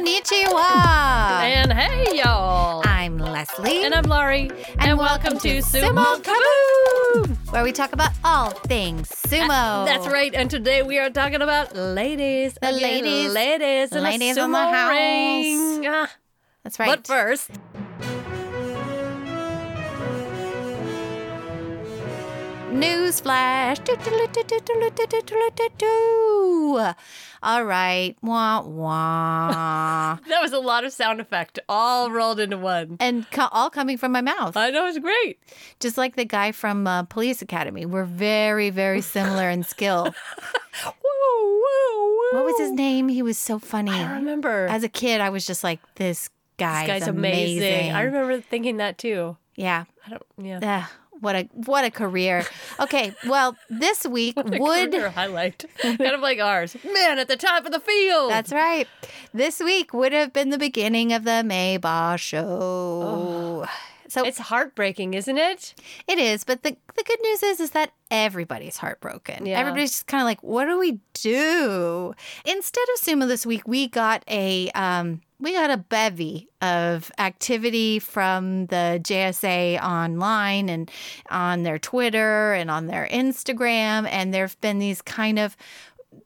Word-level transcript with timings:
Konnichiwa. 0.00 1.42
And 1.42 1.72
hey, 1.74 2.16
y'all. 2.24 2.80
I'm 2.86 3.18
Leslie. 3.18 3.84
And 3.84 3.94
I'm 3.94 4.04
Laurie. 4.04 4.50
And 4.78 4.96
welcome 4.98 5.38
to 5.40 5.58
Sumo 5.58 6.22
Kaboom! 6.22 7.36
where 7.52 7.62
we 7.62 7.70
talk 7.70 7.92
about 7.92 8.12
all 8.24 8.48
things 8.48 9.10
sumo. 9.10 9.84
That's 9.84 10.06
right. 10.06 10.34
And 10.34 10.48
today 10.48 10.80
we 10.82 10.98
are 10.98 11.10
talking 11.10 11.42
about 11.42 11.76
ladies. 11.76 12.56
The 12.62 12.72
ladies. 12.72 13.34
Ladies. 13.34 13.92
and 13.92 14.02
Ladies 14.04 14.38
in 14.38 14.50
the 14.50 14.56
sumo 14.56 14.72
house. 14.72 14.90
ring. 14.90 15.86
Ah, 15.86 16.10
That's 16.64 16.78
right. 16.78 16.86
But 16.88 17.06
first, 17.06 17.50
News 22.72 23.18
flash. 23.20 23.78
All 27.42 27.64
right. 27.64 28.14
Wah 28.22 28.60
wah. 28.62 30.18
that 30.28 30.40
was 30.40 30.52
a 30.52 30.58
lot 30.60 30.84
of 30.84 30.92
sound 30.92 31.20
effect 31.20 31.58
all 31.68 32.10
rolled 32.10 32.38
into 32.38 32.56
one. 32.58 32.96
and 33.00 33.28
co- 33.32 33.48
all 33.50 33.70
coming 33.70 33.96
from 33.98 34.12
my 34.12 34.20
mouth. 34.20 34.56
I 34.56 34.70
know 34.70 34.86
it's 34.86 34.98
great. 34.98 35.40
Just 35.80 35.98
like 35.98 36.14
the 36.14 36.24
guy 36.24 36.52
from 36.52 36.86
uh, 36.86 37.02
Police 37.04 37.42
Academy. 37.42 37.86
We're 37.86 38.04
very, 38.04 38.70
very 38.70 39.00
similar 39.00 39.50
in 39.50 39.64
skill. 39.64 40.04
Woo, 40.84 40.92
woo, 41.04 41.54
woo. 41.56 42.28
What 42.38 42.44
was 42.44 42.58
his 42.58 42.70
name? 42.70 43.08
He 43.08 43.22
was 43.22 43.36
so 43.36 43.58
funny. 43.58 43.90
I 43.90 44.14
remember. 44.14 44.66
As 44.66 44.84
a 44.84 44.88
kid, 44.88 45.20
I 45.20 45.30
was 45.30 45.44
just 45.46 45.64
like, 45.64 45.80
this 45.96 46.30
guy's, 46.56 46.86
this 46.86 47.00
guy's 47.00 47.08
amazing. 47.08 47.58
amazing. 47.58 47.92
I 47.92 48.02
remember 48.02 48.40
thinking 48.40 48.76
that 48.76 48.96
too. 48.98 49.36
yeah. 49.56 49.84
I 50.06 50.10
don't, 50.10 50.22
yeah. 50.38 50.60
Ah, 50.62 50.92
what 51.20 51.36
a 51.36 51.48
what 51.54 51.84
a 51.84 51.90
career. 51.90 52.44
Okay, 52.78 53.14
well, 53.26 53.56
this 53.68 54.06
week 54.06 54.36
would 54.44 54.94
highlight, 54.94 55.64
kind 55.80 56.00
of 56.00 56.20
like 56.20 56.38
ours. 56.38 56.76
Man 56.84 57.18
at 57.18 57.28
the 57.28 57.36
top 57.36 57.66
of 57.66 57.72
the 57.72 57.80
field. 57.80 58.30
That's 58.30 58.52
right. 58.52 58.88
This 59.32 59.60
week 59.60 59.92
would 59.92 60.12
have 60.12 60.32
been 60.32 60.50
the 60.50 60.58
beginning 60.58 61.12
of 61.12 61.24
the 61.24 61.44
May 61.44 61.78
basho. 61.78 63.68
So 64.10 64.24
It's 64.24 64.38
heartbreaking, 64.38 65.14
isn't 65.14 65.38
it? 65.38 65.74
it 66.06 66.18
is, 66.18 66.44
but 66.44 66.62
the 66.62 66.76
the 66.96 67.02
good 67.04 67.20
news 67.22 67.42
is 67.42 67.60
is 67.60 67.70
that 67.70 67.92
everybody's 68.10 68.76
heartbroken. 68.76 69.46
Yeah. 69.46 69.58
Everybody's 69.58 69.92
just 69.92 70.06
kind 70.06 70.20
of 70.20 70.26
like, 70.26 70.42
what 70.42 70.66
do 70.66 70.78
we 70.78 70.98
do? 71.14 72.14
Instead 72.44 72.84
of 72.94 73.00
sumo 73.00 73.26
this 73.28 73.46
week, 73.46 73.66
we 73.66 73.88
got 73.88 74.24
a 74.28 74.70
um 74.72 75.20
we 75.38 75.52
got 75.54 75.70
a 75.70 75.78
bevy 75.78 76.48
of 76.60 77.10
activity 77.18 77.98
from 77.98 78.66
the 78.66 79.00
JSA 79.02 79.80
online 79.82 80.68
and 80.68 80.90
on 81.30 81.62
their 81.62 81.78
Twitter 81.78 82.52
and 82.52 82.70
on 82.70 82.86
their 82.88 83.08
Instagram. 83.10 84.06
And 84.10 84.34
there 84.34 84.44
have 84.44 84.60
been 84.60 84.78
these 84.78 85.00
kind 85.00 85.38
of 85.38 85.56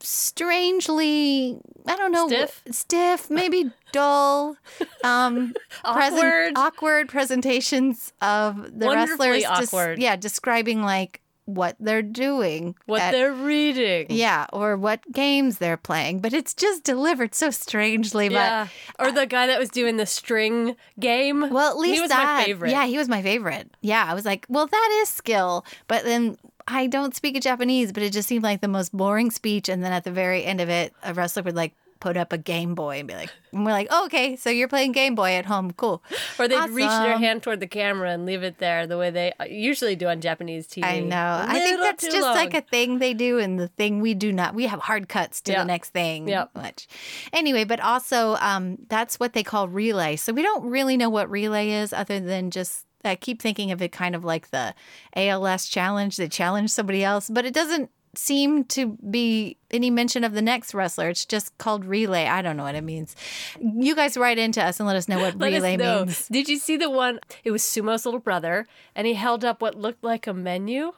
strangely, 0.01 1.59
I 1.87 1.97
don't 1.97 2.13
know, 2.13 2.27
Stiff? 2.29 2.63
stiff, 2.71 3.31
maybe 3.31 3.71
dull, 3.93 4.57
um, 5.03 5.55
present- 5.85 6.19
Awkward. 6.25 6.53
awkward 6.57 7.09
presentations 7.09 8.13
of 8.21 8.79
the 8.79 8.89
wrestlers. 8.91 9.43
des- 9.43 9.49
awkward. 9.49 9.99
yeah, 9.99 10.17
describing 10.17 10.83
like 10.83 11.21
what 11.47 11.77
they're 11.79 12.01
doing, 12.01 12.75
What 12.87 13.03
at- 13.03 13.13
they're 13.13 13.33
reading. 13.33 14.07
yeah, 14.09 14.47
or 14.53 14.77
what 14.79 15.01
games 15.13 15.59
they're 15.59 15.77
playing. 15.77 16.21
But 16.21 16.33
it's 16.33 16.55
just 16.55 16.85
delivered 16.85 17.35
so 17.35 17.51
strangely. 17.51 18.29
Yeah. 18.29 18.69
Or 18.99 19.13
the 19.13 19.27
guy 19.27 19.47
that 19.49 19.59
was 19.59 19.69
doing 19.69 19.99
the 19.99 20.07
string 20.07 20.75
game. 20.99 21.51
Well, 21.51 21.71
at 21.71 21.77
least 21.77 21.95
he 21.97 22.01
was 22.01 22.09
that, 22.11 22.39
my 22.39 22.45
favorite. 22.45 22.71
Yeah, 22.71 22.87
he 22.87 22.97
was 22.97 23.09
my 23.11 23.21
favorite. 23.21 23.71
Yeah, 23.83 24.07
I 24.09 24.15
was 24.15 24.25
like, 24.25 24.47
well, 24.49 24.67
that 24.67 24.99
is 25.03 25.11
skill. 25.11 25.67
But 25.87 26.05
then 26.05 26.39
I 26.67 26.87
don't 26.87 27.15
speak 27.15 27.41
Japanese, 27.43 27.93
but 27.93 28.03
it 28.03 28.13
just 28.13 28.29
seemed 28.29 28.43
like 28.45 28.61
the 28.61 28.69
most 28.69 28.97
boring 28.97 29.31
speech. 29.31 29.69
And 29.69 29.85
then 29.85 29.93
at 29.93 30.05
the 30.05 30.13
very 30.13 30.45
end 30.45 30.61
of 30.61 30.69
it, 30.69 30.93
a 31.03 31.13
wrestler 31.13 31.43
would 31.43 31.57
like 31.57 31.75
put 32.01 32.17
up 32.19 32.33
a 32.35 32.39
Game 32.39 32.75
Boy 32.75 32.99
and 32.99 33.09
be 33.09 33.15
like, 33.15 33.31
and 33.53 33.65
we're 33.65 33.73
like, 33.73 33.87
oh, 33.91 34.05
okay, 34.07 34.37
so 34.37 34.51
you're 34.51 34.69
playing 34.69 34.93
Game 34.93 35.15
Boy 35.15 35.33
at 35.37 35.47
home, 35.47 35.73
cool. 35.73 36.03
Or 36.39 36.47
they'd 36.47 36.69
reach 36.69 36.87
their 36.89 37.17
hand 37.17 37.43
toward 37.43 37.61
the 37.61 37.67
camera 37.67 38.11
and 38.11 38.27
leave 38.27 38.43
it 38.43 38.59
there 38.59 38.87
the 38.87 38.99
way 38.99 39.11
they 39.11 39.33
usually 39.49 39.97
do 39.97 40.09
on 40.09 40.21
Japanese 40.21 40.67
TV. 40.67 40.85
I 40.85 41.01
know. 41.01 41.45
I 41.49 41.59
think 41.61 41.81
that's 41.81 42.05
just 42.05 42.21
like 42.21 42.53
a 42.53 42.61
thing 42.61 42.99
they 42.99 43.15
do, 43.15 43.39
and 43.39 43.59
the 43.59 43.69
thing 43.69 44.01
we 44.03 44.13
do 44.13 44.33
not. 44.33 44.55
We 44.55 44.67
have 44.67 44.81
hard 44.81 45.09
cuts 45.09 45.41
to 45.43 45.53
Yeah. 45.53 45.61
the 45.61 45.65
next 45.67 45.91
thing. 45.91 46.29
Yep. 46.29 46.51
Much. 46.55 46.89
Anyway, 47.33 47.65
but 47.65 47.81
also 47.81 48.37
um, 48.37 48.77
that's 48.89 49.19
what 49.19 49.33
they 49.33 49.43
call 49.43 49.69
relay. 49.69 50.17
So 50.17 50.33
we 50.35 50.43
don't 50.43 50.65
really 50.69 50.99
know 50.99 51.09
what 51.09 51.31
relay 51.31 51.71
is, 51.71 51.93
other 51.95 52.21
than 52.21 52.51
just. 52.51 52.85
I 53.05 53.17
keep 53.17 53.41
thinking 53.41 53.71
of 53.73 53.83
it 53.83 53.93
kind 53.93 54.15
of 54.15 54.25
like 54.25 54.51
the 54.51 54.75
ALS 55.17 55.69
challenge. 55.69 56.17
They 56.17 56.29
challenge 56.29 56.71
somebody 56.71 57.05
else, 57.05 57.29
but 57.29 57.45
it 57.45 57.55
doesn't 57.55 57.91
seem 58.19 58.65
to 58.65 58.97
be 59.11 59.57
any 59.71 59.91
mention 59.91 60.25
of 60.25 60.33
the 60.33 60.43
next 60.43 60.75
wrestler. 60.75 61.09
It's 61.09 61.25
just 61.25 61.57
called 61.59 61.85
relay. 61.85 62.27
I 62.27 62.43
don't 62.43 62.57
know 62.57 62.63
what 62.65 62.75
it 62.75 62.85
means. 62.85 63.17
You 63.61 63.95
guys 63.95 64.17
write 64.17 64.39
into 64.39 64.63
us 64.63 64.81
and 64.81 64.87
let 64.87 64.97
us 64.97 65.09
know 65.09 65.19
what 65.19 65.35
relay 65.41 65.77
know. 65.77 66.05
means. 66.05 66.29
Did 66.29 66.49
you 66.49 66.59
see 66.59 66.77
the 66.77 66.91
one? 66.91 67.21
It 67.43 67.51
was 67.51 67.63
Sumo's 67.63 68.05
little 68.05 68.21
brother, 68.21 68.67
and 68.95 69.07
he 69.07 69.15
held 69.15 69.45
up 69.45 69.61
what 69.61 69.75
looked 69.75 70.05
like 70.05 70.27
a 70.27 70.35
menu. 70.35 70.93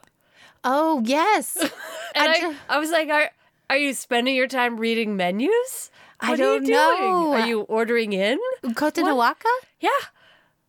Oh, 0.63 1.01
yes. 1.05 1.57
And 2.15 2.31
I 2.31 2.35
I, 2.35 2.55
I, 2.69 2.79
was 2.79 2.89
like, 2.89 3.09
are, 3.09 3.29
are 3.69 3.77
you 3.77 3.93
spending 3.93 4.35
your 4.35 4.47
time 4.47 4.79
reading 4.79 5.17
menus? 5.17 5.91
I 6.19 6.35
don't 6.35 6.65
are 6.65 6.67
know. 6.67 7.33
Are 7.33 7.45
you 7.45 7.61
ordering 7.61 8.13
in? 8.13 8.39
Kotonowaka? 8.63 9.43
Yeah. 9.79 9.89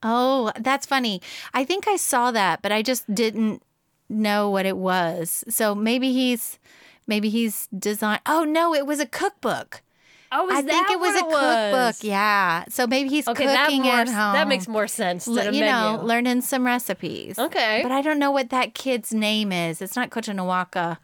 Oh, 0.03 0.53
that's 0.59 0.86
funny. 0.86 1.20
I 1.54 1.64
think 1.64 1.88
I 1.88 1.97
saw 1.97 2.31
that, 2.31 2.62
but 2.62 2.72
I 2.72 2.82
just 2.82 3.12
didn't 3.12 3.62
know 4.09 4.48
what 4.50 4.64
it 4.66 4.76
was. 4.76 5.44
So 5.48 5.75
maybe 5.75 6.12
he's 6.12 6.59
maybe 7.06 7.28
he's 7.28 7.66
designed. 7.76 8.20
Oh 8.26 8.44
no, 8.44 8.75
it 8.75 8.86
was 8.86 9.00
a 9.00 9.06
cookbook. 9.06 9.82
Oh, 10.31 10.47
is 10.50 10.59
I 10.59 10.62
think 10.62 10.91
it 10.91 11.00
was 11.00 11.16
a 11.16 11.20
cookbook. 11.20 11.72
was? 11.72 12.04
Yeah. 12.04 12.64
So 12.69 12.86
maybe 12.86 13.09
he's 13.09 13.26
Okay, 13.26 13.47
that 13.47 13.64
cooking 13.66 13.82
more, 13.84 13.94
at 13.94 14.09
home. 14.09 14.34
that 14.34 14.47
makes 14.47 14.69
more 14.69 14.86
sense 14.86 15.26
Le- 15.26 15.53
you 15.53 15.62
know, 15.62 16.00
learning 16.03 16.42
some 16.42 16.66
recipes. 16.66 17.38
Okay. 17.38 17.80
But 17.82 17.92
I 17.92 18.03
don't 18.03 18.19
know 18.19 18.30
what 18.30 18.50
that 18.50 18.75
kid's 18.75 19.12
name 19.15 19.53
is. 19.53 19.80
It's 19.80 19.97
not 19.97 20.10
Kotonowaka. 20.10 20.98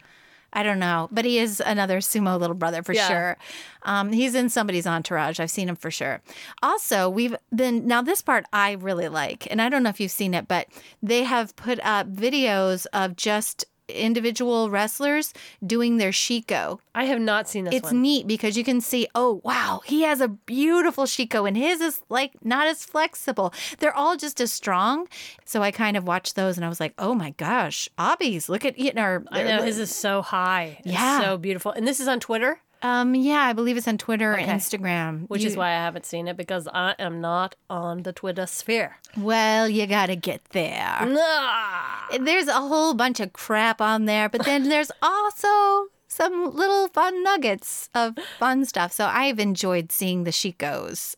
I 0.54 0.62
don't 0.62 0.78
know, 0.78 1.08
but 1.10 1.24
he 1.24 1.38
is 1.38 1.60
another 1.64 1.98
sumo 1.98 2.38
little 2.38 2.54
brother 2.54 2.82
for 2.82 2.92
Yeah. 2.92 3.08
sure. 3.08 3.36
Um, 3.82 4.12
he's 4.12 4.34
in 4.34 4.48
somebody's 4.48 4.86
entourage. 4.86 5.40
I've 5.40 5.50
seen 5.50 5.68
him 5.68 5.76
for 5.76 5.90
sure. 5.90 6.22
Also, 6.62 7.10
we've 7.10 7.36
been 7.54 7.86
now 7.86 8.00
this 8.00 8.22
part 8.22 8.46
I 8.52 8.72
really 8.72 9.08
like, 9.08 9.46
and 9.50 9.60
I 9.60 9.68
don't 9.68 9.82
know 9.82 9.90
if 9.90 10.00
you've 10.00 10.10
seen 10.10 10.32
it, 10.32 10.46
but 10.48 10.68
they 11.02 11.24
have 11.24 11.54
put 11.56 11.80
up 11.84 12.06
videos 12.12 12.86
of 12.92 13.16
just 13.16 13.64
individual 13.88 14.70
wrestlers 14.70 15.32
doing 15.66 15.96
their 15.98 16.10
shiko. 16.10 16.78
I 16.94 17.04
have 17.04 17.20
not 17.20 17.48
seen 17.48 17.64
this 17.64 17.74
It's 17.74 17.92
one. 17.92 18.02
neat 18.02 18.26
because 18.26 18.56
you 18.56 18.64
can 18.64 18.80
see, 18.80 19.06
oh 19.14 19.40
wow, 19.44 19.80
he 19.84 20.02
has 20.02 20.20
a 20.20 20.28
beautiful 20.28 21.04
shiko, 21.04 21.46
and 21.46 21.56
his 21.56 21.80
is 21.80 22.02
like 22.08 22.32
not 22.44 22.66
as 22.66 22.84
flexible. 22.84 23.52
They're 23.78 23.94
all 23.96 24.16
just 24.16 24.40
as 24.40 24.52
strong. 24.52 25.06
So 25.44 25.62
I 25.62 25.70
kind 25.70 25.96
of 25.96 26.06
watched 26.06 26.36
those, 26.36 26.56
and 26.56 26.64
I 26.64 26.68
was 26.68 26.80
like, 26.80 26.94
oh 26.98 27.14
my 27.14 27.30
gosh, 27.30 27.88
Abi's 27.98 28.48
look 28.48 28.64
at 28.64 28.78
you 28.78 28.92
know. 28.92 29.22
I 29.30 29.42
know 29.42 29.58
uh, 29.58 29.62
his 29.62 29.78
is 29.78 29.94
so 29.94 30.22
high. 30.22 30.78
It's 30.80 30.88
Yeah. 30.94 31.20
so 31.20 31.36
beautiful. 31.36 31.72
And 31.72 31.86
this 31.86 32.00
is 32.00 32.08
on 32.08 32.20
Twitter, 32.20 32.60
Um, 32.84 33.14
yeah, 33.14 33.40
I 33.40 33.54
believe 33.54 33.78
it's 33.78 33.88
on 33.88 33.96
Twitter 33.96 34.34
Okay. 34.34 34.42
and 34.44 34.60
Instagram. 34.60 35.26
which 35.28 35.42
is 35.42 35.56
why 35.56 35.68
I 35.68 35.82
haven't 35.82 36.04
seen 36.04 36.28
it 36.28 36.36
because 36.36 36.68
I 36.68 36.94
am 36.98 37.20
not 37.22 37.56
on 37.70 38.02
the 38.02 38.12
Twitter 38.12 38.44
sphere. 38.46 38.98
Well, 39.16 39.68
you 39.70 39.86
gotta 39.86 40.16
get 40.16 40.44
there. 40.50 40.98
Nah. 41.06 42.18
There's 42.20 42.46
a 42.46 42.60
whole 42.60 42.92
bunch 42.92 43.20
of 43.20 43.32
crap 43.32 43.80
on 43.80 44.04
there, 44.04 44.28
but 44.28 44.44
then 44.44 44.68
there's 44.68 44.90
also 45.02 45.86
some 46.08 46.54
little 46.54 46.88
fun 46.88 47.22
nuggets 47.24 47.88
of 47.94 48.18
fun 48.38 48.66
stuff. 48.66 48.92
So 48.92 49.06
I've 49.06 49.38
enjoyed 49.38 49.90
seeing 49.90 50.24
the 50.24 50.30
Shikos. 50.30 51.16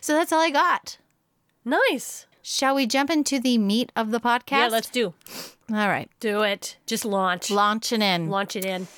So 0.00 0.14
that's 0.14 0.32
all 0.32 0.40
I 0.40 0.50
got. 0.50 0.96
Nice. 1.64 2.26
Shall 2.40 2.74
we 2.74 2.86
jump 2.86 3.10
into 3.10 3.38
the 3.38 3.58
meat 3.58 3.92
of 3.94 4.12
the 4.12 4.18
podcast? 4.18 4.50
Yeah, 4.50 4.68
let's 4.68 4.88
do. 4.90 5.12
All 5.70 5.88
right. 5.88 6.10
Do 6.20 6.40
it. 6.42 6.76
Just 6.86 7.04
launch. 7.04 7.50
Launch 7.50 7.92
it 7.92 8.00
in. 8.00 8.30
Launch 8.30 8.56
it 8.56 8.64
in. 8.64 8.88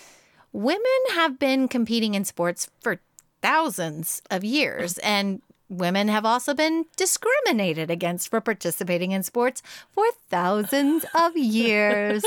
Women 0.55 0.85
have 1.15 1.41
been 1.41 1.67
competing 1.67 2.15
in 2.15 2.25
sports 2.25 2.71
for 2.81 3.01
thousands 3.43 4.23
of 4.31 4.45
years, 4.45 4.95
mm. 4.95 5.01
and 5.03 5.43
women 5.69 6.07
have 6.07 6.25
also 6.25 6.55
been 6.55 6.87
discriminated 6.97 7.91
against 7.91 8.29
for 8.29 8.41
participating 8.41 9.11
in 9.11 9.25
sports 9.25 9.63
for 9.91 10.05
thousands 10.31 11.05
of 11.13 11.37
years. 11.37 12.25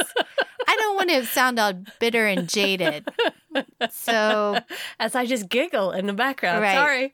I 0.67 0.75
don't 0.75 0.95
want 0.97 1.09
to 1.09 1.25
sound 1.25 1.57
all 1.57 1.71
bitter 1.99 2.27
and 2.27 2.47
jaded. 2.49 3.07
So, 3.89 4.59
As 4.99 5.15
I 5.15 5.25
just 5.25 5.49
giggle 5.49 5.91
in 5.91 6.05
the 6.05 6.13
background. 6.13 6.61
Right. 6.61 6.75
Sorry. 6.75 7.13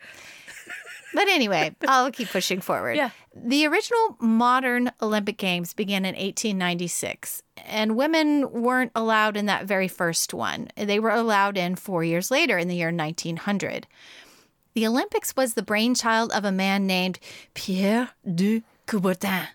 But 1.13 1.27
anyway, 1.27 1.75
I'll 1.87 2.11
keep 2.11 2.29
pushing 2.29 2.61
forward. 2.61 2.95
Yeah. 2.95 3.11
The 3.35 3.65
original 3.67 4.17
modern 4.19 4.91
Olympic 5.01 5.37
Games 5.37 5.73
began 5.73 6.05
in 6.05 6.15
1896, 6.15 7.41
and 7.65 7.95
women 7.95 8.51
weren't 8.51 8.91
allowed 8.95 9.37
in 9.37 9.45
that 9.47 9.65
very 9.65 9.87
first 9.87 10.33
one. 10.33 10.67
They 10.75 10.99
were 10.99 11.11
allowed 11.11 11.57
in 11.57 11.75
four 11.75 12.03
years 12.03 12.29
later 12.29 12.57
in 12.57 12.67
the 12.67 12.75
year 12.75 12.91
1900. 12.91 13.87
The 14.73 14.87
Olympics 14.87 15.35
was 15.35 15.53
the 15.53 15.63
brainchild 15.63 16.31
of 16.31 16.45
a 16.45 16.51
man 16.51 16.87
named 16.87 17.19
Pierre 17.53 18.09
de 18.33 18.63
Coubertin. 18.87 19.47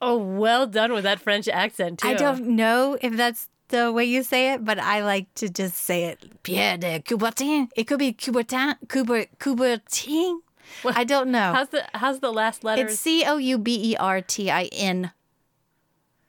Oh, 0.00 0.16
well 0.16 0.66
done 0.66 0.92
with 0.92 1.04
that 1.04 1.20
French 1.20 1.48
accent, 1.48 2.00
too. 2.00 2.08
I 2.08 2.14
don't 2.14 2.50
know 2.50 2.96
if 3.00 3.16
that's 3.16 3.48
the 3.68 3.92
way 3.92 4.04
you 4.04 4.22
say 4.22 4.52
it, 4.52 4.64
but 4.64 4.78
I 4.78 5.02
like 5.04 5.32
to 5.34 5.48
just 5.48 5.76
say 5.76 6.04
it 6.04 6.42
Pierre 6.42 6.76
de 6.78 7.00
Coubertin. 7.00 7.68
It 7.76 7.84
could 7.84 7.98
be 7.98 8.12
Coubertin, 8.12 8.76
Couber, 8.86 9.26
Coubertin. 9.38 10.38
I 10.84 11.04
don't 11.04 11.30
know. 11.30 11.52
How's 11.52 11.68
the 11.68 11.84
how's 11.94 12.20
the 12.20 12.32
last 12.32 12.64
letters? 12.64 12.92
It's 12.92 13.00
C 13.00 13.24
O 13.24 13.36
U 13.36 13.58
B 13.58 13.92
E 13.92 13.96
R 13.96 14.20
T 14.20 14.50
I 14.50 14.64
N. 14.72 15.12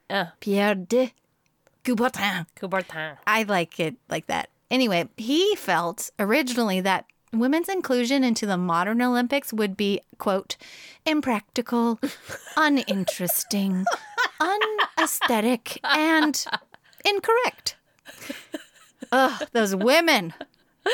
Uh, 0.10 0.26
Pierre 0.40 0.76
de 0.76 1.14
Coubertin. 1.84 2.48
Coubertin. 2.56 3.18
I 3.28 3.44
like 3.44 3.80
it 3.80 3.96
like 4.10 4.28
that. 4.28 4.50
Anyway, 4.72 5.08
he 5.18 5.56
felt 5.56 6.10
originally 6.20 6.82
that 6.82 7.06
women's 7.34 7.70
inclusion 7.70 8.24
into 8.24 8.46
the 8.46 8.58
modern 8.58 9.02
Olympics 9.02 9.54
would 9.54 9.78
be, 9.78 10.02
quote, 10.18 10.58
impractical, 11.06 12.00
uninteresting, 12.58 13.86
unaesthetic, 14.40 15.80
and 15.84 16.46
incorrect. 17.06 17.76
Ugh, 19.12 19.48
those 19.52 19.76
women. 19.76 20.34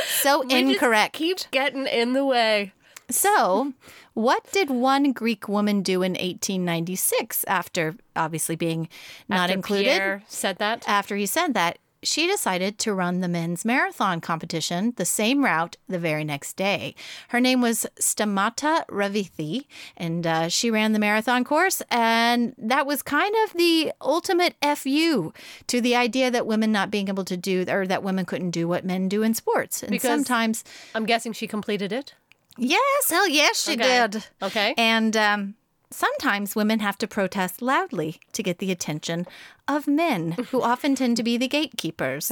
So 0.05 0.43
We 0.45 0.53
incorrect. 0.55 1.13
Keep 1.15 1.51
getting 1.51 1.85
in 1.87 2.13
the 2.13 2.25
way. 2.25 2.73
So, 3.09 3.73
what 4.13 4.51
did 4.51 4.69
one 4.69 5.11
Greek 5.11 5.47
woman 5.47 5.81
do 5.81 6.01
in 6.01 6.13
1896 6.13 7.45
after 7.47 7.95
obviously 8.15 8.55
being 8.55 8.89
not 9.27 9.49
After 9.49 9.53
included? 9.53 9.85
Pierre 9.85 10.23
said 10.27 10.57
that. 10.57 10.83
After 10.87 11.15
he 11.15 11.25
said 11.25 11.53
that, 11.53 11.77
she 12.03 12.27
decided 12.27 12.77
to 12.79 12.93
run 12.93 13.21
the 13.21 13.27
men's 13.27 13.65
marathon 13.65 14.21
competition 14.21 14.93
the 14.97 15.05
same 15.05 15.43
route 15.43 15.75
the 15.87 15.97
very 15.97 16.23
next 16.23 16.55
day. 16.55 16.93
Her 17.29 17.39
name 17.39 17.61
was 17.61 17.85
Stamata 17.99 18.85
Revithi, 18.87 19.65
and 19.97 20.25
uh, 20.25 20.47
she 20.49 20.69
ran 20.69 20.93
the 20.93 20.99
marathon 20.99 21.43
course. 21.43 21.81
And 21.89 22.53
that 22.57 22.85
was 22.85 23.01
kind 23.01 23.33
of 23.45 23.53
the 23.53 23.91
ultimate 24.01 24.55
FU 24.75 25.33
to 25.67 25.81
the 25.81 25.95
idea 25.95 26.29
that 26.29 26.45
women 26.45 26.71
not 26.71 26.91
being 26.91 27.07
able 27.07 27.25
to 27.25 27.37
do, 27.37 27.65
or 27.67 27.87
that 27.87 28.03
women 28.03 28.25
couldn't 28.25 28.51
do 28.51 28.67
what 28.67 28.85
men 28.85 29.09
do 29.09 29.23
in 29.23 29.33
sports. 29.33 29.81
And 29.81 29.89
Because- 29.91 30.09
sometimes, 30.09 30.63
I'm 30.93 31.05
guessing 31.05 31.33
she 31.33 31.47
completed 31.47 31.91
it. 31.91 32.13
Yes, 32.57 33.09
hell 33.09 33.27
yes, 33.29 33.63
she 33.63 33.73
Okay. 33.73 34.07
did. 34.07 34.25
Okay. 34.41 34.73
And 34.77 35.15
um, 35.17 35.55
sometimes 35.95 36.55
women 36.55 36.79
have 36.79 36.97
to 36.99 37.07
protest 37.07 37.61
loudly 37.61 38.19
to 38.33 38.43
get 38.43 38.59
the 38.59 38.71
attention 38.71 39.25
of 39.67 39.87
men, 39.87 40.33
who 40.51 40.61
often 40.61 40.93
tend 40.93 41.17
to 41.17 41.23
be 41.23 41.37
the 41.37 41.47
gatekeepers. 41.47 42.31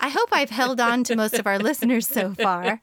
I 0.00 0.08
hope 0.08 0.28
I've 0.32 0.50
held 0.50 0.80
on 0.80 1.04
to 1.04 1.14
most 1.14 1.34
of 1.34 1.46
our 1.46 1.56
listeners 1.60 2.04
so 2.08 2.34
far. 2.34 2.80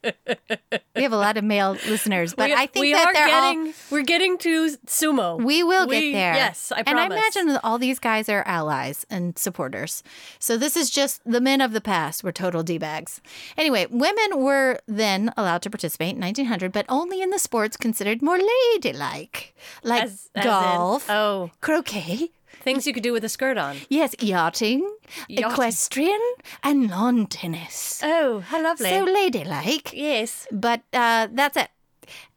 We 0.95 1.03
have 1.03 1.11
a 1.11 1.17
lot 1.17 1.35
of 1.35 1.43
male 1.43 1.71
listeners, 1.87 2.33
but 2.33 2.51
we, 2.51 2.55
I 2.55 2.67
think 2.67 2.83
we 2.85 2.93
that 2.93 3.07
are 3.07 3.13
they're 3.13 3.35
all. 3.35 3.73
we're 3.89 4.03
getting 4.03 4.37
to 4.39 4.77
sumo. 4.87 5.43
We 5.43 5.61
will 5.63 5.87
We- 5.87 6.11
get 6.11 6.17
there. 6.17 6.33
yes, 6.35 6.71
I 6.71 6.83
promise. 6.83 6.89
And 6.89 6.99
I 7.13 7.17
imagine 7.17 7.47
that 7.47 7.59
all 7.65 7.77
these 7.77 7.99
guys 7.99 8.29
are 8.29 8.43
allies 8.47 9.05
and 9.09 9.37
supporters. 9.37 10.03
So 10.39 10.55
this 10.57 10.77
is 10.77 10.89
just 10.89 11.19
the 11.25 11.41
men 11.41 11.59
of 11.59 11.73
the 11.73 11.81
past 11.81 12.23
were 12.23 12.31
total 12.31 12.63
D-bags. 12.63 13.19
Anyway, 13.57 13.87
women 13.89 14.37
were 14.41 14.79
then 14.87 15.33
allowed 15.35 15.63
to 15.63 15.69
participate 15.69 16.15
in 16.15 16.21
1900, 16.21 16.71
but 16.71 16.85
only 16.87 17.21
in 17.21 17.29
the 17.31 17.39
sports 17.39 17.75
considered 17.75 18.21
more 18.21 18.39
ladylike, 18.75 19.53
like 19.83 20.03
As- 20.03 20.10
as 20.11 20.29
in- 20.35 20.43
golf, 20.43 21.09
oh, 21.09 21.51
croquet, 21.61 22.29
things 22.61 22.85
you 22.85 22.93
could 22.93 23.03
do 23.03 23.13
with 23.13 23.23
a 23.23 23.29
skirt 23.29 23.57
on. 23.57 23.77
yes, 23.89 24.13
yachting, 24.19 24.81
Yachting. 25.27 25.51
equestrian, 25.51 26.21
and 26.63 26.89
lawn 26.89 27.27
tennis. 27.27 28.01
Oh, 28.03 28.39
how 28.41 28.61
lovely. 28.61 28.89
So 28.89 29.03
ladylike. 29.03 29.91
yes. 29.93 30.47
But 30.51 30.81
uh, 30.93 31.27
that's 31.31 31.57
it. 31.57 31.69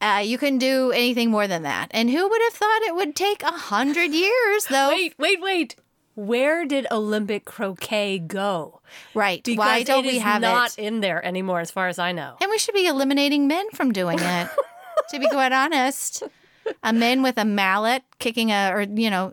Uh, 0.00 0.22
you 0.24 0.38
can 0.38 0.58
do 0.58 0.92
anything 0.92 1.30
more 1.30 1.46
than 1.48 1.62
that. 1.62 1.88
And 1.90 2.08
who 2.10 2.28
would 2.28 2.42
have 2.42 2.52
thought 2.54 2.82
it 2.82 2.94
would 2.94 3.16
take 3.16 3.42
a 3.42 3.50
hundred 3.52 4.12
years, 4.24 4.66
though? 4.66 4.88
Wait, 4.90 5.14
wait, 5.18 5.40
wait. 5.42 5.76
Where 6.16 6.64
did 6.64 6.86
Olympic 6.92 7.44
croquet 7.44 8.20
go? 8.20 8.80
Right. 9.14 9.42
Because 9.42 9.58
Why 9.58 9.82
don't 9.82 10.04
it 10.04 10.12
we 10.12 10.18
have 10.20 10.40
not 10.40 10.78
it? 10.78 10.82
in 10.84 11.00
there 11.00 11.24
anymore, 11.24 11.58
as 11.58 11.72
far 11.72 11.88
as 11.88 11.98
I 11.98 12.12
know. 12.12 12.36
And 12.40 12.50
we 12.50 12.58
should 12.58 12.74
be 12.74 12.86
eliminating 12.86 13.48
men 13.48 13.68
from 13.74 13.90
doing 13.90 14.18
it. 14.20 14.48
to 15.10 15.18
be 15.18 15.28
quite 15.28 15.50
honest, 15.50 16.22
a 16.82 16.92
man 16.92 17.22
with 17.22 17.38
a 17.38 17.44
mallet 17.44 18.02
kicking 18.18 18.50
a, 18.50 18.70
or 18.72 18.82
you 18.82 19.10
know, 19.10 19.32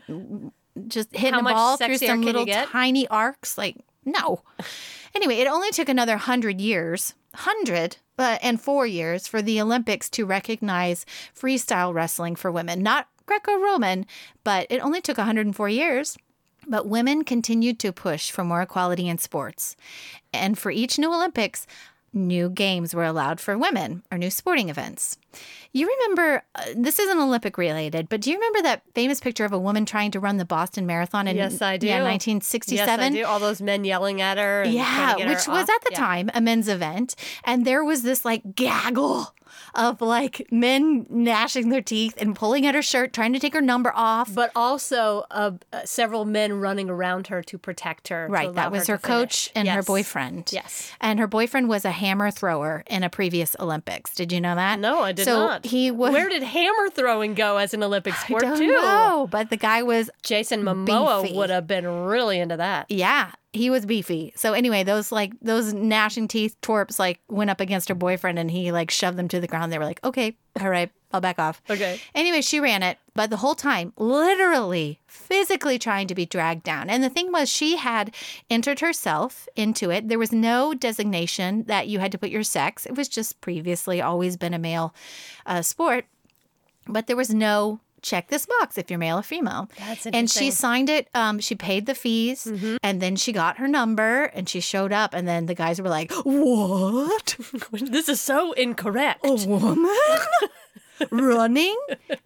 just 0.87 1.15
hitting 1.15 1.33
How 1.33 1.39
a 1.39 1.53
ball 1.53 1.77
through 1.77 1.97
some 1.97 2.21
little 2.21 2.45
tiny 2.45 3.07
arcs. 3.07 3.57
Like 3.57 3.77
no. 4.05 4.41
Anyway, 5.13 5.35
it 5.35 5.47
only 5.47 5.71
took 5.71 5.89
another 5.89 6.17
hundred 6.17 6.61
years, 6.61 7.13
hundred 7.35 7.97
uh, 8.17 8.37
and 8.41 8.61
four 8.61 8.85
years 8.85 9.27
for 9.27 9.41
the 9.41 9.59
Olympics 9.59 10.09
to 10.11 10.25
recognize 10.25 11.05
freestyle 11.35 11.93
wrestling 11.93 12.35
for 12.35 12.51
women, 12.51 12.81
not 12.81 13.07
Greco-Roman, 13.25 14.05
but 14.43 14.67
it 14.69 14.79
only 14.79 15.01
took 15.01 15.17
104 15.17 15.69
years. 15.69 16.17
But 16.67 16.87
women 16.87 17.23
continued 17.23 17.79
to 17.79 17.91
push 17.91 18.29
for 18.29 18.43
more 18.43 18.61
equality 18.61 19.07
in 19.09 19.17
sports. 19.17 19.75
And 20.31 20.59
for 20.59 20.69
each 20.69 20.99
new 20.99 21.11
Olympics, 21.11 21.65
new 22.13 22.49
games 22.49 22.93
were 22.93 23.05
allowed 23.05 23.39
for 23.39 23.57
women 23.57 24.03
or 24.11 24.17
new 24.19 24.29
sporting 24.29 24.69
events. 24.69 25.17
You 25.73 25.87
remember, 25.87 26.43
uh, 26.55 26.63
this 26.75 26.99
isn't 26.99 27.17
Olympic 27.17 27.57
related, 27.57 28.09
but 28.09 28.19
do 28.21 28.29
you 28.29 28.35
remember 28.37 28.61
that 28.63 28.81
famous 28.93 29.19
picture 29.21 29.45
of 29.45 29.53
a 29.53 29.59
woman 29.59 29.85
trying 29.85 30.11
to 30.11 30.19
run 30.19 30.35
the 30.37 30.43
Boston 30.45 30.85
Marathon 30.85 31.27
in 31.27 31.37
Yes, 31.37 31.61
I 31.61 31.77
do. 31.77 31.87
Yeah, 31.87 31.97
Yes, 31.99 32.03
1967? 32.05 32.99
I 33.05 33.09
do. 33.09 33.25
All 33.25 33.39
those 33.39 33.61
men 33.61 33.85
yelling 33.85 34.19
at 34.21 34.37
her. 34.37 34.63
And 34.63 34.73
Yeah, 34.73 35.15
get 35.17 35.27
her 35.27 35.33
which 35.33 35.47
was 35.47 35.63
off. 35.63 35.69
at 35.69 35.81
the 35.83 35.89
Yeah. 35.93 35.97
time 35.99 36.29
a 36.33 36.41
men's 36.41 36.67
event. 36.67 37.15
And 37.45 37.65
there 37.65 37.83
was 37.85 38.01
this 38.03 38.25
like 38.25 38.55
gaggle 38.55 39.33
of 39.75 40.01
like 40.01 40.47
men 40.51 41.05
gnashing 41.09 41.69
their 41.69 41.81
teeth 41.81 42.15
and 42.17 42.35
pulling 42.35 42.65
at 42.65 42.75
her 42.75 42.81
shirt, 42.81 43.13
trying 43.13 43.33
to 43.33 43.39
take 43.39 43.53
her 43.53 43.61
number 43.61 43.91
off. 43.95 44.33
But 44.33 44.51
also 44.55 45.25
uh, 45.31 45.51
uh, 45.71 45.81
several 45.85 46.25
men 46.25 46.59
running 46.59 46.89
around 46.89 47.27
her 47.27 47.41
to 47.43 47.57
protect 47.57 48.07
her. 48.09 48.27
Right, 48.29 48.53
that 48.53 48.71
was 48.71 48.87
her, 48.87 48.97
to 48.97 49.01
coach 49.03 49.49
finish. 49.49 49.67
and 49.67 49.75
her 49.75 49.83
boyfriend. 49.83 50.49
Yes. 50.51 50.91
And 50.99 51.19
her 51.19 51.27
boyfriend 51.27 51.69
was 51.69 51.85
a 51.85 51.91
hammer 51.91 52.31
thrower 52.31 52.83
in 52.87 53.03
a 53.03 53.09
previous 53.09 53.55
Olympics. 53.59 54.13
Did 54.15 54.31
you 54.31 54.41
know 54.41 54.55
that? 54.55 54.79
No, 54.79 55.01
I 55.01 55.11
did 55.11 55.25
so 55.25 55.47
not. 55.47 55.65
he 55.65 55.91
was. 55.91 56.11
Where 56.13 56.29
did 56.29 56.43
hammer 56.43 56.89
throwing 56.89 57.33
go 57.33 57.57
as 57.57 57.73
an 57.73 57.83
Olympic 57.83 58.13
I 58.13 58.25
sport 58.25 58.41
don't 58.43 58.57
too? 58.57 58.67
know, 58.71 59.27
but 59.29 59.49
the 59.49 59.57
guy 59.57 59.83
was 59.83 60.09
Jason 60.23 60.63
Momoa 60.63 61.23
Beefy. 61.23 61.35
would 61.37 61.49
have 61.49 61.67
been 61.67 61.87
really 61.87 62.39
into 62.39 62.57
that. 62.57 62.85
Yeah, 62.89 63.31
he 63.53 63.69
was 63.69 63.85
beefy. 63.85 64.31
So 64.35 64.53
anyway, 64.53 64.83
those 64.83 65.11
like 65.11 65.33
those 65.41 65.73
gnashing 65.73 66.27
teeth 66.27 66.55
twerps 66.61 66.97
like 66.97 67.19
went 67.27 67.49
up 67.49 67.59
against 67.59 67.89
her 67.89 67.95
boyfriend 67.95 68.39
and 68.39 68.49
he 68.49 68.71
like 68.71 68.89
shoved 68.89 69.17
them 69.17 69.27
to 69.27 69.41
the 69.41 69.47
ground. 69.47 69.71
They 69.71 69.77
were 69.77 69.85
like, 69.85 70.03
"Okay, 70.05 70.37
all 70.59 70.69
right, 70.69 70.89
I'll 71.11 71.19
back 71.19 71.37
off." 71.37 71.61
Okay. 71.69 71.99
Anyway, 72.15 72.41
she 72.41 72.61
ran 72.61 72.81
it, 72.81 72.97
but 73.13 73.29
the 73.29 73.37
whole 73.37 73.55
time, 73.55 73.91
literally, 73.97 75.01
physically 75.05 75.77
trying 75.77 76.07
to 76.07 76.15
be 76.15 76.25
dragged 76.25 76.63
down. 76.63 76.89
And 76.89 77.03
the 77.03 77.09
thing 77.09 77.31
was, 77.31 77.49
she 77.49 77.75
had 77.75 78.15
entered 78.49 78.79
herself 78.79 79.49
into 79.57 79.91
it. 79.91 80.07
There 80.07 80.19
was 80.19 80.31
no 80.31 80.73
designation 80.73 81.63
that 81.63 81.89
you 81.89 81.99
had 81.99 82.13
to 82.13 82.17
put 82.17 82.29
your 82.29 82.43
sex. 82.43 82.85
It 82.85 82.95
was 82.95 83.09
just 83.09 83.41
previously 83.41 84.01
always 84.01 84.37
been 84.37 84.53
a 84.53 84.59
male 84.59 84.95
uh, 85.45 85.61
sport, 85.61 86.05
but 86.87 87.07
there 87.07 87.17
was 87.17 87.33
no 87.33 87.81
check 88.01 88.27
this 88.29 88.45
box 88.45 88.77
if 88.77 88.89
you're 88.89 88.99
male 88.99 89.17
or 89.19 89.23
female. 89.23 89.69
That's 89.77 90.05
interesting. 90.05 90.15
And 90.15 90.29
she. 90.29 90.47
Mm-hmm. 90.47 90.51
signed 90.53 90.89
it. 90.89 91.07
Um, 91.15 91.39
she 91.39 91.55
paid 91.55 91.85
the 91.85 91.95
fees, 91.95 92.45
and 92.83 93.01
then 93.01 93.15
she 93.15 93.31
got 93.31 93.57
her 93.57 93.67
number, 93.67 94.23
and 94.25 94.47
she 94.49 94.59
showed 94.59 94.91
up. 94.91 95.13
And 95.13 95.27
then 95.27 95.45
the 95.45 95.55
guys 95.55 95.81
were 95.81 95.89
like, 95.89 96.11
"What? 96.23 97.35
this 97.71 98.09
is 98.09 98.19
so 98.21 98.51
incorrect. 98.53 99.21
A 99.25 99.33
woman 99.47 99.89
running?" 101.11 101.75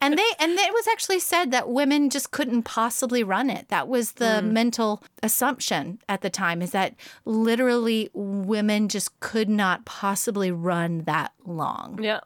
And 0.02 0.18
they 0.18 0.26
and 0.40 0.52
it 0.54 0.74
was 0.74 0.88
actually 0.88 1.20
said 1.20 1.52
that 1.52 1.70
women 1.70 2.10
just 2.10 2.32
couldn't 2.32 2.64
possibly 2.64 3.24
run 3.24 3.50
it. 3.50 3.70
That 3.70 3.88
was 3.88 4.14
the 4.14 4.42
Mm. 4.44 4.52
mental 4.52 5.04
assumption 5.24 6.00
at 6.10 6.22
the 6.22 6.30
time. 6.30 6.62
Is 6.62 6.72
that 6.72 6.96
literally 7.26 8.10
women 8.14 8.90
just 8.90 9.18
could 9.20 9.50
not 9.50 9.86
possibly 9.86 10.52
run 10.52 11.04
that 11.06 11.32
long, 11.46 12.00
Yeah. 12.02 12.20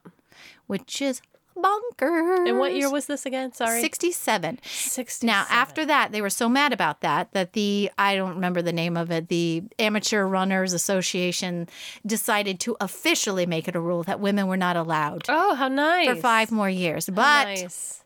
which 0.67 1.01
is 1.01 1.21
bonkers. 1.61 2.47
And 2.47 2.59
what 2.59 2.73
year 2.73 2.89
was 2.91 3.05
this 3.07 3.25
again? 3.25 3.51
Sorry. 3.53 3.81
Sixty-seven. 3.81 4.59
60. 4.63 5.27
Now, 5.27 5.45
after 5.49 5.85
that, 5.85 6.11
they 6.11 6.21
were 6.21 6.29
so 6.29 6.47
mad 6.49 6.73
about 6.73 7.01
that 7.01 7.31
that 7.33 7.53
the, 7.53 7.91
I 7.97 8.15
don't 8.15 8.35
remember 8.35 8.61
the 8.61 8.73
name 8.73 8.97
of 8.97 9.11
it, 9.11 9.27
the 9.29 9.63
Amateur 9.77 10.25
Runners 10.25 10.73
Association 10.73 11.67
decided 12.05 12.59
to 12.61 12.75
officially 12.79 13.45
make 13.45 13.67
it 13.67 13.75
a 13.75 13.79
rule 13.79 14.03
that 14.03 14.19
women 14.19 14.47
were 14.47 14.57
not 14.57 14.75
allowed 14.75 15.25
Oh, 15.29 15.55
how 15.55 15.67
nice. 15.67 16.07
for 16.07 16.15
five 16.15 16.51
more 16.51 16.69
years. 16.69 17.07
How 17.07 17.13
But 17.13 17.43
nice. 17.45 18.03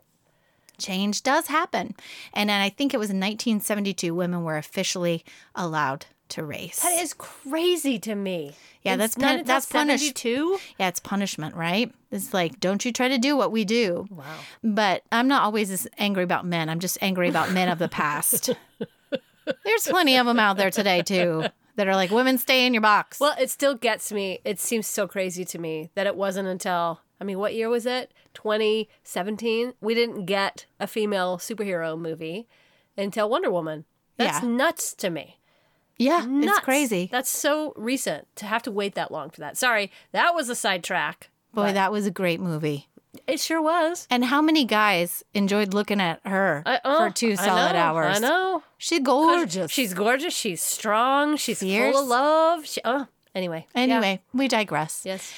change 0.77 1.23
does 1.23 1.47
happen. 1.47 1.95
And 2.33 2.49
then 2.49 2.61
I 2.61 2.69
think 2.69 2.93
it 2.93 2.97
was 2.97 3.09
in 3.09 3.17
1972, 3.17 4.13
women 4.13 4.43
were 4.43 4.57
officially 4.57 5.23
allowed 5.55 6.05
to 6.33 6.43
race. 6.43 6.79
That 6.81 7.01
is 7.01 7.13
crazy 7.13 7.97
to 7.99 8.15
me. 8.15 8.53
Yeah, 8.83 8.93
It's 8.93 8.99
that's 8.99 9.15
pun- 9.15 9.43
that's 9.45 9.65
punish- 9.65 10.01
72? 10.01 10.59
yeah, 10.77 10.87
it's 10.89 10.99
punishment, 10.99 11.55
right? 11.55 11.91
It's 12.11 12.33
like, 12.33 12.59
don't 12.59 12.83
you 12.85 12.91
try 12.91 13.07
to 13.07 13.17
do 13.17 13.35
what 13.37 13.51
we 13.51 13.65
do. 13.65 14.07
Wow. 14.09 14.23
But 14.63 15.03
I'm 15.11 15.27
not 15.27 15.43
always 15.43 15.71
as 15.71 15.87
angry 15.97 16.23
about 16.23 16.45
men. 16.45 16.69
I'm 16.69 16.79
just 16.79 16.97
angry 17.01 17.29
about 17.29 17.51
men 17.51 17.69
of 17.69 17.79
the 17.79 17.87
past. 17.87 18.49
There's 19.65 19.87
plenty 19.87 20.17
of 20.17 20.25
them 20.25 20.39
out 20.39 20.57
there 20.57 20.71
today, 20.71 21.01
too, 21.01 21.45
that 21.75 21.87
are 21.87 21.95
like, 21.95 22.11
women 22.11 22.37
stay 22.37 22.65
in 22.65 22.73
your 22.73 22.81
box. 22.81 23.19
Well, 23.19 23.35
it 23.39 23.49
still 23.49 23.75
gets 23.75 24.11
me. 24.11 24.39
It 24.45 24.59
seems 24.59 24.87
so 24.87 25.07
crazy 25.07 25.43
to 25.45 25.59
me 25.59 25.89
that 25.95 26.07
it 26.07 26.15
wasn't 26.15 26.47
until, 26.47 27.01
I 27.19 27.23
mean, 27.25 27.39
what 27.39 27.53
year 27.53 27.67
was 27.69 27.85
it? 27.85 28.13
2017? 28.35 29.73
We 29.81 29.93
didn't 29.93 30.25
get 30.25 30.65
a 30.79 30.87
female 30.87 31.37
superhero 31.37 31.99
movie 31.99 32.47
until 32.97 33.29
Wonder 33.29 33.51
Woman. 33.51 33.85
That's 34.17 34.41
Yeah. 34.43 34.47
nuts 34.49 34.93
to 34.95 35.09
me. 35.09 35.39
Yeah, 35.97 36.25
Nuts. 36.27 36.47
it's 36.47 36.59
crazy. 36.59 37.09
That's 37.11 37.29
so 37.29 37.73
recent 37.75 38.27
to 38.37 38.45
have 38.45 38.63
to 38.63 38.71
wait 38.71 38.95
that 38.95 39.11
long 39.11 39.29
for 39.29 39.39
that. 39.41 39.57
Sorry, 39.57 39.91
that 40.11 40.33
was 40.35 40.49
a 40.49 40.55
sidetrack. 40.55 41.29
Boy, 41.53 41.71
that 41.73 41.91
was 41.91 42.07
a 42.07 42.11
great 42.11 42.39
movie. 42.39 42.87
It 43.27 43.39
sure 43.39 43.61
was. 43.61 44.07
And 44.09 44.25
how 44.25 44.41
many 44.41 44.65
guys 44.65 45.23
enjoyed 45.35 45.73
looking 45.73 46.01
at 46.01 46.19
her 46.25 46.63
I- 46.65 46.79
oh, 46.83 46.97
for 46.97 47.09
two 47.13 47.33
I 47.33 47.35
solid 47.35 47.73
know, 47.73 47.79
hours? 47.79 48.17
I 48.17 48.19
know. 48.19 48.63
She's 48.79 48.99
gorgeous. 49.01 49.71
She's 49.71 49.93
gorgeous. 49.93 50.33
She's 50.33 50.63
strong. 50.63 51.37
She's 51.37 51.59
Fierce. 51.59 51.93
full 51.93 52.03
of 52.03 52.09
love. 52.09 52.65
She, 52.65 52.81
oh, 52.83 53.07
anyway. 53.35 53.67
Yeah. 53.75 53.81
Anyway, 53.81 54.21
we 54.33 54.47
digress. 54.47 55.03
Yes. 55.05 55.31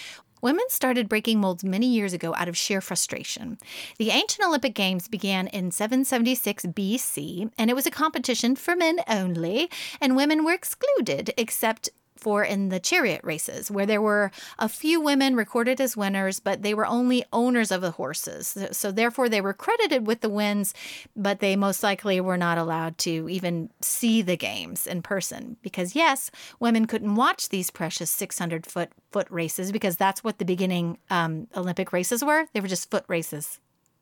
Women 0.46 0.66
started 0.70 1.10
breaking 1.10 1.40
molds 1.40 1.64
many 1.64 1.88
years 1.88 2.14
ago 2.14 2.36
out 2.36 2.48
of 2.48 2.56
sheer 2.56 2.80
frustration. 2.80 3.58
The 3.98 4.12
ancient 4.12 4.48
Olympic 4.48 4.76
Games 4.76 5.08
began 5.08 5.48
in 5.48 5.72
776 5.72 6.68
BC, 6.68 7.50
and 7.58 7.72
it 7.72 7.74
was 7.74 7.88
a 7.88 7.90
competition 7.90 8.56
for 8.56 8.76
men 8.76 9.00
only, 9.08 9.72
and 10.00 10.16
women 10.16 10.46
were 10.46 10.54
excluded 10.54 11.34
except 11.36 11.90
for 12.26 12.44
in 12.44 12.70
the 12.70 12.80
chariot 12.80 13.22
races, 13.24 13.70
where 13.70 13.86
there 13.86 14.02
were 14.02 14.32
a 14.58 14.68
few 14.68 15.00
women 15.00 15.36
recorded 15.36 15.80
as 15.80 15.96
winners, 15.96 16.40
but 16.40 16.64
they 16.64 16.74
were 16.74 16.88
only 16.88 17.24
owners 17.32 17.70
of 17.70 17.82
the 17.82 17.92
horses. 17.92 18.58
So 18.72 18.92
therefore, 18.92 19.30
they 19.30 19.42
were 19.42 19.54
credited 19.54 20.08
with 20.08 20.22
the 20.22 20.30
wins, 20.30 20.74
but 21.16 21.40
they 21.40 21.56
most 21.56 21.84
likely 21.84 22.20
were 22.20 22.36
not 22.36 22.58
allowed 22.58 22.98
to 23.00 23.30
even 23.30 23.70
see 23.80 24.24
the 24.24 24.36
games 24.36 24.88
in 24.88 25.04
person. 25.04 25.58
Because 25.62 25.96
yes, 25.96 26.32
women 26.60 26.88
couldn't 26.88 27.14
watch 27.14 27.50
these 27.50 27.70
precious 27.70 28.10
600 28.10 28.66
foot 28.66 28.90
foot 29.12 29.28
races 29.30 29.72
because 29.72 29.96
that's 29.96 30.24
what 30.24 30.40
the 30.40 30.46
beginning 30.46 30.98
um, 31.12 31.48
Olympic 31.56 31.94
races 31.94 32.26
were. 32.26 32.48
They 32.54 32.60
were 32.60 32.68
just 32.68 32.90
foot 32.90 33.06
races. 33.08 33.60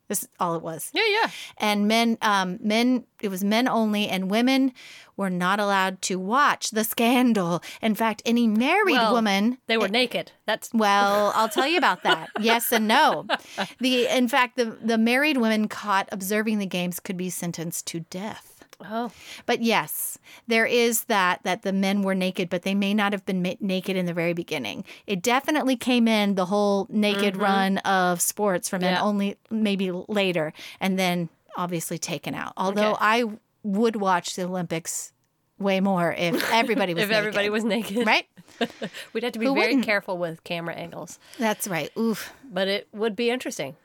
This 0.08 0.24
is 0.24 0.30
all 0.40 0.56
it 0.56 0.62
was. 0.62 0.92
Yeah, 0.94 1.02
yeah. 1.10 1.30
and 1.58 1.88
men 1.88 2.18
um 2.22 2.60
men 2.62 3.06
it 3.22 3.30
was 3.30 3.44
men 3.44 3.68
only 3.68 4.08
and 4.10 4.30
women 4.30 4.74
were 5.16 5.30
not 5.30 5.60
allowed 5.60 6.02
to 6.04 6.16
watch 6.20 6.72
the 6.72 6.84
scandal. 6.84 7.62
In 7.82 7.96
fact 7.96 8.22
any 8.26 8.48
married 8.48 8.94
Well, 8.94 9.14
woman 9.14 9.58
They 9.68 9.78
were 9.78 9.88
naked. 9.88 10.32
That's 10.46 10.70
well 10.74 11.32
i'll 11.36 11.50
tell 11.50 11.68
you 11.68 11.78
about 11.78 12.04
that. 12.04 12.30
Yes 12.40 12.72
and 12.72 12.88
no. 12.88 13.26
The 13.80 14.08
in 14.08 14.28
fact 14.28 14.58
the 14.58 14.78
the 14.82 14.98
married 14.98 15.38
women 15.38 15.68
caught 15.68 16.10
observing 16.12 16.60
the 16.60 16.66
games 16.66 17.00
could 17.00 17.18
be 17.18 17.30
sentenced 17.30 17.88
to 17.88 18.02
death 18.02 18.53
oh, 18.90 19.12
but 19.46 19.62
yes, 19.62 20.18
there 20.48 20.66
is 20.66 21.06
that 21.06 21.42
that 21.44 21.62
the 21.64 21.74
men 21.74 22.02
were 22.02 22.16
naked, 22.16 22.50
but 22.50 22.64
they 22.64 22.76
may 22.76 22.94
not 22.94 23.12
have 23.14 23.26
been 23.26 23.42
ma- 23.42 23.54
naked 23.60 23.96
in 23.96 24.06
the 24.06 24.14
very 24.14 24.34
beginning. 24.34 24.84
It 25.08 25.22
definitely 25.22 25.76
came 25.76 26.08
in 26.08 26.36
the 26.36 26.46
whole 26.46 26.88
naked 26.90 27.38
run 27.38 27.78
of 27.80 28.22
sports 28.22 28.70
for 28.70 28.80
men 28.80 28.94
Mm-hmm. 28.94 29.04
Yeah. 29.04 29.08
only 29.10 29.38
maybe 29.50 29.92
later, 29.92 30.54
and 30.80 30.98
then 31.00 31.30
obviously 31.58 31.98
taken 31.98 32.34
out. 32.36 32.54
Although 32.58 32.92
Okay. 32.94 33.00
I 33.02 33.24
would 33.64 33.96
watch 33.96 34.36
the 34.36 34.44
Olympics 34.44 35.12
way 35.60 35.80
more 35.80 36.14
if 36.18 36.44
everybody 36.52 36.94
was 36.94 37.04
if 37.04 37.12
everybody 37.12 37.50
was 37.50 37.64
naked, 37.64 38.06
right. 38.06 38.26
We'd 39.14 39.24
have 39.24 39.34
to 39.34 39.40
be 39.40 39.46
Who 39.46 39.54
very 39.54 39.68
wouldn't? 39.68 39.86
careful 39.86 40.18
with 40.18 40.44
camera 40.44 40.74
angles, 40.76 41.18
That's 41.40 41.68
right. 41.68 41.90
Oof. 41.98 42.34
but 42.52 42.68
it 42.68 42.88
would 42.92 43.16
be 43.16 43.30
interesting. 43.30 43.76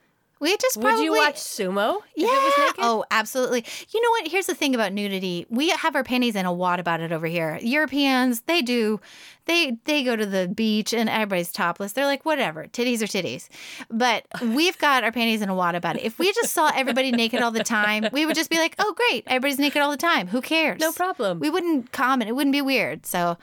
We 0.41 0.57
just 0.57 0.77
Would 0.77 0.85
probably 0.85 1.05
you 1.05 1.17
watch 1.17 1.37
sumo 1.37 1.99
Yeah. 2.15 2.29
it 2.29 2.31
was 2.31 2.53
naked? 2.59 2.75
Oh, 2.79 3.05
absolutely. 3.11 3.65
You 3.91 4.01
know 4.03 4.11
what? 4.11 4.29
Here's 4.29 4.47
the 4.47 4.55
thing 4.55 4.75
about 4.75 4.93
nudity. 4.93 5.47
We 5.51 5.71
have 5.71 5.97
our 5.97 6.05
panties 6.05 6.37
in 6.37 6.47
a 6.47 6.53
wad 6.53 6.81
about 6.81 7.01
it 7.01 7.13
over 7.13 7.27
here. 7.27 7.59
Europeans, 7.63 8.43
they 8.43 8.63
do. 8.63 9.01
They 9.47 9.79
they 9.85 10.05
go 10.05 10.15
to 10.15 10.27
the 10.27 10.47
beach 10.47 10.93
and 10.93 11.09
everybody's 11.09 11.51
topless. 11.53 11.93
They're 11.93 12.05
like, 12.07 12.25
whatever, 12.25 12.67
titties 12.67 13.01
are 13.03 13.07
titties. 13.07 13.49
But 13.91 14.27
we've 14.43 14.77
got 14.79 15.05
our 15.05 15.13
panties 15.13 15.41
in 15.43 15.49
a 15.49 15.55
wad 15.55 15.75
about 15.75 15.97
it. 15.97 16.03
If 16.03 16.19
we 16.19 16.33
just 16.35 16.53
saw 16.53 16.71
everybody 16.75 17.11
naked 17.11 17.41
all 17.41 17.51
the 17.51 17.65
time, 17.65 18.07
we 18.13 18.27
would 18.27 18.37
just 18.37 18.51
be 18.51 18.59
like, 18.59 18.75
oh, 18.79 18.95
great, 18.95 19.25
everybody's 19.27 19.59
naked 19.59 19.81
all 19.81 19.91
the 19.91 19.97
time. 19.97 20.29
Who 20.29 20.41
cares? 20.43 20.81
No 20.81 20.93
problem. 20.93 21.41
We 21.41 21.49
wouldn't 21.51 21.93
comment. 21.93 22.29
It 22.29 22.35
wouldn't 22.35 22.53
be 22.53 22.61
weird. 22.63 23.07
So, 23.07 23.39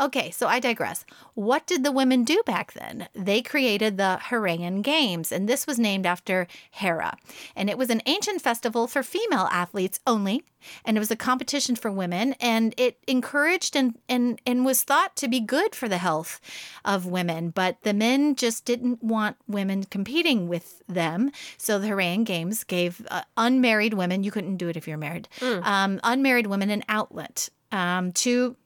okay, 0.00 0.30
so 0.30 0.46
I 0.46 0.60
digress. 0.60 1.04
What 1.34 1.66
did 1.66 1.84
the 1.84 1.92
women 1.92 2.24
do 2.24 2.42
back 2.46 2.72
then? 2.72 3.08
They 3.14 3.42
created 3.42 3.96
the 3.96 4.18
Heraean 4.22 4.82
Games, 4.82 5.32
and 5.32 5.48
this 5.48 5.66
was 5.66 5.78
named 5.78 6.06
after 6.06 6.46
Hera. 6.70 7.16
And 7.56 7.68
it 7.68 7.78
was 7.78 7.90
an 7.90 8.02
ancient 8.06 8.42
festival 8.42 8.86
for 8.86 9.02
female 9.02 9.48
athletes 9.50 10.00
only, 10.06 10.44
and 10.84 10.96
it 10.96 11.00
was 11.00 11.10
a 11.10 11.16
competition 11.16 11.76
for 11.76 11.90
women, 11.90 12.34
and 12.40 12.74
it 12.76 12.98
encouraged 13.06 13.76
and, 13.76 13.98
and, 14.08 14.40
and 14.46 14.64
was 14.64 14.82
thought 14.82 15.16
to 15.16 15.28
be 15.28 15.40
good 15.40 15.74
for 15.74 15.88
the 15.88 15.98
health 15.98 16.40
of 16.84 17.06
women. 17.06 17.50
But 17.50 17.82
the 17.82 17.94
men 17.94 18.34
just 18.34 18.64
didn't 18.64 19.02
want 19.02 19.36
women 19.46 19.84
competing 19.84 20.48
with 20.48 20.82
them. 20.88 21.30
So 21.56 21.78
the 21.78 21.88
Heraean 21.88 22.24
Games 22.24 22.64
gave 22.64 23.06
uh, 23.10 23.22
unmarried 23.36 23.94
women, 23.94 24.22
you 24.24 24.30
couldn't 24.30 24.56
do 24.56 24.68
it 24.68 24.76
if 24.76 24.86
you're 24.88 24.96
married, 24.96 25.28
um, 25.62 26.00
unmarried 26.04 26.46
women 26.46 26.70
an 26.70 26.84
outlet 26.88 27.48
um, 27.72 28.12
to 28.12 28.56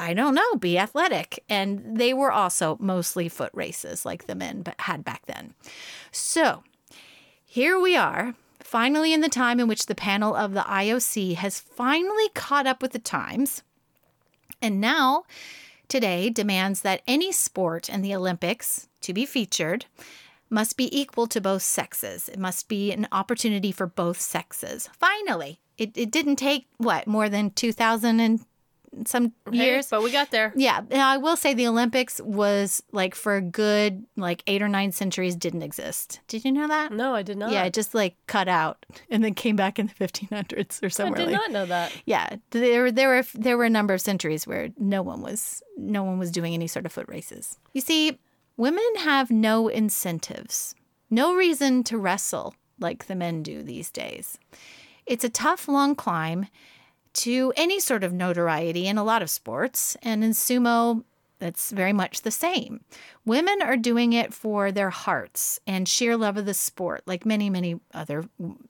I 0.00 0.14
don't 0.14 0.34
know, 0.34 0.56
be 0.56 0.78
athletic. 0.78 1.44
And 1.48 1.98
they 1.98 2.14
were 2.14 2.32
also 2.32 2.78
mostly 2.80 3.28
foot 3.28 3.50
races 3.52 4.06
like 4.06 4.26
the 4.26 4.34
men 4.34 4.64
had 4.78 5.04
back 5.04 5.26
then. 5.26 5.52
So 6.10 6.64
here 7.44 7.78
we 7.78 7.96
are, 7.96 8.34
finally 8.62 9.12
in 9.12 9.20
the 9.20 9.28
time 9.28 9.60
in 9.60 9.68
which 9.68 9.86
the 9.86 9.94
panel 9.94 10.34
of 10.34 10.54
the 10.54 10.62
IOC 10.62 11.34
has 11.34 11.60
finally 11.60 12.30
caught 12.34 12.66
up 12.66 12.80
with 12.80 12.92
the 12.92 12.98
times. 12.98 13.62
And 14.62 14.80
now, 14.80 15.24
today, 15.86 16.30
demands 16.30 16.80
that 16.80 17.02
any 17.06 17.30
sport 17.30 17.90
in 17.90 18.00
the 18.00 18.14
Olympics 18.14 18.88
to 19.02 19.12
be 19.12 19.26
featured 19.26 19.84
must 20.48 20.78
be 20.78 20.98
equal 20.98 21.26
to 21.26 21.42
both 21.42 21.62
sexes. 21.62 22.28
It 22.28 22.38
must 22.38 22.68
be 22.68 22.90
an 22.90 23.06
opportunity 23.12 23.70
for 23.70 23.86
both 23.86 24.20
sexes. 24.20 24.88
Finally, 24.98 25.60
it, 25.76 25.96
it 25.96 26.10
didn't 26.10 26.36
take, 26.36 26.68
what, 26.78 27.06
more 27.06 27.28
than 27.28 27.50
2000 27.50 28.18
and 28.20 28.40
some 29.06 29.32
Hey, 29.50 29.64
years? 29.66 29.86
but 29.88 30.02
we 30.02 30.10
got 30.10 30.30
there. 30.30 30.52
Yeah, 30.56 30.80
now 30.90 31.08
I 31.08 31.16
will 31.16 31.36
say 31.36 31.54
the 31.54 31.66
Olympics 31.68 32.20
was 32.20 32.82
like 32.92 33.14
for 33.14 33.36
a 33.36 33.40
good 33.40 34.04
like 34.16 34.42
eight 34.46 34.62
or 34.62 34.68
nine 34.68 34.92
centuries 34.92 35.36
didn't 35.36 35.62
exist. 35.62 36.20
Did 36.28 36.44
you 36.44 36.52
know 36.52 36.66
that? 36.68 36.92
No, 36.92 37.14
I 37.14 37.22
did 37.22 37.38
not. 37.38 37.52
Yeah, 37.52 37.64
it 37.64 37.72
just 37.72 37.94
like 37.94 38.16
cut 38.26 38.48
out 38.48 38.84
and 39.10 39.22
then 39.24 39.34
came 39.34 39.56
back 39.56 39.78
in 39.78 39.86
the 39.86 39.94
1500s 40.06 40.82
or 40.82 40.90
somewhere. 40.90 41.20
I 41.20 41.24
did 41.24 41.32
like- 41.32 41.40
not 41.40 41.50
know 41.52 41.66
that. 41.66 41.92
Yeah, 42.04 42.36
there 42.50 42.90
there 42.90 43.08
were 43.08 43.24
there 43.34 43.56
were 43.56 43.64
a 43.64 43.70
number 43.70 43.94
of 43.94 44.00
centuries 44.00 44.46
where 44.46 44.70
no 44.78 45.02
one 45.02 45.22
was 45.22 45.62
no 45.76 46.02
one 46.02 46.18
was 46.18 46.30
doing 46.30 46.54
any 46.54 46.66
sort 46.66 46.84
of 46.86 46.92
foot 46.92 47.06
races. 47.08 47.58
You 47.72 47.80
see, 47.80 48.18
women 48.56 48.82
have 48.98 49.30
no 49.30 49.68
incentives, 49.68 50.74
no 51.10 51.34
reason 51.34 51.84
to 51.84 51.96
wrestle 51.98 52.54
like 52.80 53.06
the 53.06 53.14
men 53.14 53.42
do 53.42 53.62
these 53.62 53.90
days. 53.90 54.38
It's 55.06 55.24
a 55.24 55.28
tough, 55.28 55.68
long 55.68 55.94
climb 55.94 56.46
to 57.12 57.52
any 57.56 57.80
sort 57.80 58.04
of 58.04 58.12
notoriety 58.12 58.86
in 58.86 58.98
a 58.98 59.04
lot 59.04 59.22
of 59.22 59.30
sports, 59.30 59.96
and 60.02 60.22
in 60.22 60.30
sumo, 60.30 61.04
that's 61.40 61.70
very 61.70 61.92
much 61.92 62.22
the 62.22 62.30
same. 62.30 62.84
Women 63.24 63.62
are 63.62 63.76
doing 63.76 64.12
it 64.12 64.32
for 64.32 64.70
their 64.70 64.90
hearts 64.90 65.58
and 65.66 65.88
sheer 65.88 66.16
love 66.16 66.36
of 66.36 66.46
the 66.46 66.54
sport, 66.54 67.02
like 67.06 67.24
many, 67.24 67.50
many 67.50 67.80
other 67.92 68.24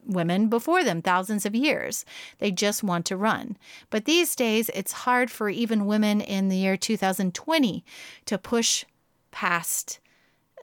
women 0.07 0.49
before 0.49 0.85
them, 0.85 1.03
thousands 1.03 1.45
of 1.45 1.55
years. 1.55 2.05
They 2.39 2.53
just 2.53 2.83
want 2.83 3.07
to 3.07 3.17
run. 3.17 3.59
But 3.91 4.05
these 4.05 4.37
days, 4.37 4.71
it's 4.73 4.93
hard 4.93 5.31
for 5.31 5.51
even 5.51 5.85
women 5.85 6.21
in 6.21 6.49
the 6.49 6.57
year 6.57 6.77
2020 6.77 7.85
to 8.27 8.39
push 8.39 8.85
past 9.33 9.99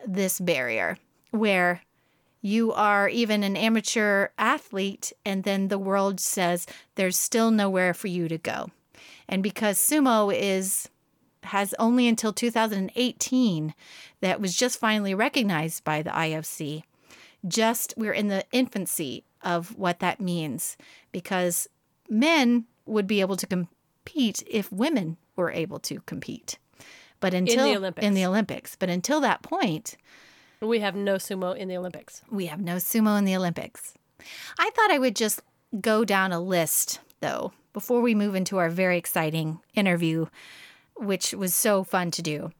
this 0.05 0.39
barrier 0.39 0.97
where 1.31 1.81
you 2.41 2.71
are 2.73 3.09
even 3.09 3.43
an 3.43 3.57
amateur 3.57 4.29
athlete, 4.37 5.11
and 5.25 5.43
then 5.43 5.67
the 5.67 5.79
world 5.79 6.19
says 6.19 6.65
there's 6.95 7.17
still 7.17 7.51
nowhere 7.51 7.93
for 7.93 8.07
you 8.07 8.27
to 8.27 8.37
go. 8.37 8.71
And 9.27 9.43
because 9.43 9.77
sumo 9.77 10.33
is 10.33 10.89
has 11.43 11.73
only 11.79 12.07
until 12.07 12.33
2018 12.33 13.73
that 14.21 14.41
was 14.41 14.55
just 14.55 14.79
finally 14.79 15.13
recognized 15.13 15.83
by 15.83 16.01
the 16.01 16.09
IFC. 16.09 16.83
Just 17.47 17.93
we're 17.97 18.13
in 18.13 18.27
the 18.27 18.43
infancy 18.51 19.23
of 19.41 19.77
what 19.77 19.99
that 19.99 20.19
means 20.19 20.77
because 21.11 21.67
men 22.09 22.65
would 22.85 23.07
be 23.07 23.21
able 23.21 23.37
to 23.37 23.47
compete 23.47 24.43
if 24.47 24.71
women 24.71 25.17
were 25.35 25.51
able 25.51 25.79
to 25.79 26.01
compete. 26.01 26.57
But 27.19 27.33
until 27.33 27.77
Olympics. 27.77 28.05
in 28.05 28.13
the 28.13 28.25
Olympics, 28.25 28.75
but 28.75 28.89
until 28.89 29.21
that 29.21 29.41
point, 29.41 29.97
We 30.61 30.79
have 30.79 30.95
no 30.95 31.15
sumo 31.15 31.55
in 31.55 31.67
the 31.67 31.77
Olympics. 31.77 32.21
we 32.31 32.47
have 32.47 32.59
no 32.59 32.75
sumo 32.75 33.17
in 33.17 33.25
the 33.25 33.35
Olympics. 33.35 33.93
I 34.57 34.69
thought 34.71 34.91
I 34.91 34.99
would 34.99 35.15
just 35.15 35.41
go 35.79 36.03
down 36.03 36.31
a 36.31 36.39
list, 36.39 36.99
though, 37.19 37.53
before 37.73 38.01
we 38.01 38.15
move 38.15 38.35
into 38.35 38.57
our 38.57 38.69
very 38.69 38.97
exciting 38.97 39.59
interview, 39.75 40.25
which 40.95 41.33
was 41.33 41.53
so 41.53 41.83
fun 41.83 42.09
to 42.11 42.21
do. 42.21 42.51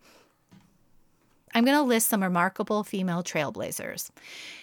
I'm 1.56 1.66
going 1.66 1.78
to 1.78 1.82
list 1.82 2.08
some 2.10 2.22
remarkable 2.22 2.84
female 2.84 3.24
trailblazers. 3.24 4.12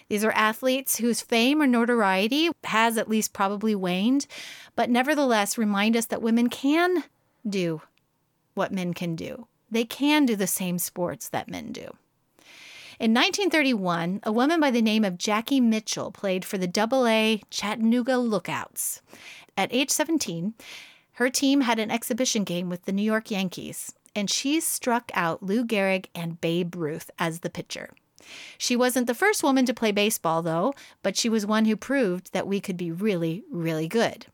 These 0.09 0.25
are 0.25 0.31
athletes 0.31 0.99
whose 0.99 1.23
fame 1.23 1.61
or 1.61 1.67
notoriety 1.67 2.51
has 2.63 2.97
at 2.99 3.09
least 3.09 3.33
probably 3.33 3.75
waned, 3.75 4.29
but 4.77 4.91
nevertheless 4.91 5.59
remind 5.59 5.97
us 5.97 6.07
that 6.07 6.23
women 6.23 6.49
can 6.49 7.03
do 7.49 7.83
what 8.55 8.71
men 8.71 8.95
can 8.95 9.17
do. 9.17 9.49
They 9.71 9.85
can 9.85 10.25
do 10.25 10.37
the 10.37 10.47
same 10.47 10.79
sports 10.79 11.29
that 11.31 11.49
men 11.49 11.73
do. 11.73 11.97
In 13.01 13.13
1931, 13.13 14.21
a 14.23 14.31
woman 14.31 14.61
by 14.61 14.71
the 14.71 14.81
name 14.81 15.05
of 15.05 15.19
Jackie 15.19 15.61
Mitchell 15.61 16.13
played 16.13 16.45
for 16.45 16.59
the 16.59 16.69
AA 16.69 17.45
Chattanooga 17.51 18.19
Lookouts. 18.19 19.03
At 19.57 19.75
age 19.75 19.91
17, 19.91 20.55
her 21.15 21.29
team 21.29 21.63
had 21.63 21.81
an 21.81 21.91
exhibition 21.91 22.45
game 22.45 22.69
with 22.69 22.85
the 22.85 22.93
New 22.93 23.03
York 23.03 23.33
Yankees, 23.33 23.93
and 24.15 24.31
she 24.31 24.61
struck 24.61 25.11
out 25.13 25.43
Lou 25.43 25.65
Gehrig 25.65 26.07
and 26.15 26.41
Babe 26.41 26.77
Ruth 26.77 27.11
as 27.19 27.41
the 27.41 27.51
pitcher. 27.51 27.91
She 28.59 28.77
wasn't 28.77 29.09
the 29.09 29.15
first 29.15 29.43
woman 29.43 29.67
to 29.67 29.75
play 29.75 29.91
baseball, 29.91 30.41
though, 30.43 30.73
but 31.03 31.17
she 31.17 31.29
was 31.29 31.45
one 31.45 31.65
who 31.65 31.77
proved 31.77 32.33
that 32.33 32.47
we 32.47 32.61
could 32.61 32.77
be 32.77 32.93
really, 32.93 33.43
really 33.51 33.89
good. 33.89 34.27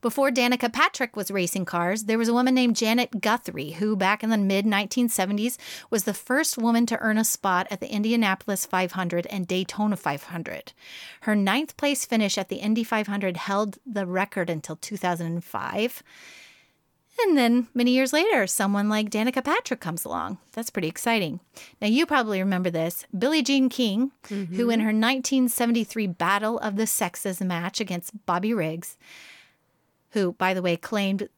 Before 0.00 0.30
Danica 0.30 0.72
Patrick 0.72 1.16
was 1.16 1.30
racing 1.30 1.64
cars, 1.64 2.04
there 2.04 2.18
was 2.18 2.28
a 2.28 2.34
woman 2.34 2.54
named 2.54 2.76
Janet 2.76 3.20
Guthrie, 3.20 3.72
who 3.72 3.96
back 3.96 4.22
in 4.22 4.30
the 4.30 4.38
mid 4.38 4.64
1970s 4.64 5.56
was 5.90 6.04
the 6.04 6.14
first 6.14 6.58
woman 6.58 6.86
to 6.86 6.98
earn 7.00 7.18
a 7.18 7.24
spot 7.24 7.66
at 7.70 7.80
the 7.80 7.92
Indianapolis 7.92 8.66
500 8.66 9.26
and 9.26 9.46
Daytona 9.46 9.96
500. 9.96 10.72
Her 11.22 11.34
ninth 11.34 11.76
place 11.76 12.04
finish 12.04 12.38
at 12.38 12.48
the 12.48 12.56
Indy 12.56 12.84
500 12.84 13.36
held 13.36 13.78
the 13.86 14.06
record 14.06 14.50
until 14.50 14.76
2005. 14.76 16.02
And 17.18 17.36
then 17.36 17.68
many 17.72 17.92
years 17.92 18.12
later, 18.12 18.46
someone 18.46 18.88
like 18.88 19.10
Danica 19.10 19.42
Patrick 19.42 19.80
comes 19.80 20.04
along. 20.04 20.38
That's 20.52 20.70
pretty 20.70 20.88
exciting. 20.88 21.40
Now, 21.80 21.88
you 21.88 22.04
probably 22.04 22.40
remember 22.40 22.70
this 22.70 23.06
Billie 23.16 23.42
Jean 23.42 23.68
King, 23.68 24.12
mm-hmm. 24.24 24.54
who 24.54 24.70
in 24.70 24.80
her 24.80 24.88
1973 24.88 26.06
Battle 26.08 26.58
of 26.58 26.76
the 26.76 26.86
Sexes 26.86 27.40
match 27.40 27.80
against 27.80 28.26
Bobby 28.26 28.52
Riggs, 28.52 28.98
who, 30.16 30.32
by 30.32 30.54
the 30.54 30.62
way, 30.62 30.76
claimed 30.76 31.28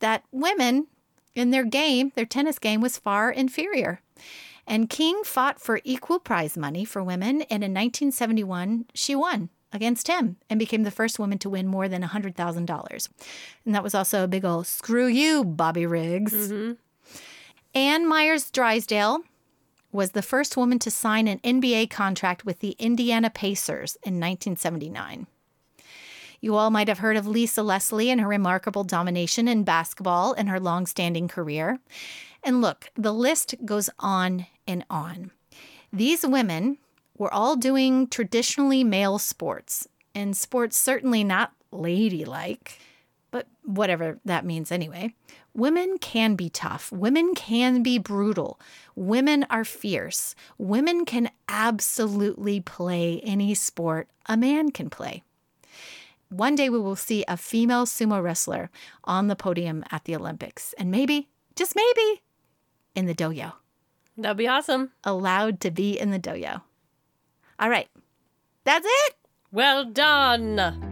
that 0.00 0.24
women 0.32 0.88
in 1.34 1.52
their 1.52 1.64
game, 1.64 2.10
their 2.16 2.26
tennis 2.26 2.58
game, 2.58 2.80
was 2.80 2.98
far 2.98 3.30
inferior. 3.30 4.00
And 4.66 4.90
King 4.90 5.22
fought 5.24 5.60
for 5.60 5.80
equal 5.84 6.18
prize 6.18 6.56
money 6.56 6.84
for 6.84 7.00
women, 7.04 7.42
and 7.42 7.62
in 7.62 7.72
1971, 7.72 8.86
she 8.92 9.14
won 9.14 9.50
against 9.72 10.08
him 10.08 10.36
and 10.50 10.58
became 10.58 10.82
the 10.82 10.90
first 10.90 11.20
woman 11.20 11.38
to 11.38 11.48
win 11.48 11.68
more 11.68 11.86
than 11.88 12.02
$100,000. 12.02 13.08
And 13.64 13.74
that 13.74 13.84
was 13.84 13.94
also 13.94 14.24
a 14.24 14.28
big 14.28 14.44
old 14.44 14.66
screw 14.66 15.06
you, 15.06 15.44
Bobby 15.44 15.86
Riggs. 15.86 16.34
Mm-hmm. 16.34 16.72
Ann 17.74 18.08
Meyers 18.08 18.50
Drysdale 18.50 19.20
was 19.92 20.10
the 20.10 20.22
first 20.22 20.56
woman 20.56 20.80
to 20.80 20.90
sign 20.90 21.28
an 21.28 21.38
NBA 21.38 21.90
contract 21.90 22.44
with 22.44 22.58
the 22.58 22.74
Indiana 22.80 23.30
Pacers 23.30 23.94
in 24.02 24.14
1979. 24.14 25.28
You 26.46 26.54
all 26.54 26.70
might 26.70 26.86
have 26.86 27.00
heard 27.00 27.16
of 27.16 27.26
Lisa 27.26 27.60
Leslie 27.60 28.08
and 28.08 28.20
her 28.20 28.28
remarkable 28.28 28.84
domination 28.84 29.48
in 29.48 29.64
basketball 29.64 30.32
in 30.32 30.46
her 30.46 30.60
long 30.60 30.86
standing 30.86 31.26
career. 31.26 31.80
And 32.44 32.60
look, 32.60 32.88
the 32.94 33.12
list 33.12 33.56
goes 33.64 33.90
on 33.98 34.46
and 34.64 34.84
on. 34.88 35.32
These 35.92 36.24
women 36.24 36.78
were 37.18 37.34
all 37.34 37.56
doing 37.56 38.06
traditionally 38.06 38.84
male 38.84 39.18
sports, 39.18 39.88
and 40.14 40.36
sports 40.36 40.76
certainly 40.76 41.24
not 41.24 41.52
ladylike, 41.72 42.78
but 43.32 43.48
whatever 43.64 44.20
that 44.24 44.44
means 44.44 44.70
anyway. 44.70 45.16
Women 45.52 45.98
can 45.98 46.36
be 46.36 46.48
tough. 46.48 46.92
Women 46.92 47.34
can 47.34 47.82
be 47.82 47.98
brutal. 47.98 48.60
Women 48.94 49.44
are 49.50 49.64
fierce. 49.64 50.36
Women 50.58 51.06
can 51.06 51.28
absolutely 51.48 52.60
play 52.60 53.20
any 53.24 53.52
sport 53.54 54.08
a 54.26 54.36
man 54.36 54.70
can 54.70 54.90
play 54.90 55.24
one 56.28 56.54
day 56.54 56.68
we 56.68 56.78
will 56.78 56.96
see 56.96 57.24
a 57.28 57.36
female 57.36 57.86
sumo 57.86 58.22
wrestler 58.22 58.70
on 59.04 59.28
the 59.28 59.36
podium 59.36 59.84
at 59.90 60.04
the 60.04 60.16
Olympics. 60.16 60.74
And 60.78 60.90
maybe, 60.90 61.28
just 61.54 61.76
maybe, 61.76 62.22
in 62.94 63.06
the 63.06 63.14
dohyo. 63.14 63.52
That'd 64.16 64.36
be 64.36 64.48
awesome. 64.48 64.92
Allowed 65.04 65.60
to 65.60 65.70
be 65.70 65.98
in 65.98 66.10
the 66.10 66.18
dohyo. 66.18 66.62
All 67.58 67.70
right. 67.70 67.88
That's 68.64 68.86
it. 68.86 69.14
Well 69.52 69.84
done. 69.84 70.82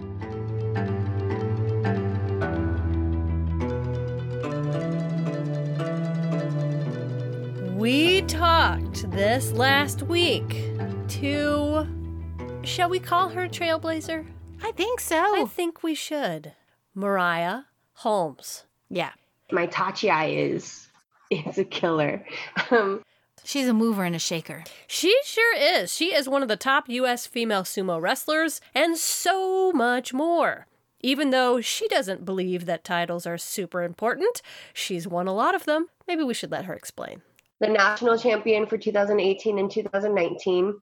We 7.77 8.23
talked 8.23 9.11
this 9.11 9.53
last 9.53 10.03
week 10.05 10.71
to, 11.09 11.87
shall 12.63 12.89
we 12.89 12.99
call 12.99 13.29
her 13.29 13.49
Trailblazer? 13.49 14.25
I 14.65 14.73
think 14.73 14.99
so. 14.99 15.43
I 15.43 15.45
think 15.45 15.83
we 15.83 15.95
should. 15.95 16.53
Mariah 16.95 17.65
Holmes. 17.97 18.65
Yeah. 18.89 19.11
My 19.53 19.67
Tachi 19.67 20.35
is 20.35 20.89
is 21.31 21.59
a 21.59 21.65
killer. 21.65 22.25
Um, 22.71 23.03
She's 23.45 23.69
a 23.69 23.75
mover 23.75 24.05
and 24.05 24.17
a 24.17 24.19
shaker. 24.19 24.65
She 24.87 25.15
sure 25.27 25.55
is. 25.55 25.95
She 25.95 26.15
is 26.15 26.31
one 26.31 26.41
of 26.43 26.49
the 26.49 26.57
top 26.57 26.89
U.S. 26.89 27.27
female 27.27 27.63
sumo 27.63 28.01
wrestlers 28.01 28.63
and 28.75 28.97
so 28.97 29.71
much 29.71 30.15
more. 30.15 30.67
Even 31.01 31.29
though 31.29 31.61
she 31.61 31.87
doesn't 31.89 32.25
believe 32.25 32.65
that 32.65 32.85
titles 32.85 33.27
are 33.27 33.37
super 33.37 33.83
important, 33.83 34.41
she's 34.73 35.07
won 35.07 35.29
a 35.29 35.35
lot 35.35 35.55
of 35.55 35.67
them. 35.67 35.89
Maybe 36.09 36.23
we 36.23 36.33
should 36.33 36.51
let 36.51 36.65
her 36.65 36.73
explain. 36.73 37.21
The 37.61 37.69
national 37.69 38.17
champion 38.17 38.65
for 38.65 38.79
2018 38.79 39.59
and 39.59 39.71
2019. 39.71 40.81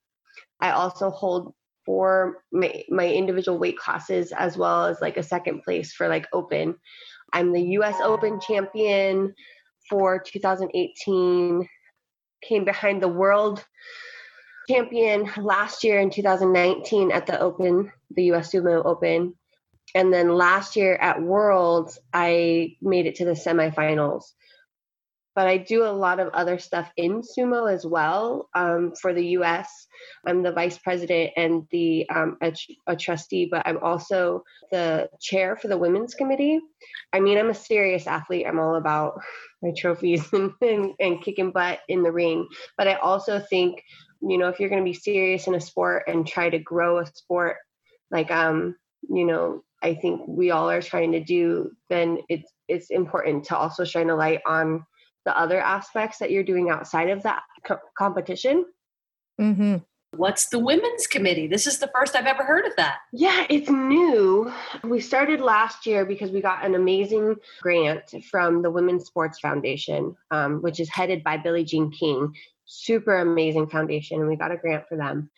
I 0.60 0.70
also 0.70 1.10
hold 1.10 1.52
for 1.84 2.42
my, 2.52 2.84
my 2.88 3.08
individual 3.08 3.58
weight 3.58 3.78
classes 3.78 4.32
as 4.32 4.56
well 4.56 4.86
as 4.86 5.00
like 5.00 5.16
a 5.16 5.22
second 5.22 5.62
place 5.62 5.92
for 5.92 6.08
like 6.08 6.26
open. 6.32 6.76
I'm 7.32 7.52
the 7.52 7.62
US 7.78 7.96
Open 8.02 8.40
champion 8.40 9.34
for 9.88 10.18
2018, 10.18 11.68
came 12.42 12.64
behind 12.64 13.02
the 13.02 13.08
world 13.08 13.64
champion 14.68 15.30
last 15.36 15.84
year 15.84 15.98
in 15.98 16.10
2019 16.10 17.10
at 17.10 17.26
the 17.26 17.40
Open, 17.40 17.92
the 18.10 18.32
US 18.32 18.52
Sumo 18.52 18.84
Open. 18.84 19.34
And 19.94 20.12
then 20.12 20.34
last 20.34 20.76
year 20.76 20.94
at 20.96 21.22
Worlds, 21.22 21.98
I 22.12 22.76
made 22.80 23.06
it 23.06 23.16
to 23.16 23.24
the 23.24 23.32
semifinals 23.32 24.32
but 25.34 25.46
I 25.46 25.56
do 25.56 25.84
a 25.84 25.92
lot 25.92 26.20
of 26.20 26.28
other 26.28 26.58
stuff 26.58 26.90
in 26.96 27.22
sumo 27.22 27.72
as 27.72 27.86
well. 27.86 28.48
Um, 28.54 28.92
for 29.00 29.14
the 29.14 29.26
U.S., 29.28 29.86
I'm 30.26 30.42
the 30.42 30.52
vice 30.52 30.78
president 30.78 31.32
and 31.36 31.66
the 31.70 32.08
um, 32.10 32.36
a, 32.42 32.52
a, 32.86 32.96
trustee, 32.96 33.48
but 33.50 33.66
I'm 33.66 33.78
also 33.78 34.44
the 34.70 35.08
chair 35.20 35.56
for 35.56 35.68
the 35.68 35.78
women's 35.78 36.14
committee. 36.14 36.60
I 37.12 37.20
mean, 37.20 37.38
I'm 37.38 37.50
a 37.50 37.54
serious 37.54 38.06
athlete. 38.06 38.46
I'm 38.46 38.58
all 38.58 38.76
about 38.76 39.20
my 39.62 39.72
trophies 39.76 40.24
and, 40.32 40.52
and, 40.60 40.92
and 41.00 41.22
kicking 41.22 41.52
butt 41.52 41.80
in 41.88 42.02
the 42.02 42.12
ring. 42.12 42.48
But 42.76 42.88
I 42.88 42.94
also 42.94 43.40
think, 43.40 43.82
you 44.20 44.38
know, 44.38 44.48
if 44.48 44.60
you're 44.60 44.68
going 44.68 44.84
to 44.84 44.90
be 44.90 44.94
serious 44.94 45.46
in 45.46 45.54
a 45.54 45.60
sport 45.60 46.04
and 46.08 46.26
try 46.26 46.50
to 46.50 46.58
grow 46.58 46.98
a 46.98 47.06
sport, 47.06 47.56
like 48.10 48.30
um, 48.30 48.76
you 49.08 49.24
know, 49.24 49.62
I 49.82 49.94
think 49.94 50.22
we 50.28 50.50
all 50.50 50.70
are 50.70 50.82
trying 50.82 51.12
to 51.12 51.24
do, 51.24 51.72
then 51.88 52.18
it's 52.28 52.50
it's 52.68 52.90
important 52.90 53.44
to 53.46 53.56
also 53.56 53.84
shine 53.84 54.10
a 54.10 54.16
light 54.16 54.40
on 54.46 54.84
the 55.24 55.38
other 55.38 55.60
aspects 55.60 56.18
that 56.18 56.30
you're 56.30 56.42
doing 56.42 56.70
outside 56.70 57.10
of 57.10 57.22
that 57.22 57.42
co- 57.64 57.78
competition. 57.96 58.64
Mm-hmm. 59.40 59.76
What's 60.14 60.48
the 60.50 60.58
women's 60.58 61.06
committee? 61.06 61.46
This 61.46 61.66
is 61.66 61.78
the 61.78 61.90
first 61.94 62.14
I've 62.14 62.26
ever 62.26 62.44
heard 62.44 62.66
of 62.66 62.76
that. 62.76 62.98
Yeah, 63.14 63.46
it's 63.48 63.70
new. 63.70 64.52
We 64.84 65.00
started 65.00 65.40
last 65.40 65.86
year 65.86 66.04
because 66.04 66.30
we 66.30 66.42
got 66.42 66.66
an 66.66 66.74
amazing 66.74 67.36
grant 67.62 68.14
from 68.30 68.60
the 68.60 68.70
Women's 68.70 69.06
Sports 69.06 69.38
Foundation, 69.40 70.14
um, 70.30 70.60
which 70.60 70.80
is 70.80 70.90
headed 70.90 71.24
by 71.24 71.38
Billie 71.38 71.64
Jean 71.64 71.90
King. 71.90 72.34
Super 72.66 73.16
amazing 73.16 73.68
foundation, 73.68 74.20
and 74.20 74.28
we 74.28 74.36
got 74.36 74.52
a 74.52 74.58
grant 74.58 74.84
for 74.86 74.98
them. 74.98 75.30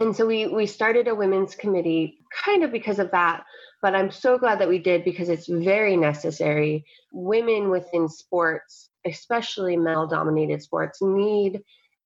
And 0.00 0.14
so 0.14 0.26
we 0.26 0.48
we 0.48 0.66
started 0.66 1.08
a 1.08 1.14
women's 1.14 1.54
committee 1.54 2.18
kind 2.44 2.62
of 2.62 2.72
because 2.72 2.98
of 2.98 3.10
that, 3.12 3.44
but 3.80 3.94
I'm 3.94 4.10
so 4.10 4.36
glad 4.36 4.58
that 4.58 4.68
we 4.68 4.78
did 4.78 5.04
because 5.04 5.30
it's 5.30 5.46
very 5.48 5.96
necessary. 5.96 6.84
Women 7.10 7.70
within 7.70 8.08
sports 8.08 8.90
especially 9.06 9.76
male 9.76 10.06
dominated 10.06 10.62
sports, 10.62 11.00
need 11.02 11.62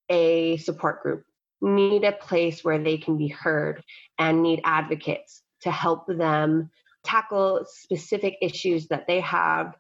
a 0.09 0.57
support 0.59 1.03
group, 1.03 1.25
need 1.61 2.05
a 2.05 2.13
place 2.13 2.65
where 2.65 2.79
they 2.79 2.99
can 2.99 3.17
be 3.19 3.29
heard, 3.29 3.83
and 4.19 4.43
need 4.43 4.61
advocates 4.65 5.43
to 5.63 5.71
help 5.71 6.07
them 6.07 6.71
tackle 7.05 7.65
specific 7.67 8.37
issues 8.43 8.89
that 8.89 9.07
they 9.07 9.21
have 9.21 9.75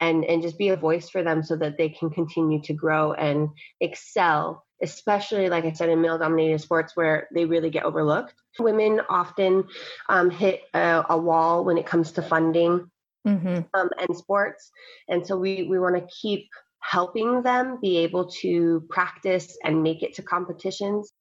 and, 0.00 0.24
and 0.24 0.42
just 0.42 0.58
be 0.58 0.68
a 0.68 0.76
voice 0.76 1.08
for 1.08 1.22
them 1.22 1.42
so 1.42 1.56
that 1.56 1.78
they 1.78 1.88
can 1.88 2.10
continue 2.10 2.60
to 2.62 2.72
grow 2.72 3.12
and 3.12 3.48
excel, 3.80 4.64
especially, 4.82 5.48
like 5.48 5.64
I 5.64 5.72
said, 5.72 5.88
in 5.88 6.00
male 6.00 6.18
dominated 6.18 6.60
sports 6.60 6.96
where 6.96 7.28
they 7.32 7.44
really 7.44 7.70
get 7.70 7.84
overlooked. 7.84 8.34
Women 8.58 9.00
often 9.08 9.64
um, 10.08 10.30
hit 10.30 10.62
a, 10.74 11.04
a 11.10 11.18
wall 11.18 11.64
when 11.64 11.78
it 11.78 11.86
comes 11.86 12.12
to 12.12 12.22
funding 12.22 12.90
mm-hmm. 13.26 13.60
um, 13.72 13.90
and 13.98 14.16
sports. 14.16 14.70
And 15.08 15.26
so 15.26 15.36
we, 15.36 15.62
we 15.62 15.78
want 15.78 15.96
to 15.96 16.14
keep 16.20 16.48
helping 16.84 17.42
them 17.42 17.78
be 17.80 17.96
able 17.98 18.26
to 18.26 18.84
practice 18.90 19.56
and 19.64 19.82
make 19.82 20.02
it 20.02 20.14
to 20.14 20.22
competitions. 20.22 21.12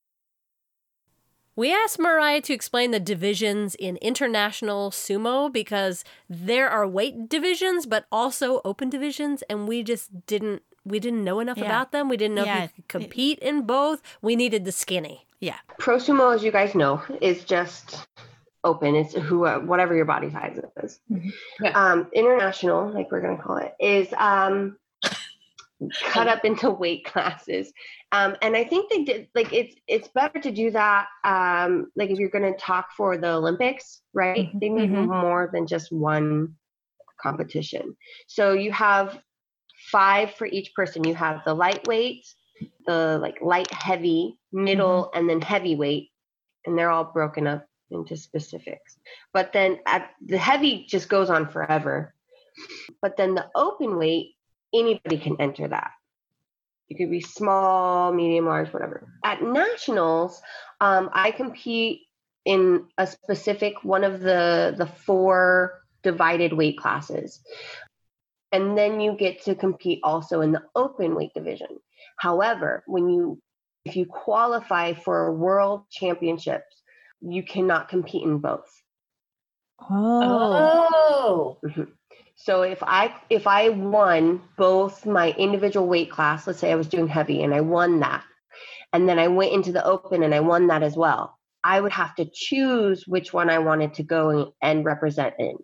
We 1.56 1.71
asked 1.71 1.99
Mariah 1.99 2.41
to 2.41 2.54
explain 2.54 2.91
the 2.91 2.99
divisions 2.99 3.76
in 3.76 3.97
international 3.97 4.89
sumo 4.89 5.52
because 5.54 6.04
there 6.28 6.69
are 6.69 6.88
weight 6.88 7.30
divisions, 7.30 7.86
but 7.86 8.06
also 8.12 8.60
open 8.65 8.89
divisions, 8.89 9.43
and 9.43 9.67
we 9.67 9.84
just 9.84 10.26
didn't 10.26 10.63
we 10.86 10.99
didn't 10.99 11.23
know 11.23 11.39
enough 11.39 11.60
yeah. 11.60 11.65
about 11.65 11.91
them. 11.93 12.10
We 12.10 12.17
didn't 12.17 12.36
know 12.36 12.43
yeah. 12.43 12.63
if 12.63 12.71
you 12.76 12.84
could 12.84 12.88
compete 12.89 13.39
in 13.39 13.62
both. 13.65 14.02
We 14.21 14.36
needed 14.36 14.65
the 14.65 14.71
skinny. 14.73 15.26
Yeah. 15.39 15.60
Pro 15.80 15.97
sumo, 15.97 16.36
as 16.36 16.43
you 16.43 16.52
guys 16.52 16.76
know, 16.76 17.02
is 17.21 17.45
just 17.45 18.06
open. 18.63 18.95
It's 18.95 19.13
who 19.13 19.47
whatever 19.62 19.95
your 19.95 20.06
body 20.06 20.30
size 20.30 20.60
is. 20.84 20.99
Mm-hmm. 21.10 21.30
Yeah. 21.62 21.71
Um, 21.71 22.08
international, 22.13 22.91
like 22.91 23.12
we're 23.12 23.21
gonna 23.21 23.41
call 23.41 23.58
it, 23.58 23.76
is 23.80 24.12
um, 24.17 24.76
cut 25.91 26.27
up 26.27 26.45
into 26.45 26.69
weight 26.69 27.05
classes. 27.05 27.71
Um, 28.11 28.35
and 28.41 28.55
I 28.55 28.63
think 28.63 28.89
they 28.91 29.03
did 29.03 29.27
like 29.35 29.51
it's 29.53 29.75
it's 29.87 30.07
better 30.09 30.39
to 30.39 30.51
do 30.51 30.71
that. 30.71 31.07
Um, 31.23 31.91
like 31.95 32.09
if 32.09 32.19
you're 32.19 32.29
going 32.29 32.51
to 32.51 32.57
talk 32.59 32.91
for 32.95 33.17
the 33.17 33.29
Olympics, 33.33 34.01
right? 34.13 34.53
Mhm, 34.53 34.59
They 34.59 34.69
need 34.69 34.89
mhm. 34.91 35.07
more 35.07 35.49
than 35.53 35.67
just 35.67 35.91
one 35.91 36.55
competition. 37.21 37.95
So 38.27 38.53
you 38.53 38.71
have 38.71 39.19
five 39.91 40.33
for 40.35 40.45
each 40.45 40.73
person. 40.75 41.03
You 41.03 41.15
have 41.15 41.41
the 41.45 41.53
lightweight, 41.53 42.25
the 42.85 43.17
like 43.21 43.41
light 43.41 43.71
heavy, 43.71 44.37
middle, 44.51 45.11
and 45.13 45.29
then 45.29 45.41
heavyweight, 45.41 46.09
and 46.65 46.77
they're 46.77 46.91
all 46.91 47.05
broken 47.05 47.47
up 47.47 47.65
into 47.91 48.15
specifics. 48.17 48.97
But 49.33 49.53
then 49.53 49.79
at 49.85 50.11
the 50.25 50.37
heavy 50.37 50.85
just 50.87 51.09
goes 51.09 51.29
on 51.29 51.49
forever. 51.49 52.13
But 53.01 53.17
then 53.17 53.35
the 53.35 53.47
open 53.55 53.97
weight, 53.97 54.32
anybody 54.73 55.17
can 55.17 55.39
enter 55.39 55.67
that. 55.67 55.91
You 56.88 56.97
could 56.97 57.12
be 57.12 57.21
small, 57.21 58.13
medium, 58.13 58.45
large, 58.45 58.71
whatever. 58.71 59.07
At 59.23 59.41
nationals, 59.41 60.41
um, 60.81 61.09
I 61.13 61.31
compete 61.31 62.01
in 62.45 62.86
a 62.97 63.07
specific 63.07 63.83
one 63.83 64.03
of 64.03 64.19
the 64.19 64.75
the 64.77 64.86
four 64.86 65.81
divided 66.03 66.53
weight 66.53 66.77
classes. 66.77 67.41
And 68.51 68.77
then 68.77 68.99
you 68.99 69.13
get 69.13 69.43
to 69.45 69.55
compete 69.55 70.01
also 70.03 70.41
in 70.41 70.51
the 70.51 70.62
open 70.75 71.15
weight 71.15 71.33
division. 71.33 71.79
However, 72.17 72.83
when 72.86 73.09
you 73.09 73.41
if 73.86 73.95
you 73.95 74.05
qualify 74.05 74.93
for 74.93 75.33
world 75.33 75.86
championships, 75.89 76.81
you 77.21 77.43
cannot 77.43 77.89
compete 77.89 78.23
in 78.23 78.38
both. 78.38 78.69
Oh. 79.89 81.57
So 82.35 82.63
if 82.63 82.81
I 82.81 83.15
if 83.29 83.47
I 83.47 83.69
won 83.69 84.41
both 84.57 85.05
my 85.05 85.31
individual 85.31 85.87
weight 85.87 86.11
class, 86.11 86.47
let's 86.47 86.59
say 86.59 86.71
I 86.71 86.75
was 86.75 86.87
doing 86.87 87.07
heavy 87.07 87.43
and 87.43 87.53
I 87.53 87.61
won 87.61 87.99
that, 87.99 88.23
and 88.91 89.07
then 89.07 89.19
I 89.19 89.27
went 89.27 89.53
into 89.53 89.71
the 89.71 89.85
open 89.85 90.23
and 90.23 90.33
I 90.33 90.39
won 90.39 90.67
that 90.67 90.83
as 90.83 90.95
well, 90.95 91.39
I 91.63 91.79
would 91.79 91.91
have 91.91 92.15
to 92.15 92.29
choose 92.33 93.07
which 93.07 93.33
one 93.33 93.49
I 93.49 93.59
wanted 93.59 93.93
to 93.95 94.03
go 94.03 94.53
and 94.61 94.83
represent 94.83 95.35
in. 95.39 95.57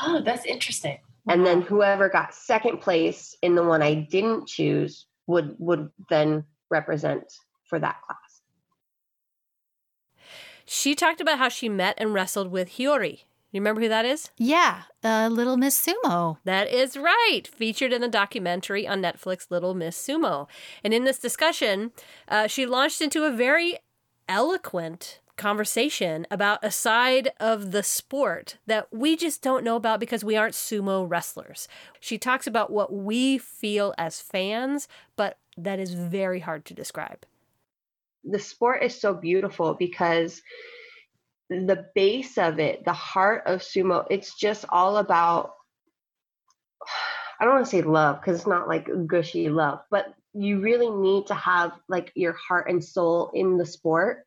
Oh, 0.00 0.22
that's 0.22 0.44
interesting. 0.44 0.98
And 1.28 1.44
then 1.44 1.62
whoever 1.62 2.08
got 2.08 2.34
second 2.34 2.80
place 2.80 3.36
in 3.42 3.54
the 3.54 3.62
one 3.62 3.82
I 3.82 3.94
didn't 3.94 4.48
choose 4.48 5.06
would 5.26 5.56
would 5.58 5.90
then 6.08 6.44
represent 6.70 7.24
for 7.64 7.78
that 7.78 8.00
class. 8.02 8.18
She 10.64 10.94
talked 10.94 11.20
about 11.20 11.38
how 11.38 11.48
she 11.48 11.68
met 11.68 11.94
and 11.98 12.12
wrestled 12.12 12.50
with 12.50 12.72
Hiyori. 12.72 13.20
You 13.50 13.60
remember 13.60 13.80
who 13.80 13.88
that 13.88 14.04
is? 14.04 14.30
Yeah, 14.36 14.82
uh, 15.02 15.28
Little 15.32 15.56
Miss 15.56 15.80
Sumo. 15.80 16.36
That 16.44 16.68
is 16.68 16.96
right. 16.96 17.42
Featured 17.46 17.92
in 17.94 18.02
the 18.02 18.08
documentary 18.08 18.86
on 18.86 19.00
Netflix, 19.00 19.50
Little 19.50 19.74
Miss 19.74 19.96
Sumo. 19.96 20.48
And 20.84 20.92
in 20.92 21.04
this 21.04 21.18
discussion, 21.18 21.92
uh, 22.28 22.46
she 22.46 22.66
launched 22.66 23.00
into 23.00 23.24
a 23.24 23.30
very 23.30 23.78
eloquent 24.28 25.20
conversation 25.36 26.26
about 26.30 26.58
a 26.62 26.70
side 26.70 27.30
of 27.40 27.70
the 27.70 27.82
sport 27.82 28.58
that 28.66 28.88
we 28.92 29.16
just 29.16 29.40
don't 29.40 29.64
know 29.64 29.76
about 29.76 30.00
because 30.00 30.24
we 30.24 30.36
aren't 30.36 30.54
sumo 30.54 31.08
wrestlers. 31.08 31.68
She 32.00 32.18
talks 32.18 32.46
about 32.46 32.70
what 32.70 32.92
we 32.92 33.38
feel 33.38 33.94
as 33.96 34.20
fans, 34.20 34.88
but 35.16 35.38
that 35.56 35.78
is 35.78 35.94
very 35.94 36.40
hard 36.40 36.64
to 36.66 36.74
describe. 36.74 37.24
the 38.24 38.38
sport 38.38 38.82
is 38.82 39.00
so 39.00 39.14
beautiful 39.14 39.74
because 39.74 40.42
the 41.48 41.86
base 41.94 42.38
of 42.38 42.58
it, 42.58 42.84
the 42.84 42.92
heart 42.92 43.44
of 43.46 43.60
sumo, 43.60 44.06
it's 44.10 44.34
just 44.34 44.64
all 44.68 44.98
about 44.98 45.52
I 47.40 47.44
don't 47.44 47.54
want 47.54 47.66
to 47.66 47.70
say 47.70 47.82
love 47.82 48.20
because 48.20 48.36
it's 48.36 48.48
not 48.48 48.68
like 48.68 48.88
gushy 49.06 49.48
love, 49.48 49.80
but 49.90 50.06
you 50.34 50.60
really 50.60 50.90
need 50.90 51.26
to 51.28 51.34
have 51.34 51.72
like 51.88 52.10
your 52.14 52.32
heart 52.32 52.68
and 52.68 52.84
soul 52.84 53.30
in 53.32 53.56
the 53.56 53.66
sport. 53.66 54.24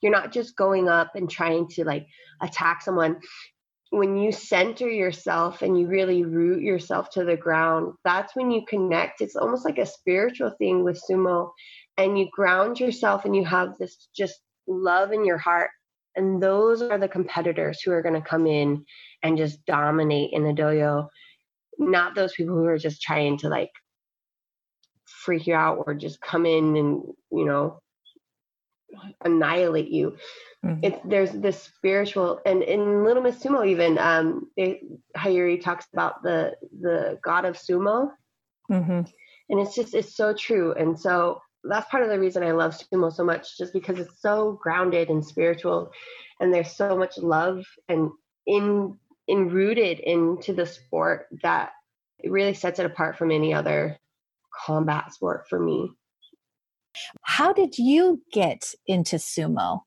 You're 0.00 0.12
not 0.12 0.32
just 0.32 0.56
going 0.56 0.88
up 0.88 1.14
and 1.14 1.30
trying 1.30 1.68
to 1.68 1.84
like 1.84 2.06
attack 2.40 2.82
someone. 2.82 3.20
When 3.90 4.16
you 4.16 4.32
center 4.32 4.88
yourself 4.88 5.62
and 5.62 5.78
you 5.78 5.86
really 5.86 6.24
root 6.24 6.62
yourself 6.62 7.10
to 7.10 7.24
the 7.24 7.36
ground, 7.36 7.92
that's 8.02 8.34
when 8.34 8.50
you 8.50 8.64
connect. 8.66 9.20
It's 9.20 9.36
almost 9.36 9.64
like 9.64 9.78
a 9.78 9.86
spiritual 9.86 10.50
thing 10.58 10.82
with 10.82 11.02
sumo 11.08 11.50
and 11.96 12.18
you 12.18 12.28
ground 12.32 12.80
yourself 12.80 13.24
and 13.24 13.36
you 13.36 13.44
have 13.44 13.76
this 13.78 14.08
just 14.16 14.40
love 14.66 15.12
in 15.12 15.24
your 15.24 15.38
heart 15.38 15.70
and 16.16 16.42
those 16.42 16.82
are 16.82 16.98
the 16.98 17.08
competitors 17.08 17.80
who 17.80 17.92
are 17.92 18.02
going 18.02 18.14
to 18.14 18.28
come 18.28 18.46
in 18.46 18.84
and 19.22 19.36
just 19.38 19.64
dominate 19.66 20.32
in 20.32 20.44
the 20.44 20.52
dojo 20.52 21.08
not 21.78 22.14
those 22.14 22.32
people 22.34 22.54
who 22.54 22.64
are 22.66 22.78
just 22.78 23.02
trying 23.02 23.36
to 23.38 23.48
like 23.48 23.70
freak 25.06 25.46
you 25.46 25.54
out 25.54 25.82
or 25.86 25.94
just 25.94 26.20
come 26.20 26.46
in 26.46 26.76
and 26.76 27.02
you 27.32 27.44
know 27.44 27.80
annihilate 29.22 29.88
you 29.88 30.16
Mhm. 30.64 30.80
it's 30.82 30.98
there's 31.04 31.32
this 31.32 31.60
spiritual 31.62 32.40
and 32.46 32.62
in 32.62 33.04
little 33.04 33.22
miss 33.22 33.42
sumo 33.42 33.66
even 33.66 33.98
um 33.98 34.48
it, 34.56 34.80
Hiyori 35.16 35.60
talks 35.60 35.86
about 35.92 36.22
the 36.22 36.56
the 36.80 37.18
god 37.22 37.44
of 37.44 37.56
sumo 37.56 38.10
Mhm. 38.70 39.10
and 39.48 39.60
it's 39.60 39.74
just 39.74 39.94
it's 39.94 40.14
so 40.16 40.32
true 40.32 40.72
and 40.72 40.98
so 40.98 41.40
that's 41.68 41.88
part 41.90 42.02
of 42.02 42.08
the 42.08 42.18
reason 42.18 42.42
i 42.42 42.50
love 42.52 42.76
sumo 42.76 43.12
so 43.12 43.24
much 43.24 43.56
just 43.56 43.72
because 43.72 43.98
it's 43.98 44.20
so 44.20 44.58
grounded 44.62 45.08
and 45.08 45.24
spiritual 45.24 45.90
and 46.40 46.52
there's 46.52 46.74
so 46.74 46.96
much 46.96 47.18
love 47.18 47.64
and 47.88 48.10
in 48.46 48.96
in 49.28 49.48
rooted 49.48 49.98
into 50.00 50.52
the 50.52 50.66
sport 50.66 51.26
that 51.42 51.72
it 52.18 52.30
really 52.30 52.54
sets 52.54 52.78
it 52.78 52.86
apart 52.86 53.16
from 53.16 53.30
any 53.30 53.54
other 53.54 53.96
combat 54.66 55.12
sport 55.12 55.46
for 55.48 55.58
me 55.58 55.90
How 57.22 57.52
did 57.52 57.78
you 57.78 58.22
get 58.32 58.74
into 58.86 59.16
sumo? 59.16 59.80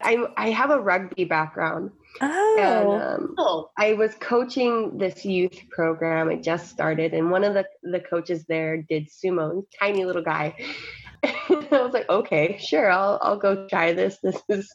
i 0.00 0.16
i 0.36 0.50
have 0.50 0.70
a 0.70 0.80
rugby 0.80 1.24
background 1.24 1.90
and 2.20 2.30
Oh, 2.60 3.00
um, 3.00 3.34
Oh, 3.38 3.70
I 3.76 3.92
was 3.92 4.14
coaching 4.16 4.98
this 4.98 5.24
youth 5.24 5.58
program. 5.70 6.30
It 6.30 6.42
just 6.42 6.68
started, 6.70 7.14
and 7.14 7.30
one 7.30 7.44
of 7.44 7.54
the 7.54 7.64
the 7.82 8.00
coaches 8.00 8.44
there 8.46 8.82
did 8.82 9.08
sumo. 9.08 9.64
Tiny 9.78 10.04
little 10.04 10.22
guy. 10.22 10.54
I 11.24 11.82
was 11.82 11.92
like, 11.92 12.08
okay, 12.08 12.58
sure, 12.58 12.90
I'll 12.90 13.18
I'll 13.22 13.38
go 13.38 13.66
try 13.68 13.92
this. 13.92 14.18
This 14.22 14.40
is 14.48 14.72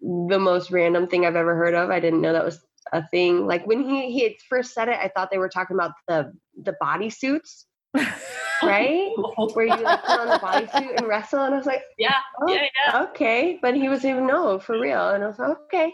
the 0.00 0.38
most 0.38 0.70
random 0.70 1.06
thing 1.06 1.26
I've 1.26 1.36
ever 1.36 1.54
heard 1.56 1.74
of. 1.74 1.90
I 1.90 2.00
didn't 2.00 2.22
know 2.22 2.32
that 2.32 2.44
was 2.44 2.60
a 2.92 3.06
thing. 3.08 3.46
Like 3.46 3.66
when 3.66 3.82
he 3.82 4.12
he 4.12 4.22
had 4.22 4.32
first 4.48 4.72
said 4.72 4.88
it, 4.88 4.98
I 5.00 5.08
thought 5.08 5.30
they 5.30 5.38
were 5.38 5.48
talking 5.48 5.76
about 5.76 5.92
the 6.08 6.32
the 6.62 6.74
body 6.80 7.10
suits, 7.10 7.66
right? 8.62 9.10
Where 9.54 9.66
you 9.66 9.76
like 9.76 10.02
put 10.02 10.18
on 10.18 10.28
the 10.28 10.38
bodysuit 10.38 10.96
and 10.96 11.06
wrestle, 11.06 11.44
and 11.44 11.54
I 11.54 11.58
was 11.58 11.66
like, 11.66 11.82
yeah, 11.98 12.14
Oh, 12.40 12.52
yeah, 12.52 12.66
yeah. 12.86 13.02
okay. 13.04 13.58
But 13.60 13.74
he 13.74 13.88
was 13.88 14.04
even 14.04 14.26
no 14.26 14.58
for 14.58 14.78
real. 14.78 15.10
And 15.10 15.22
I 15.22 15.26
was 15.26 15.38
like, 15.38 15.56
okay. 15.64 15.92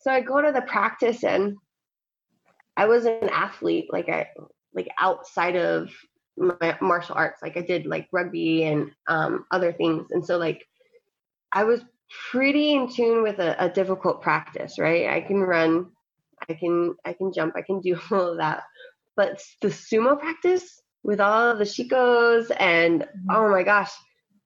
So 0.00 0.10
I 0.10 0.20
go 0.20 0.40
to 0.40 0.52
the 0.52 0.62
practice 0.62 1.24
and 1.24 1.56
I 2.76 2.86
was 2.86 3.04
an 3.04 3.28
athlete, 3.30 3.88
like 3.92 4.08
I 4.08 4.28
like 4.74 4.88
outside 4.98 5.56
of 5.56 5.90
martial 6.80 7.14
arts. 7.16 7.42
Like 7.42 7.56
I 7.56 7.62
did 7.62 7.86
like 7.86 8.08
rugby 8.12 8.64
and 8.64 8.90
um, 9.06 9.44
other 9.50 9.72
things. 9.72 10.08
And 10.10 10.24
so 10.24 10.38
like 10.38 10.66
I 11.52 11.64
was 11.64 11.82
pretty 12.30 12.72
in 12.72 12.92
tune 12.92 13.22
with 13.22 13.38
a, 13.38 13.64
a 13.64 13.68
difficult 13.68 14.22
practice, 14.22 14.78
right? 14.78 15.08
I 15.08 15.20
can 15.20 15.40
run, 15.40 15.90
I 16.48 16.54
can 16.54 16.94
I 17.04 17.12
can 17.12 17.32
jump, 17.32 17.54
I 17.56 17.62
can 17.62 17.80
do 17.80 17.98
all 18.10 18.32
of 18.32 18.38
that. 18.38 18.62
But 19.16 19.42
the 19.60 19.68
sumo 19.68 20.18
practice 20.18 20.80
with 21.02 21.20
all 21.20 21.56
the 21.56 21.64
shikos 21.64 22.50
and 22.58 23.06
oh 23.30 23.48
my 23.50 23.62
gosh, 23.62 23.90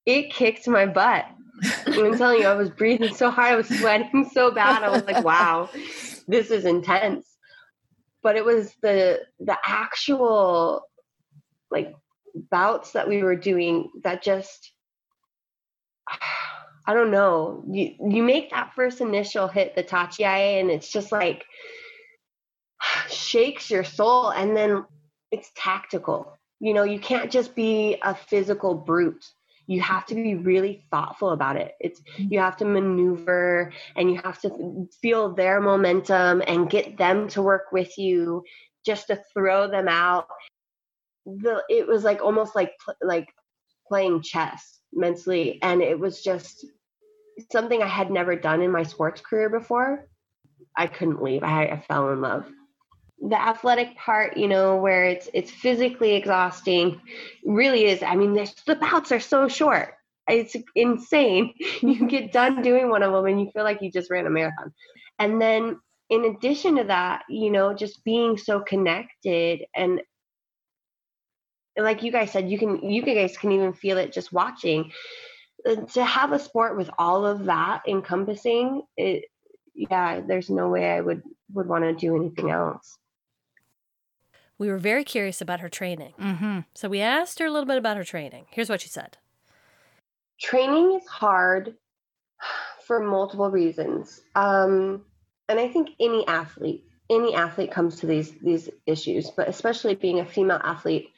it 0.06 0.32
kicked 0.32 0.66
my 0.68 0.86
butt. 0.86 1.26
I'm 1.86 2.16
telling 2.16 2.40
you, 2.40 2.46
I 2.46 2.54
was 2.54 2.70
breathing 2.70 3.14
so 3.14 3.30
hard, 3.30 3.52
I 3.52 3.56
was 3.56 3.68
sweating 3.68 4.28
so 4.32 4.50
bad. 4.50 4.82
I 4.82 4.88
was 4.88 5.04
like, 5.04 5.24
wow, 5.24 5.68
this 6.26 6.50
is 6.50 6.64
intense. 6.64 7.28
But 8.22 8.36
it 8.36 8.44
was 8.44 8.72
the 8.82 9.20
the 9.40 9.58
actual 9.66 10.82
like 11.72 11.94
bouts 12.50 12.92
that 12.92 13.08
we 13.08 13.22
were 13.22 13.36
doing 13.36 13.90
that 14.04 14.22
just 14.22 14.72
I 16.84 16.94
don't 16.94 17.12
know. 17.12 17.62
You 17.70 17.94
you 18.10 18.22
make 18.24 18.50
that 18.50 18.72
first 18.74 19.00
initial 19.00 19.46
hit, 19.46 19.76
the 19.76 19.84
tachiai, 19.84 20.60
and 20.60 20.68
it's 20.68 20.90
just 20.90 21.12
like 21.12 21.44
shakes 23.08 23.70
your 23.70 23.84
soul 23.84 24.30
and 24.30 24.56
then 24.56 24.84
it's 25.30 25.50
tactical. 25.56 26.36
You 26.58 26.74
know, 26.74 26.82
you 26.82 26.98
can't 26.98 27.30
just 27.30 27.54
be 27.54 27.98
a 28.02 28.14
physical 28.14 28.74
brute 28.74 29.24
you 29.66 29.80
have 29.80 30.04
to 30.06 30.14
be 30.14 30.34
really 30.34 30.84
thoughtful 30.90 31.30
about 31.30 31.56
it 31.56 31.74
it's 31.80 32.00
mm-hmm. 32.00 32.32
you 32.32 32.38
have 32.38 32.56
to 32.56 32.64
maneuver 32.64 33.72
and 33.96 34.10
you 34.10 34.20
have 34.22 34.40
to 34.40 34.88
feel 35.00 35.34
their 35.34 35.60
momentum 35.60 36.42
and 36.46 36.70
get 36.70 36.96
them 36.96 37.28
to 37.28 37.42
work 37.42 37.72
with 37.72 37.96
you 37.98 38.42
just 38.84 39.06
to 39.06 39.20
throw 39.32 39.68
them 39.68 39.88
out 39.88 40.26
the 41.26 41.62
it 41.68 41.86
was 41.86 42.04
like 42.04 42.22
almost 42.22 42.54
like 42.54 42.72
like 43.00 43.28
playing 43.86 44.22
chess 44.22 44.80
mentally 44.92 45.58
and 45.62 45.82
it 45.82 45.98
was 45.98 46.22
just 46.22 46.66
something 47.50 47.82
i 47.82 47.86
had 47.86 48.10
never 48.10 48.36
done 48.36 48.62
in 48.62 48.70
my 48.70 48.82
sports 48.82 49.20
career 49.20 49.48
before 49.48 50.08
i 50.76 50.86
couldn't 50.86 51.22
leave 51.22 51.42
i, 51.42 51.64
I 51.64 51.84
fell 51.88 52.10
in 52.10 52.20
love 52.20 52.46
the 53.28 53.40
athletic 53.40 53.96
part, 53.96 54.36
you 54.36 54.48
know, 54.48 54.76
where 54.76 55.04
it's 55.04 55.28
it's 55.32 55.50
physically 55.50 56.14
exhausting, 56.14 57.00
really 57.44 57.84
is. 57.84 58.02
I 58.02 58.16
mean, 58.16 58.34
the 58.34 58.74
bouts 58.74 59.12
are 59.12 59.20
so 59.20 59.48
short. 59.48 59.94
It's 60.28 60.56
insane. 60.74 61.54
You 61.82 62.06
get 62.08 62.32
done 62.32 62.62
doing 62.62 62.88
one 62.88 63.02
of 63.02 63.12
them 63.12 63.26
and 63.26 63.40
you 63.40 63.50
feel 63.52 63.64
like 63.64 63.82
you 63.82 63.90
just 63.90 64.10
ran 64.10 64.26
a 64.26 64.30
marathon. 64.30 64.72
And 65.18 65.40
then 65.40 65.78
in 66.10 66.24
addition 66.24 66.76
to 66.76 66.84
that, 66.84 67.22
you 67.28 67.50
know, 67.50 67.74
just 67.74 68.04
being 68.04 68.36
so 68.36 68.60
connected 68.60 69.64
and 69.74 70.00
like 71.76 72.02
you 72.02 72.12
guys 72.12 72.30
said, 72.30 72.50
you 72.50 72.58
can 72.58 72.90
you 72.90 73.02
guys 73.02 73.36
can 73.36 73.52
even 73.52 73.72
feel 73.72 73.98
it 73.98 74.12
just 74.12 74.32
watching. 74.32 74.92
To 75.92 76.04
have 76.04 76.32
a 76.32 76.40
sport 76.40 76.76
with 76.76 76.90
all 76.98 77.24
of 77.24 77.44
that 77.44 77.82
encompassing, 77.86 78.82
it 78.96 79.24
yeah, 79.74 80.20
there's 80.20 80.50
no 80.50 80.68
way 80.68 80.90
I 80.90 81.00
would 81.00 81.22
would 81.52 81.68
want 81.68 81.84
to 81.84 81.94
do 81.94 82.16
anything 82.16 82.50
else. 82.50 82.98
We 84.58 84.68
were 84.68 84.78
very 84.78 85.04
curious 85.04 85.40
about 85.40 85.60
her 85.60 85.68
training. 85.68 86.14
Mm-hmm. 86.20 86.60
So 86.74 86.88
we 86.88 87.00
asked 87.00 87.38
her 87.38 87.46
a 87.46 87.50
little 87.50 87.66
bit 87.66 87.78
about 87.78 87.96
her 87.96 88.04
training. 88.04 88.46
Here's 88.50 88.68
what 88.68 88.80
she 88.80 88.88
said 88.88 89.18
Training 90.40 91.00
is 91.00 91.06
hard 91.06 91.74
for 92.86 93.00
multiple 93.00 93.50
reasons. 93.50 94.20
Um, 94.34 95.02
and 95.48 95.58
I 95.58 95.68
think 95.68 95.90
any 96.00 96.26
athlete, 96.26 96.84
any 97.10 97.34
athlete 97.34 97.70
comes 97.70 97.96
to 98.00 98.06
these 98.06 98.32
these 98.40 98.68
issues, 98.86 99.30
but 99.30 99.48
especially 99.48 99.94
being 99.94 100.20
a 100.20 100.26
female 100.26 100.60
athlete, 100.62 101.10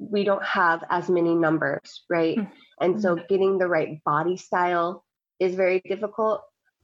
we 0.00 0.24
don't 0.24 0.44
have 0.44 0.82
as 0.88 1.10
many 1.10 1.34
numbers, 1.34 2.04
right? 2.08 2.36
Mm-hmm. 2.36 2.52
And 2.80 3.00
so 3.00 3.18
getting 3.28 3.58
the 3.58 3.68
right 3.68 4.02
body 4.04 4.36
style 4.36 5.04
is 5.38 5.54
very 5.54 5.82
difficult. 5.86 6.40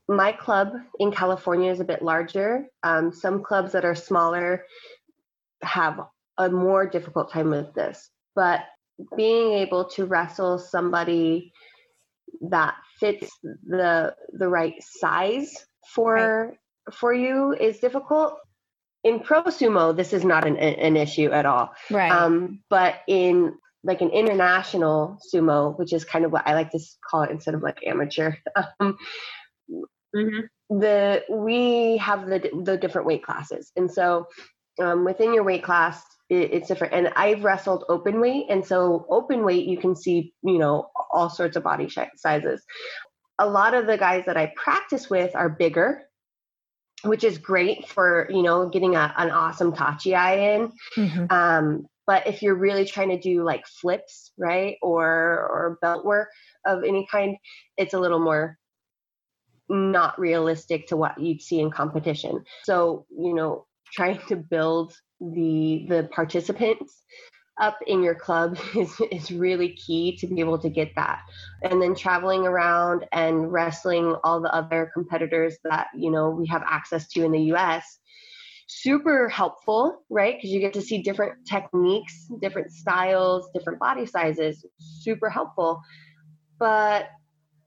My 0.09 0.33
club 0.33 0.73
in 1.01 1.11
California 1.11 1.73
is 1.73 1.81
a 1.81 1.85
bit 1.85 2.03
larger. 2.03 2.67
Um, 2.83 3.13
some 3.13 3.43
clubs 3.43 3.73
that 3.73 3.85
are 3.85 3.95
smaller 3.95 4.65
have 5.63 6.01
a 6.39 6.51
more 6.51 6.87
difficult 6.87 7.33
time 7.33 7.51
with 7.51 7.75
this. 7.75 8.11
But 8.35 8.61
being 9.17 9.53
able 9.55 9.87
to 9.91 10.05
wrestle 10.05 10.59
somebody 10.59 11.53
that 12.51 12.75
fits 13.01 13.31
the 13.43 14.15
the 14.33 14.49
right 14.49 14.75
size 14.81 15.55
for 15.95 16.15
right. 16.49 16.95
for 16.95 17.15
you 17.15 17.55
is 17.55 17.79
difficult. 17.79 18.39
In 19.07 19.21
pro 19.21 19.45
sumo, 19.45 19.97
this 19.97 20.13
is 20.13 20.25
not 20.25 20.45
an, 20.47 20.57
an 20.57 20.97
issue 20.97 21.31
at 21.31 21.47
all. 21.47 21.71
Right. 21.91 22.11
Um, 22.11 22.61
but 22.69 22.97
in 23.07 23.55
like 23.85 24.01
an 24.01 24.11
international 24.11 25.19
sumo, 25.33 25.79
which 25.79 25.93
is 25.93 26.05
kind 26.05 26.25
of 26.25 26.33
what 26.33 26.47
I 26.47 26.55
like 26.55 26.73
to 26.73 26.81
call 27.09 27.23
it 27.23 27.31
instead 27.31 27.55
of 27.55 27.63
like 27.63 27.79
amateur. 27.87 28.35
Um, 28.81 28.99
mm-hmm. 30.15 30.79
The 30.79 31.23
we 31.31 31.99
have 31.99 32.27
the 32.27 32.51
the 32.65 32.77
different 32.77 33.07
weight 33.07 33.23
classes, 33.23 33.71
and 33.77 33.91
so 33.91 34.27
um, 34.83 35.05
within 35.05 35.33
your 35.33 35.45
weight 35.45 35.63
class, 35.63 36.03
it, 36.29 36.53
it's 36.53 36.69
different. 36.69 36.95
And 36.95 37.13
I've 37.15 37.45
wrestled 37.45 37.85
open 37.89 38.21
weight, 38.21 38.47
and 38.51 38.67
so 38.67 39.07
open 39.09 39.45
weight 39.45 39.67
you 39.67 39.79
can 39.79 39.95
see 39.95 40.35
you 40.43 40.59
know 40.59 40.91
all 41.13 41.31
sorts 41.31 41.57
of 41.57 41.63
body 41.63 41.89
sizes. 42.17 42.65
A 43.39 43.47
lot 43.47 43.75
of 43.75 43.87
the 43.87 43.99
guys 43.99 44.25
that 44.27 44.37
I 44.37 44.53
practice 44.57 45.09
with 45.09 45.37
are 45.37 45.49
bigger, 45.49 46.03
which 47.07 47.25
is 47.25 47.39
great 47.39 47.89
for 47.89 48.29
you 48.31 48.43
know 48.43 48.69
getting 48.69 48.97
a, 48.97 49.15
an 49.17 49.31
awesome 49.31 49.73
tachiai 49.73 50.57
in. 50.57 50.73
Mm-hmm. 50.97 51.27
Um, 51.31 51.87
but 52.07 52.27
if 52.27 52.43
you're 52.43 52.55
really 52.55 52.85
trying 52.85 53.09
to 53.11 53.19
do 53.19 53.43
like 53.43 53.67
flips, 53.67 54.33
right, 54.39 54.77
or 54.83 55.03
or 55.03 55.79
belt 55.83 56.05
work 56.05 56.29
of 56.65 56.85
any 56.85 57.07
kind, 57.11 57.37
it's 57.77 57.95
a 57.95 57.99
little 57.99 58.21
more 58.21 58.59
not 59.69 60.19
realistic 60.19 60.89
to 60.89 60.97
what 60.97 61.21
you'd 61.21 61.43
see 61.43 61.59
in 61.61 61.71
competition. 61.71 62.45
So, 62.63 63.07
you 63.11 63.35
know, 63.35 63.67
trying 63.93 64.21
to 64.29 64.37
build 64.37 64.95
the 65.21 65.87
the 65.89 66.09
participants 66.13 67.03
up 67.59 67.79
in 67.87 68.03
your 68.03 68.15
club 68.15 68.59
is, 68.77 69.01
is 69.11 69.31
really 69.31 69.71
key 69.73 70.17
to 70.17 70.27
be 70.27 70.41
able 70.41 70.59
to 70.59 70.69
get 70.69 70.95
that 70.97 71.21
and 71.63 71.81
then 71.81 71.95
traveling 71.95 72.47
around 72.47 73.07
and 73.13 73.53
wrestling 73.53 74.15
all 74.25 74.41
the 74.41 74.55
other 74.55 74.91
competitors 74.93 75.57
that 75.65 75.89
you 75.97 76.11
know 76.11 76.31
we 76.31 76.47
have 76.47 76.63
access 76.69 77.09
to 77.09 77.25
in 77.25 77.33
the 77.33 77.41
us 77.41 77.99
super 78.67 79.29
helpful, 79.29 80.03
right? 80.11 80.37
Because 80.37 80.51
you 80.51 80.61
get 80.61 80.73
to 80.75 80.83
see 80.83 81.03
different 81.03 81.47
techniques, 81.47 82.29
different 82.41 82.73
styles, 82.73 83.49
different 83.55 83.79
body 83.79 84.07
sizes. 84.07 84.65
Super 84.79 85.31
helpful, 85.31 85.81
but 86.59 87.09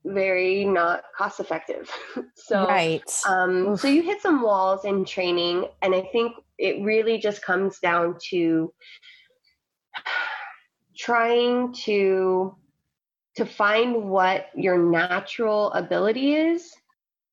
very 0.05 0.65
not 0.65 1.03
cost 1.17 1.39
effective. 1.39 1.89
so, 2.35 2.67
right. 2.67 3.03
Um, 3.27 3.77
so 3.77 3.87
you 3.87 4.01
hit 4.01 4.21
some 4.21 4.41
walls 4.41 4.85
in 4.85 5.05
training, 5.05 5.65
and 5.81 5.95
I 5.95 6.01
think 6.11 6.33
it 6.57 6.83
really 6.83 7.17
just 7.17 7.41
comes 7.41 7.79
down 7.79 8.17
to 8.29 8.73
trying 10.97 11.73
to 11.73 12.55
to 13.37 13.45
find 13.45 14.09
what 14.09 14.47
your 14.55 14.77
natural 14.77 15.71
ability 15.71 16.33
is 16.33 16.75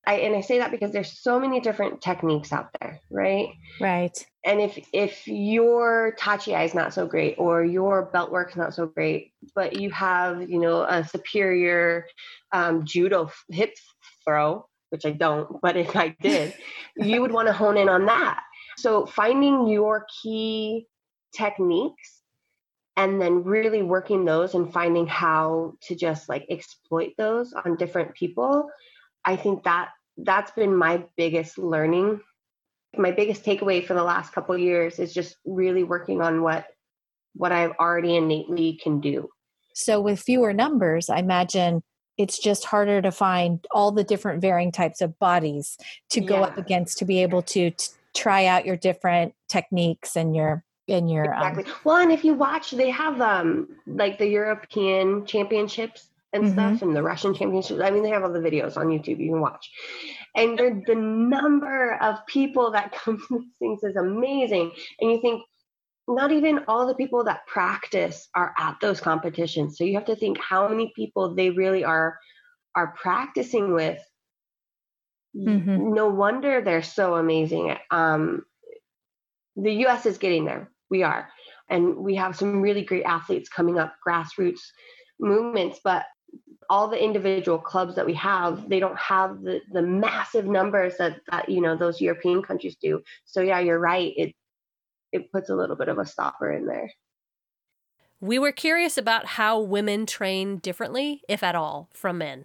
I 0.06 0.14
and 0.18 0.36
I 0.36 0.40
say 0.40 0.58
that 0.58 0.70
because 0.70 0.92
there's 0.92 1.18
so 1.18 1.40
many 1.40 1.58
different 1.58 2.00
techniques 2.00 2.52
out 2.52 2.68
there, 2.80 3.00
right? 3.10 3.48
Right. 3.80 4.16
And 4.44 4.60
if 4.60 4.78
if 4.92 5.26
your 5.26 6.14
tachiai 6.18 6.64
is 6.64 6.74
not 6.74 6.94
so 6.94 7.06
great 7.06 7.34
or 7.38 7.64
your 7.64 8.06
belt 8.12 8.30
work's 8.30 8.54
not 8.54 8.72
so 8.72 8.86
great, 8.86 9.32
but 9.54 9.80
you 9.80 9.90
have 9.90 10.48
you 10.48 10.60
know 10.60 10.82
a 10.82 11.04
superior 11.04 12.06
um, 12.52 12.84
judo 12.84 13.30
hip 13.50 13.74
throw, 14.24 14.66
which 14.90 15.04
I 15.04 15.10
don't, 15.10 15.60
but 15.60 15.76
if 15.76 15.96
I 15.96 16.14
did, 16.20 16.54
you 16.96 17.20
would 17.20 17.32
want 17.32 17.48
to 17.48 17.52
hone 17.52 17.76
in 17.76 17.88
on 17.88 18.06
that. 18.06 18.44
So 18.78 19.06
finding 19.06 19.66
your 19.66 20.06
key 20.22 20.86
techniques 21.34 22.15
and 22.96 23.20
then 23.20 23.44
really 23.44 23.82
working 23.82 24.24
those 24.24 24.54
and 24.54 24.72
finding 24.72 25.06
how 25.06 25.74
to 25.82 25.94
just 25.94 26.28
like 26.28 26.46
exploit 26.50 27.12
those 27.18 27.52
on 27.52 27.76
different 27.76 28.14
people 28.14 28.68
I 29.26 29.34
think 29.36 29.64
that 29.64 29.90
that's 30.16 30.52
been 30.52 30.74
my 30.74 31.04
biggest 31.16 31.58
learning. 31.58 32.20
My 32.96 33.10
biggest 33.10 33.44
takeaway 33.44 33.84
for 33.84 33.92
the 33.92 34.04
last 34.04 34.32
couple 34.32 34.56
years 34.56 34.98
is 34.98 35.12
just 35.12 35.36
really 35.44 35.82
working 35.82 36.22
on 36.22 36.42
what 36.42 36.66
what 37.34 37.52
I've 37.52 37.72
already 37.72 38.16
innately 38.16 38.80
can 38.82 39.00
do. 39.00 39.28
So 39.74 40.00
with 40.00 40.20
fewer 40.20 40.54
numbers, 40.54 41.10
I 41.10 41.18
imagine 41.18 41.82
it's 42.16 42.38
just 42.38 42.64
harder 42.64 43.02
to 43.02 43.12
find 43.12 43.62
all 43.70 43.92
the 43.92 44.04
different 44.04 44.40
varying 44.40 44.72
types 44.72 45.02
of 45.02 45.18
bodies 45.18 45.76
to 46.10 46.22
go 46.22 46.36
yeah. 46.36 46.46
up 46.46 46.56
against 46.56 46.96
to 46.98 47.04
be 47.04 47.20
able 47.20 47.42
to 47.42 47.72
t- 47.72 47.88
try 48.14 48.46
out 48.46 48.64
your 48.64 48.76
different 48.76 49.34
techniques 49.50 50.16
and 50.16 50.34
your 50.34 50.64
and 50.88 51.10
your 51.10 51.32
um 51.34 51.42
exactly. 51.42 51.64
Um, 51.64 51.78
well 51.84 51.96
and 51.96 52.12
if 52.12 52.24
you 52.24 52.34
watch 52.34 52.70
they 52.70 52.90
have 52.90 53.20
um 53.20 53.68
like 53.86 54.18
the 54.18 54.28
European 54.28 55.26
championships 55.26 56.08
and 56.36 56.44
mm-hmm. 56.44 56.52
stuff 56.52 56.82
and 56.82 56.94
the 56.94 57.02
Russian 57.02 57.34
championships. 57.34 57.80
I 57.80 57.90
mean, 57.90 58.02
they 58.02 58.10
have 58.10 58.22
all 58.22 58.32
the 58.32 58.38
videos 58.38 58.76
on 58.76 58.88
YouTube 58.88 59.18
you 59.18 59.32
can 59.32 59.40
watch. 59.40 59.70
And 60.34 60.58
the, 60.58 60.82
the 60.86 60.94
number 60.94 61.94
of 62.00 62.24
people 62.26 62.72
that 62.72 62.92
come 63.04 63.18
to 63.28 63.38
these 63.38 63.52
things 63.58 63.82
is 63.82 63.96
amazing. 63.96 64.72
And 65.00 65.10
you 65.10 65.20
think, 65.20 65.42
not 66.08 66.30
even 66.30 66.60
all 66.68 66.86
the 66.86 66.94
people 66.94 67.24
that 67.24 67.46
practice 67.48 68.28
are 68.32 68.54
at 68.56 68.76
those 68.80 69.00
competitions. 69.00 69.76
So 69.76 69.82
you 69.82 69.94
have 69.94 70.04
to 70.04 70.14
think 70.14 70.38
how 70.38 70.68
many 70.68 70.92
people 70.94 71.34
they 71.34 71.50
really 71.50 71.82
are 71.84 72.18
are 72.76 72.94
practicing 72.96 73.72
with. 73.72 74.00
Mm-hmm. 75.36 75.94
No 75.94 76.08
wonder 76.08 76.60
they're 76.60 76.82
so 76.82 77.16
amazing. 77.16 77.74
Um, 77.90 78.44
the 79.56 79.72
U.S. 79.72 80.06
is 80.06 80.18
getting 80.18 80.44
there. 80.44 80.70
We 80.90 81.02
are, 81.02 81.28
and 81.68 81.96
we 81.96 82.14
have 82.16 82.36
some 82.36 82.60
really 82.60 82.82
great 82.82 83.04
athletes 83.04 83.48
coming 83.48 83.78
up, 83.78 83.94
grassroots 84.06 84.60
movements. 85.18 85.80
But 85.82 86.04
all 86.68 86.88
the 86.88 87.02
individual 87.02 87.58
clubs 87.58 87.94
that 87.94 88.06
we 88.06 88.14
have 88.14 88.68
they 88.68 88.80
don't 88.80 88.98
have 88.98 89.42
the 89.42 89.60
the 89.72 89.82
massive 89.82 90.46
numbers 90.46 90.96
that 90.98 91.20
that 91.30 91.48
you 91.48 91.60
know 91.60 91.76
those 91.76 92.00
european 92.00 92.42
countries 92.42 92.76
do 92.80 93.00
so 93.24 93.40
yeah 93.40 93.60
you're 93.60 93.78
right 93.78 94.12
it 94.16 94.34
it 95.12 95.30
puts 95.30 95.48
a 95.48 95.54
little 95.54 95.76
bit 95.76 95.88
of 95.88 95.98
a 95.98 96.06
stopper 96.06 96.50
in 96.50 96.66
there 96.66 96.90
we 98.20 98.38
were 98.38 98.52
curious 98.52 98.96
about 98.96 99.26
how 99.26 99.60
women 99.60 100.06
train 100.06 100.56
differently 100.58 101.22
if 101.28 101.42
at 101.42 101.54
all 101.54 101.88
from 101.92 102.18
men 102.18 102.44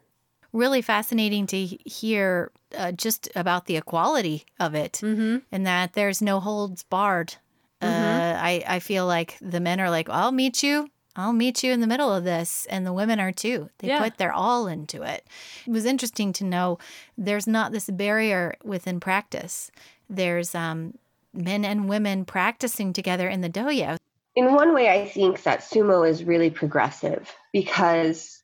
really 0.54 0.82
fascinating 0.82 1.48
to 1.48 1.66
hear 1.66 2.52
uh, 2.78 2.92
just 2.92 3.30
about 3.36 3.66
the 3.66 3.78
equality 3.78 4.46
of 4.60 4.76
it 4.76 5.00
mm-hmm. 5.02 5.38
and 5.52 5.66
that 5.66 5.94
there's 5.94 6.22
no 6.22 6.40
holds 6.40 6.84
barred 6.84 7.36
mm-hmm. 7.82 7.88
uh, 7.88 8.21
I, 8.52 8.76
I 8.76 8.80
feel 8.80 9.06
like 9.06 9.38
the 9.42 9.60
men 9.60 9.80
are 9.80 9.90
like 9.90 10.10
i'll 10.10 10.32
meet 10.32 10.64
you 10.64 10.90
I'll 11.16 11.34
meet 11.34 11.62
you 11.64 11.74
in 11.74 11.82
the 11.82 11.88
middle 11.88 12.14
of 12.14 12.24
this. 12.24 12.66
And 12.70 12.86
the 12.86 12.94
women 12.94 13.20
are 13.20 13.32
too. 13.32 13.70
They 13.80 13.90
yeah. 13.90 14.02
put 14.02 14.18
their 14.18 14.32
all 14.32 14.68
into 14.68 15.02
it. 15.04 15.28
It 15.66 15.72
was 15.72 15.86
interesting 15.86 16.32
to 16.34 16.46
know 16.46 16.78
there's 17.18 17.48
not 17.48 17.72
this 17.72 17.90
barrier 17.90 18.56
within 18.64 19.00
practice. 19.00 19.72
There's 20.10 20.56
um, 20.56 20.98
men 21.34 21.66
and 21.66 21.90
women 21.90 22.26
practicing 22.26 22.94
together 22.94 23.28
in 23.28 23.42
the 23.42 23.50
dohyo. 23.50 23.98
In 24.36 24.54
one 24.54 24.74
way, 24.74 24.90
I 24.90 25.06
think 25.06 25.44
that 25.44 25.60
sumo 25.60 26.10
is 26.10 26.24
really 26.24 26.50
progressive 26.50 27.30
because 27.52 28.42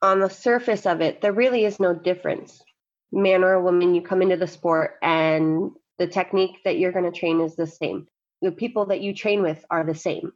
on 0.00 0.20
the 0.20 0.30
surface 0.30 0.86
of 0.86 1.00
it, 1.00 1.20
there 1.20 1.32
really 1.32 1.64
is 1.64 1.80
no 1.80 1.94
difference. 1.94 2.62
Man 3.10 3.42
or 3.42 3.54
a 3.54 3.62
woman, 3.62 3.94
you 3.94 4.02
come 4.02 4.22
into 4.22 4.36
the 4.36 4.46
sport 4.46 4.98
and 5.02 5.72
The 5.98 6.06
technique 6.06 6.60
that 6.64 6.78
you're 6.78 6.92
going 6.92 7.10
to 7.10 7.18
train 7.18 7.40
is 7.40 7.54
the 7.54 7.66
same. 7.66 8.06
The 8.42 8.52
people 8.52 8.86
that 8.86 9.00
you 9.00 9.14
train 9.14 9.42
with 9.42 9.64
are 9.70 9.84
the 9.84 9.94
same. 9.94 10.32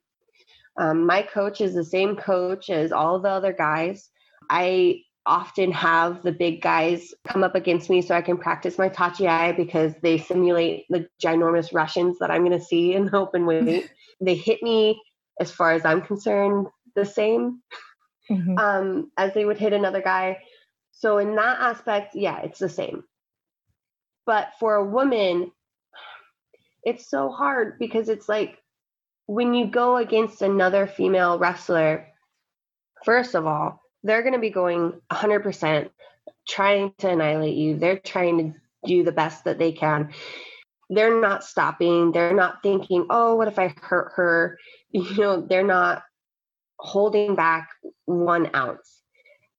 Um, 0.79 1.07
my 1.07 1.23
coach 1.23 1.61
is 1.61 1.75
the 1.75 1.85
same 1.85 2.17
coach 2.17 2.71
as 2.71 2.93
all 2.93 3.19
the 3.19 3.29
other 3.29 3.53
guys. 3.53 4.09
I 4.49 5.03
often 5.27 5.73
have 5.73 6.23
the 6.23 6.33
big 6.33 6.63
guys 6.63 7.13
come 7.27 7.43
up 7.43 7.55
against 7.55 7.91
me 7.91 8.01
so 8.01 8.15
I 8.15 8.23
can 8.23 8.39
practice 8.39 8.79
my 8.79 8.89
tachi 8.89 9.57
because 9.57 9.93
they 10.03 10.19
simulate 10.19 10.85
the 10.89 11.09
ginormous 11.23 11.75
Russians 11.75 12.19
that 12.21 12.31
I'm 12.31 12.45
going 12.45 12.59
to 12.59 12.65
see 12.65 12.95
in 12.95 13.07
the 13.07 13.17
open 13.19 13.45
weight. 13.45 13.91
they 14.21 14.37
hit 14.37 14.63
me, 14.63 15.01
as 15.41 15.51
far 15.51 15.73
as 15.73 15.85
I'm 15.85 16.01
concerned, 16.01 16.69
the 16.95 17.05
same 17.05 17.61
mm-hmm. 18.31 18.59
um, 18.59 19.11
as 19.17 19.35
they 19.35 19.45
would 19.45 19.59
hit 19.59 19.73
another 19.73 20.03
guy. 20.03 20.39
So, 20.93 21.19
in 21.19 21.35
that 21.37 21.61
aspect, 21.61 22.15
yeah, 22.15 22.41
it's 22.41 22.59
the 22.59 22.69
same. 22.69 23.05
But 24.25 24.53
for 24.59 24.77
a 24.77 24.85
woman, 24.85 25.53
it's 26.87 27.11
so 27.11 27.31
hard 27.31 27.79
because 27.81 28.09
it's 28.09 28.29
like 28.29 28.57
when 29.27 29.55
you 29.55 29.67
go 29.67 29.97
against 29.97 30.41
another 30.41 30.87
female 30.87 31.37
wrestler, 31.37 32.07
first 33.05 33.35
of 33.35 33.45
all, 33.45 33.83
they're 34.05 34.23
going 34.23 34.35
to 34.35 34.39
be 34.39 34.51
going 34.51 34.93
100% 35.13 35.91
trying 36.49 36.93
to 36.99 37.11
annihilate 37.11 37.57
you. 37.57 37.77
They're 37.77 37.99
trying 37.99 38.39
to 38.39 38.59
do 38.87 39.03
the 39.03 39.11
best 39.11 39.45
that 39.45 39.59
they 39.59 39.73
can. 39.73 40.13
They're 40.89 41.21
not 41.21 41.43
stopping. 41.43 42.13
They're 42.13 42.35
not 42.35 42.63
thinking, 42.63 43.07
oh, 43.11 43.35
what 43.35 43.49
if 43.49 43.59
I 43.59 43.75
hurt 43.83 44.13
her? 44.15 44.59
You 44.93 45.17
know, 45.17 45.41
they're 45.43 45.67
not 45.67 46.05
holding 46.79 47.35
back 47.35 47.69
one 48.07 48.55
ounce. 48.55 49.03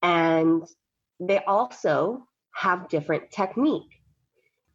And 0.02 0.64
they 1.20 1.38
also 1.44 2.26
have 2.54 2.88
different 2.88 3.30
technique. 3.30 3.97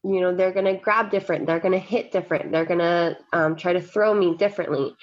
You 0.03 0.19
know, 0.21 0.35
they're 0.35 0.51
going 0.51 0.65
to 0.65 0.75
grab 0.75 1.11
different, 1.11 1.47
they're 1.47 1.59
going 1.59 1.73
to 1.73 1.79
hit 1.79 2.11
different, 2.11 2.51
they're 2.51 2.65
going 2.65 2.79
to 2.79 3.17
um, 3.31 3.55
try 3.55 3.73
to 3.73 3.81
throw 3.81 4.13
me 4.13 4.35
differently. 4.35 4.93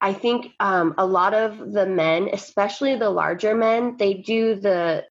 I 0.00 0.12
think 0.12 0.48
um, 0.58 0.94
a 0.98 1.06
lot 1.06 1.32
of 1.34 1.72
the 1.72 1.86
men, 1.86 2.28
especially 2.32 2.96
the 2.96 3.10
larger 3.10 3.54
men, 3.54 3.96
they 3.98 4.14
do 4.14 4.54
the 4.54 5.04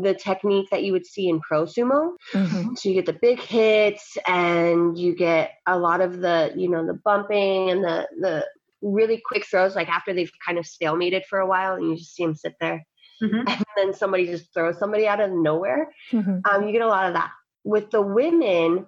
the 0.00 0.14
technique 0.14 0.68
that 0.70 0.84
you 0.84 0.92
would 0.92 1.06
see 1.06 1.28
in 1.28 1.40
pro 1.40 1.64
sumo. 1.64 2.12
Mm-hmm. 2.32 2.74
So 2.76 2.88
you 2.88 2.94
get 2.94 3.06
the 3.06 3.18
big 3.20 3.40
hits 3.40 4.16
and 4.28 4.96
you 4.96 5.16
get 5.16 5.52
a 5.66 5.76
lot 5.76 6.00
of 6.00 6.20
the, 6.20 6.52
you 6.56 6.68
know, 6.70 6.86
the 6.86 6.94
bumping 6.94 7.70
and 7.70 7.82
the 7.82 8.06
the 8.20 8.46
really 8.80 9.20
quick 9.24 9.44
throws, 9.44 9.74
like 9.74 9.88
after 9.88 10.14
they've 10.14 10.30
kind 10.46 10.58
of 10.58 10.64
stalemated 10.64 11.24
for 11.24 11.40
a 11.40 11.48
while 11.48 11.74
and 11.74 11.88
you 11.88 11.96
just 11.96 12.14
see 12.14 12.24
them 12.24 12.34
sit 12.34 12.54
there. 12.60 12.84
Mm-hmm. 13.20 13.48
And 13.48 13.64
then 13.76 13.94
somebody 13.94 14.26
just 14.26 14.54
throws 14.54 14.78
somebody 14.78 15.08
out 15.08 15.20
of 15.20 15.32
nowhere. 15.32 15.90
Mm-hmm. 16.12 16.38
Um, 16.48 16.66
you 16.66 16.72
get 16.72 16.82
a 16.82 16.86
lot 16.86 17.08
of 17.08 17.14
that. 17.14 17.30
With 17.64 17.90
the 17.90 18.02
women, 18.02 18.86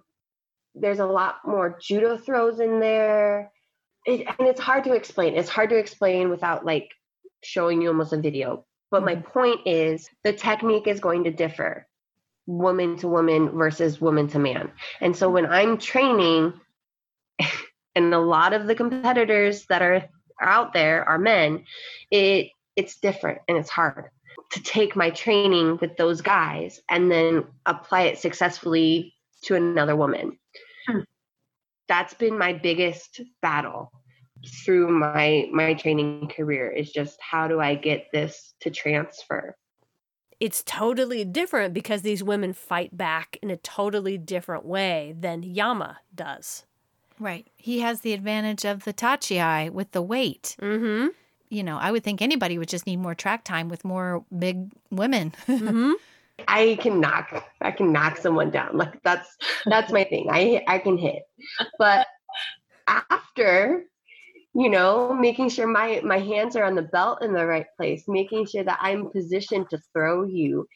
there's 0.74 1.00
a 1.00 1.06
lot 1.06 1.36
more 1.44 1.78
judo 1.80 2.16
throws 2.16 2.60
in 2.60 2.80
there. 2.80 3.50
It, 4.06 4.26
and 4.26 4.48
it's 4.48 4.60
hard 4.60 4.84
to 4.84 4.94
explain. 4.94 5.36
It's 5.36 5.48
hard 5.48 5.70
to 5.70 5.76
explain 5.76 6.30
without 6.30 6.64
like 6.64 6.90
showing 7.42 7.82
you 7.82 7.88
almost 7.88 8.12
a 8.12 8.20
video. 8.20 8.64
But 8.90 9.04
my 9.04 9.16
mm-hmm. 9.16 9.30
point 9.30 9.60
is 9.66 10.08
the 10.24 10.32
technique 10.32 10.86
is 10.86 11.00
going 11.00 11.24
to 11.24 11.30
differ 11.30 11.86
woman 12.46 12.96
to 12.98 13.08
woman 13.08 13.50
versus 13.50 14.00
woman 14.00 14.26
to 14.28 14.38
man. 14.38 14.72
And 15.00 15.16
so 15.16 15.30
when 15.30 15.46
I'm 15.46 15.78
training, 15.78 16.54
and 17.94 18.14
a 18.14 18.18
lot 18.18 18.52
of 18.52 18.66
the 18.66 18.74
competitors 18.74 19.66
that 19.68 19.82
are, 19.82 20.08
are 20.40 20.48
out 20.48 20.72
there 20.72 21.08
are 21.08 21.18
men, 21.18 21.64
it 22.10 22.50
it's 22.76 22.98
different 22.98 23.40
and 23.48 23.58
it's 23.58 23.68
hard 23.68 24.10
to 24.50 24.62
take 24.62 24.96
my 24.96 25.10
training 25.10 25.78
with 25.80 25.96
those 25.96 26.20
guys 26.20 26.80
and 26.88 27.10
then 27.10 27.44
apply 27.66 28.02
it 28.02 28.18
successfully 28.18 29.14
to 29.42 29.54
another 29.54 29.96
woman. 29.96 30.38
Hmm. 30.86 31.00
That's 31.88 32.14
been 32.14 32.36
my 32.36 32.52
biggest 32.52 33.20
battle 33.42 33.92
through 34.64 34.88
my 34.88 35.48
my 35.52 35.74
training 35.74 36.30
career 36.34 36.70
is 36.70 36.90
just 36.90 37.18
how 37.20 37.46
do 37.46 37.60
I 37.60 37.74
get 37.74 38.06
this 38.12 38.54
to 38.60 38.70
transfer? 38.70 39.56
It's 40.38 40.62
totally 40.64 41.24
different 41.24 41.74
because 41.74 42.00
these 42.02 42.24
women 42.24 42.54
fight 42.54 42.96
back 42.96 43.38
in 43.42 43.50
a 43.50 43.58
totally 43.58 44.16
different 44.16 44.64
way 44.64 45.14
than 45.18 45.42
Yama 45.42 45.98
does. 46.14 46.64
Right. 47.18 47.46
He 47.56 47.80
has 47.80 48.00
the 48.00 48.14
advantage 48.14 48.64
of 48.64 48.84
the 48.84 48.94
tachiai 48.94 49.70
with 49.70 49.92
the 49.92 50.00
weight. 50.00 50.56
Mm-hmm. 50.60 51.08
You 51.50 51.62
know, 51.62 51.76
I 51.76 51.90
would 51.90 52.04
think 52.04 52.22
anybody 52.22 52.58
would 52.58 52.68
just 52.68 52.86
need 52.86 52.98
more 52.98 53.14
track 53.14 53.44
time 53.44 53.68
with 53.68 53.84
more 53.84 54.24
big 54.36 54.70
women. 54.90 55.34
mm-hmm. 55.46 55.92
I 56.48 56.78
can 56.80 57.00
knock. 57.00 57.44
I 57.60 57.70
can 57.70 57.92
knock 57.92 58.16
someone 58.16 58.50
down. 58.50 58.76
Like 58.76 59.02
that's 59.02 59.36
that's 59.66 59.92
my 59.92 60.04
thing. 60.04 60.28
I 60.30 60.62
I 60.66 60.78
can 60.78 60.96
hit. 60.96 61.22
But 61.78 62.06
after, 62.86 63.84
you 64.54 64.68
know, 64.70 65.12
making 65.12 65.50
sure 65.50 65.66
my 65.66 66.00
my 66.04 66.18
hands 66.18 66.56
are 66.56 66.64
on 66.64 66.74
the 66.74 66.82
belt 66.82 67.22
in 67.22 67.32
the 67.32 67.46
right 67.46 67.66
place, 67.76 68.04
making 68.08 68.46
sure 68.46 68.64
that 68.64 68.78
I'm 68.80 69.10
positioned 69.10 69.70
to 69.70 69.78
throw 69.92 70.24
you, 70.24 70.66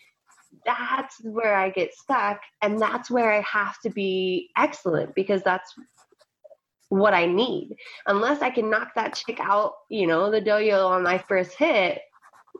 that's 0.64 1.16
where 1.22 1.54
I 1.54 1.70
get 1.70 1.94
stuck 1.94 2.40
and 2.62 2.80
that's 2.80 3.10
where 3.10 3.32
I 3.32 3.40
have 3.40 3.78
to 3.80 3.90
be 3.90 4.50
excellent 4.56 5.14
because 5.14 5.42
that's 5.42 5.74
what 6.98 7.14
I 7.14 7.26
need. 7.26 7.76
Unless 8.06 8.42
I 8.42 8.50
can 8.50 8.70
knock 8.70 8.94
that 8.94 9.14
chick 9.14 9.38
out, 9.40 9.74
you 9.88 10.06
know, 10.06 10.30
the 10.30 10.40
dohyo 10.40 10.88
on 10.88 11.02
my 11.02 11.18
first 11.18 11.54
hit, 11.54 12.00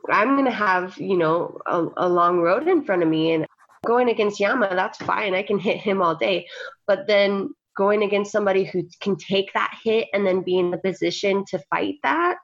I'm 0.09 0.35
going 0.35 0.45
to 0.45 0.51
have, 0.51 0.97
you 0.97 1.17
know, 1.17 1.57
a, 1.65 1.87
a, 1.97 2.09
long 2.09 2.39
road 2.39 2.67
in 2.67 2.83
front 2.83 3.01
of 3.01 3.09
me. 3.09 3.31
And 3.31 3.47
going 3.85 4.09
against 4.09 4.39
Yama, 4.39 4.69
that's 4.71 4.97
fine. 4.97 5.33
I 5.33 5.41
can 5.41 5.57
hit 5.57 5.77
him 5.77 6.01
all 6.01 6.15
day. 6.15 6.47
But 6.85 7.07
then 7.07 7.49
going 7.75 8.03
against 8.03 8.31
somebody 8.31 8.65
who 8.65 8.87
can 9.01 9.15
take 9.15 9.53
that 9.53 9.73
hit 9.83 10.07
and 10.13 10.25
then 10.25 10.41
be 10.41 10.57
in 10.59 10.71
the 10.71 10.77
position 10.77 11.43
to 11.49 11.59
fight 11.69 11.95
that, 12.03 12.37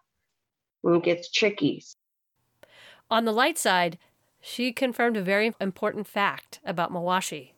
it 0.84 1.04
gets 1.04 1.32
tricky. 1.32 1.84
On 3.10 3.26
the 3.26 3.34
light 3.34 3.58
side, 3.58 3.98
she 4.40 4.72
confirmed 4.72 5.18
a 5.18 5.22
very 5.22 5.54
important 5.60 6.08
fact 6.08 6.60
about 6.66 6.92
Mawashi 6.92 7.51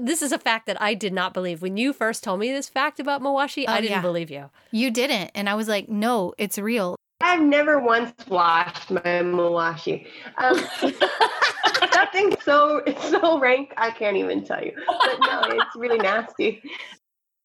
this 0.00 0.22
is 0.22 0.32
a 0.32 0.38
fact 0.38 0.66
that 0.66 0.80
I 0.80 0.94
did 0.94 1.12
not 1.12 1.34
believe. 1.34 1.62
When 1.62 1.76
you 1.76 1.92
first 1.92 2.24
told 2.24 2.40
me 2.40 2.52
this 2.52 2.68
fact 2.68 3.00
about 3.00 3.22
Mawashi, 3.22 3.64
oh, 3.66 3.72
I 3.72 3.80
didn't 3.80 3.92
yeah. 3.92 4.02
believe 4.02 4.30
you. 4.30 4.50
You 4.70 4.90
didn't. 4.90 5.30
And 5.34 5.48
I 5.48 5.54
was 5.54 5.68
like, 5.68 5.88
no, 5.88 6.34
it's 6.38 6.58
real. 6.58 6.96
I've 7.20 7.42
never 7.42 7.80
once 7.80 8.12
washed 8.28 8.90
my 8.90 9.00
Mawashi. 9.00 10.06
Um, 10.36 10.54
that 11.92 12.10
thing's 12.12 12.42
so 12.44 12.76
it's 12.86 13.08
so 13.10 13.40
rank, 13.40 13.74
I 13.76 13.90
can't 13.90 14.16
even 14.16 14.44
tell 14.44 14.62
you. 14.62 14.72
But 14.86 15.18
no, 15.20 15.42
it's 15.46 15.76
really 15.76 15.98
nasty. 15.98 16.62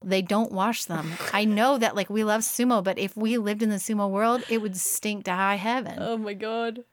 They 0.03 0.21
don't 0.21 0.51
wash 0.51 0.85
them. 0.85 1.13
I 1.31 1.45
know 1.45 1.77
that 1.77 1.95
like 1.95 2.09
we 2.09 2.23
love 2.23 2.41
sumo, 2.41 2.83
but 2.83 2.99
if 2.99 3.17
we 3.17 3.37
lived 3.37 3.63
in 3.63 3.69
the 3.69 3.77
sumo 3.77 4.09
world, 4.09 4.43
it 4.49 4.61
would 4.61 4.77
stink 4.77 5.25
to 5.25 5.31
high 5.31 5.55
heaven. 5.55 5.97
Oh 5.99 6.17
my 6.17 6.33
god. 6.33 6.83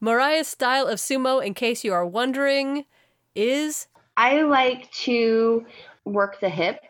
Mariah's 0.00 0.46
style 0.46 0.86
of 0.86 0.98
sumo, 0.98 1.44
in 1.44 1.54
case 1.54 1.82
you 1.82 1.92
are 1.92 2.06
wondering, 2.06 2.84
is 3.34 3.88
I 4.18 4.42
like 4.42 4.90
to 5.04 5.64
work 6.04 6.40
the 6.40 6.48
hip. 6.48 6.80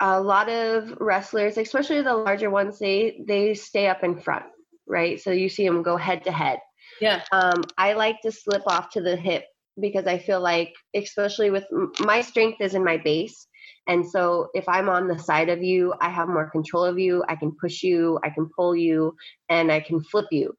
A 0.00 0.20
lot 0.20 0.48
of 0.48 0.92
wrestlers, 1.00 1.56
especially 1.56 2.02
the 2.02 2.14
larger 2.14 2.50
ones, 2.50 2.80
they 2.80 3.22
they 3.26 3.54
stay 3.54 3.86
up 3.86 4.02
in 4.02 4.20
front, 4.20 4.44
right? 4.86 5.20
So 5.20 5.30
you 5.30 5.48
see 5.48 5.64
them 5.64 5.82
go 5.84 5.96
head 5.96 6.24
to 6.24 6.32
head. 6.32 6.58
Yeah. 7.00 7.22
Um, 7.30 7.62
I 7.78 7.92
like 7.92 8.20
to 8.22 8.32
slip 8.32 8.62
off 8.66 8.90
to 8.90 9.00
the 9.00 9.14
hip 9.14 9.44
because 9.80 10.06
I 10.08 10.18
feel 10.18 10.40
like, 10.40 10.74
especially 10.94 11.50
with 11.50 11.64
my 12.00 12.22
strength 12.22 12.60
is 12.60 12.74
in 12.74 12.82
my 12.82 12.96
base. 12.96 13.46
And 13.86 14.04
so 14.04 14.48
if 14.52 14.68
I'm 14.68 14.88
on 14.88 15.06
the 15.06 15.18
side 15.18 15.48
of 15.48 15.62
you, 15.62 15.94
I 16.00 16.10
have 16.10 16.28
more 16.28 16.50
control 16.50 16.84
of 16.84 16.98
you. 16.98 17.24
I 17.28 17.36
can 17.36 17.52
push 17.60 17.84
you, 17.84 18.18
I 18.24 18.30
can 18.30 18.50
pull 18.54 18.74
you, 18.74 19.14
and 19.48 19.70
I 19.70 19.78
can 19.78 20.02
flip 20.02 20.26
you. 20.32 20.54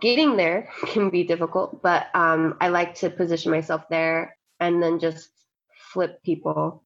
Getting 0.00 0.36
there 0.36 0.68
can 0.88 1.10
be 1.10 1.22
difficult, 1.22 1.80
but 1.80 2.06
um, 2.14 2.56
I 2.60 2.68
like 2.68 2.94
to 2.96 3.10
position 3.10 3.52
myself 3.52 3.82
there 3.88 4.36
and 4.62 4.82
then 4.82 4.98
just 4.98 5.30
flip 5.92 6.22
people. 6.22 6.82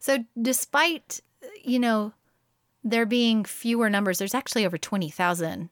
So, 0.00 0.24
despite, 0.40 1.20
you 1.64 1.78
know, 1.78 2.12
there 2.84 3.06
being 3.06 3.44
fewer 3.44 3.90
numbers, 3.90 4.18
there's 4.18 4.34
actually 4.34 4.66
over 4.66 4.78
20,000 4.78 5.70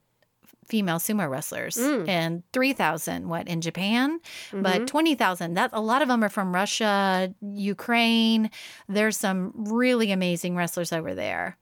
female 0.64 0.98
sumo 0.98 1.30
wrestlers 1.30 1.76
mm. 1.76 2.08
and 2.08 2.42
3,000 2.52 3.28
what 3.28 3.46
in 3.46 3.60
Japan 3.60 4.18
mm-hmm. 4.50 4.62
but 4.62 4.88
20,000 4.88 5.54
that 5.54 5.70
a 5.72 5.80
lot 5.80 6.02
of 6.02 6.08
them 6.08 6.24
are 6.24 6.28
from 6.28 6.52
Russia 6.52 7.32
Ukraine 7.40 8.50
there's 8.88 9.16
some 9.16 9.52
really 9.54 10.10
amazing 10.10 10.56
wrestlers 10.56 10.92
over 10.92 11.14
there 11.14 11.56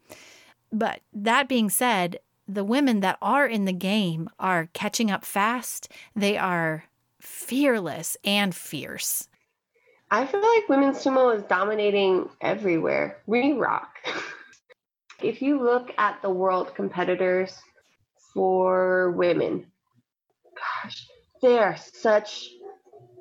but 0.72 1.00
that 1.12 1.50
being 1.50 1.68
said 1.68 2.18
the 2.48 2.64
women 2.64 3.00
that 3.00 3.18
are 3.20 3.46
in 3.46 3.66
the 3.66 3.74
game 3.74 4.26
are 4.38 4.70
catching 4.72 5.10
up 5.10 5.22
fast 5.22 5.92
they 6.16 6.38
are 6.38 6.84
fearless 7.24 8.16
and 8.24 8.54
fierce. 8.54 9.28
I 10.10 10.26
feel 10.26 10.40
like 10.40 10.68
women's 10.68 11.02
sumo 11.02 11.34
is 11.36 11.42
dominating 11.44 12.28
everywhere. 12.40 13.18
We 13.26 13.52
rock. 13.52 13.96
if 15.22 15.42
you 15.42 15.62
look 15.62 15.90
at 15.98 16.20
the 16.22 16.30
world 16.30 16.74
competitors 16.74 17.58
for 18.32 19.10
women, 19.12 19.66
gosh, 20.84 21.06
they 21.42 21.58
are 21.58 21.76
such 21.76 22.48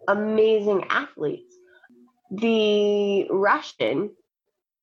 amazing 0.07 0.85
athletes. 0.89 1.55
the 2.31 3.27
Russian 3.29 4.11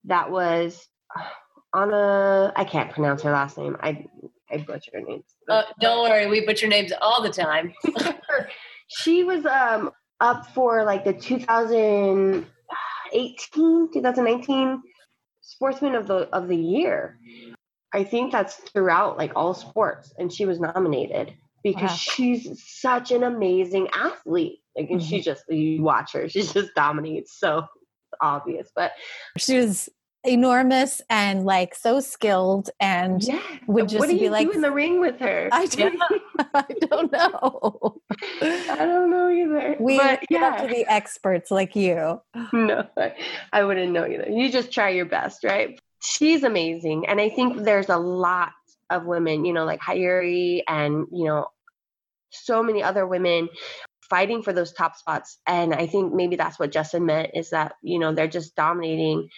that 0.05 0.31
was 0.31 0.89
on 1.73 1.93
a 1.93 2.53
I 2.57 2.65
can't 2.65 2.91
pronounce 2.91 3.23
her 3.23 3.33
last 3.33 3.59
name. 3.59 3.77
I 3.81 4.07
I 4.51 4.59
butcher 4.59 4.93
her 4.95 5.01
names. 5.01 5.25
Uh, 5.49 5.63
don't 5.81 6.09
worry, 6.09 6.27
we 6.27 6.45
butcher 6.45 6.69
names 6.69 6.93
all 7.01 7.23
the 7.23 7.31
time. 7.31 7.73
she 8.91 9.25
was 9.25 9.47
um 9.47 9.91
up 10.21 10.47
for 10.49 10.85
like 10.85 11.05
the 11.05 11.13
2018 11.13 13.89
2019 13.93 14.83
sportsman 15.41 15.95
of 15.95 16.07
the 16.07 16.29
of 16.35 16.49
the 16.49 16.57
year 16.57 17.19
i 17.95 18.05
think 18.05 18.33
that's 18.33 18.57
throughout 18.57 19.17
like 19.17 19.33
all 19.35 19.55
sports 19.55 20.13
and 20.19 20.33
she 20.33 20.45
was 20.45 20.61
nominated 20.61 21.33
because 21.63 21.91
wow. 21.91 21.97
she's 21.97 22.63
such 22.67 23.11
an 23.11 23.23
amazing 23.23 23.89
athlete 23.95 24.59
like 24.77 24.91
and 24.91 25.01
mm-hmm. 25.01 25.09
she 25.09 25.21
just 25.21 25.45
you 25.49 25.83
watch 25.83 26.13
her 26.13 26.29
she 26.29 26.43
just 26.43 26.75
dominates 26.75 27.39
so 27.39 27.65
obvious 28.21 28.71
but 28.75 28.93
she 29.39 29.57
was 29.57 29.89
enormous 30.25 31.01
and 31.09 31.45
like 31.45 31.75
so 31.75 32.01
skilled 32.01 32.71
and 32.79 33.23
yeah. 33.23 33.41
would 33.67 33.89
just 33.89 33.99
what 33.99 34.09
do 34.09 34.15
you 34.15 34.21
be 34.21 34.31
like 34.31 34.47
do 34.47 34.53
in 34.53 34.61
the 34.61 34.71
ring 34.71 35.01
with 35.01 35.19
her? 35.19 35.49
I 35.51 35.67
don't, 35.67 36.01
I 36.55 36.67
don't 36.89 37.11
know. 37.13 38.01
I 38.43 38.77
don't 38.77 39.11
know 39.11 39.31
either 39.31 39.77
we 39.81 39.97
but, 39.97 40.21
yeah. 40.29 40.63
to 40.63 40.69
the 40.69 40.85
experts 40.91 41.51
like 41.51 41.75
you. 41.75 42.21
No 42.53 42.87
I 43.53 43.65
wouldn't 43.65 43.93
know 43.93 44.07
either. 44.07 44.29
You 44.29 44.51
just 44.51 44.73
try 44.73 44.91
your 44.91 45.07
best 45.07 45.45
right? 45.45 45.81
She's 46.03 46.45
amazing 46.45 47.07
and 47.09 47.21
i 47.21 47.29
think 47.29 47.63
there's 47.63 47.91
a 47.91 47.99
lot 47.99 48.53
of 48.91 49.05
women 49.05 49.45
you 49.45 49.53
know 49.53 49.65
like 49.65 49.81
Hiyori 49.81 50.63
and 50.67 51.07
you 51.13 51.27
know 51.27 51.47
so 52.31 52.63
many 52.63 52.83
other 52.83 53.07
women 53.07 53.49
fighting 54.09 54.43
for 54.43 54.53
those 54.53 54.73
top 54.73 54.97
spots 54.97 55.39
and 55.47 55.73
i 55.73 55.87
think 55.87 56.13
maybe 56.13 56.37
that's 56.37 56.59
what 56.59 56.73
justin 56.73 57.07
meant 57.07 57.31
is 57.35 57.51
that 57.51 57.75
you 57.83 57.99
know 57.99 58.13
they're 58.13 58.27
just 58.27 58.57
dominating 58.57 59.29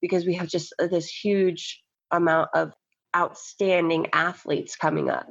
because 0.00 0.26
we 0.26 0.34
have 0.34 0.48
just 0.48 0.72
uh, 0.80 0.86
this 0.86 1.08
huge 1.08 1.82
amount 2.10 2.50
of 2.54 2.72
outstanding 3.16 4.06
athletes 4.12 4.76
coming 4.76 5.10
up. 5.10 5.26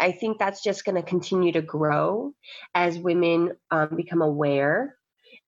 I 0.00 0.12
think 0.12 0.38
that's 0.38 0.62
just 0.62 0.84
going 0.84 0.96
to 0.96 1.02
continue 1.02 1.52
to 1.52 1.62
grow 1.62 2.32
as 2.74 2.98
women 2.98 3.52
um, 3.70 3.90
become 3.96 4.22
aware 4.22 4.96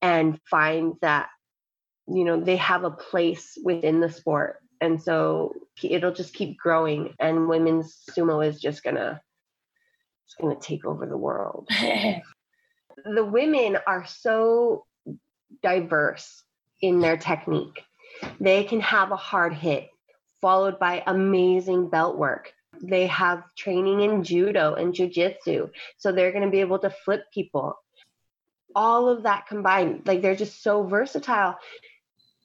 and 0.03 0.39
find 0.51 0.95
that 1.01 1.29
you 2.07 2.25
know 2.25 2.39
they 2.39 2.57
have 2.57 2.85
a 2.85 2.91
place 2.91 3.57
within 3.63 4.01
the 4.01 4.11
sport. 4.11 4.57
And 4.81 5.03
so 5.03 5.55
it'll 5.83 6.13
just 6.13 6.35
keep 6.35 6.59
growing 6.59 7.15
and 7.19 7.49
women's 7.49 8.03
sumo 8.11 8.47
is 8.47 8.61
just 8.61 8.83
gonna 8.83 9.21
it's 10.27 10.35
gonna 10.39 10.61
take 10.61 10.85
over 10.85 11.07
the 11.07 11.17
world. 11.17 11.69
The 13.05 13.25
women 13.25 13.77
are 13.87 14.07
so 14.07 14.87
diverse 15.63 16.43
in 16.81 17.01
their 17.01 17.17
technique 17.17 17.83
they 18.41 18.65
can 18.65 18.81
have 18.81 19.13
a 19.13 19.17
hard 19.17 19.55
hit 19.55 19.89
followed 20.45 20.79
by 20.79 21.03
amazing 21.07 21.89
belt 21.89 22.19
work. 22.19 22.53
They 22.83 23.07
have 23.07 23.45
training 23.57 24.03
in 24.03 24.23
judo 24.23 24.75
and 24.75 24.93
jujitsu, 24.93 25.71
so 25.97 26.13
they're 26.13 26.33
going 26.33 26.45
to 26.45 26.51
be 26.51 26.61
able 26.61 26.81
to 26.81 26.91
flip 26.91 27.23
people. 27.33 27.79
All 28.77 29.09
of 29.09 29.23
that 29.23 29.47
combined, 29.47 30.03
like 30.05 30.21
they're 30.21 30.37
just 30.37 30.63
so 30.63 30.83
versatile. 30.83 31.57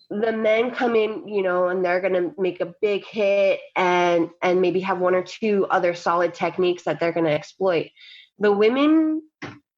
The 0.10 0.32
men 0.32 0.72
come 0.72 0.96
in, 0.96 1.28
you 1.28 1.42
know, 1.42 1.68
and 1.68 1.84
they're 1.84 2.00
going 2.00 2.14
to 2.14 2.34
make 2.38 2.62
a 2.62 2.74
big 2.82 3.04
hit 3.06 3.60
and 3.76 4.30
and 4.42 4.62
maybe 4.62 4.80
have 4.80 5.00
one 5.00 5.14
or 5.14 5.24
two 5.24 5.66
other 5.70 5.94
solid 5.94 6.34
techniques 6.34 6.84
that 6.84 7.02
they're 7.02 7.12
going 7.12 7.26
to 7.26 7.34
exploit. 7.34 7.88
The 8.38 8.54
women, 8.54 9.24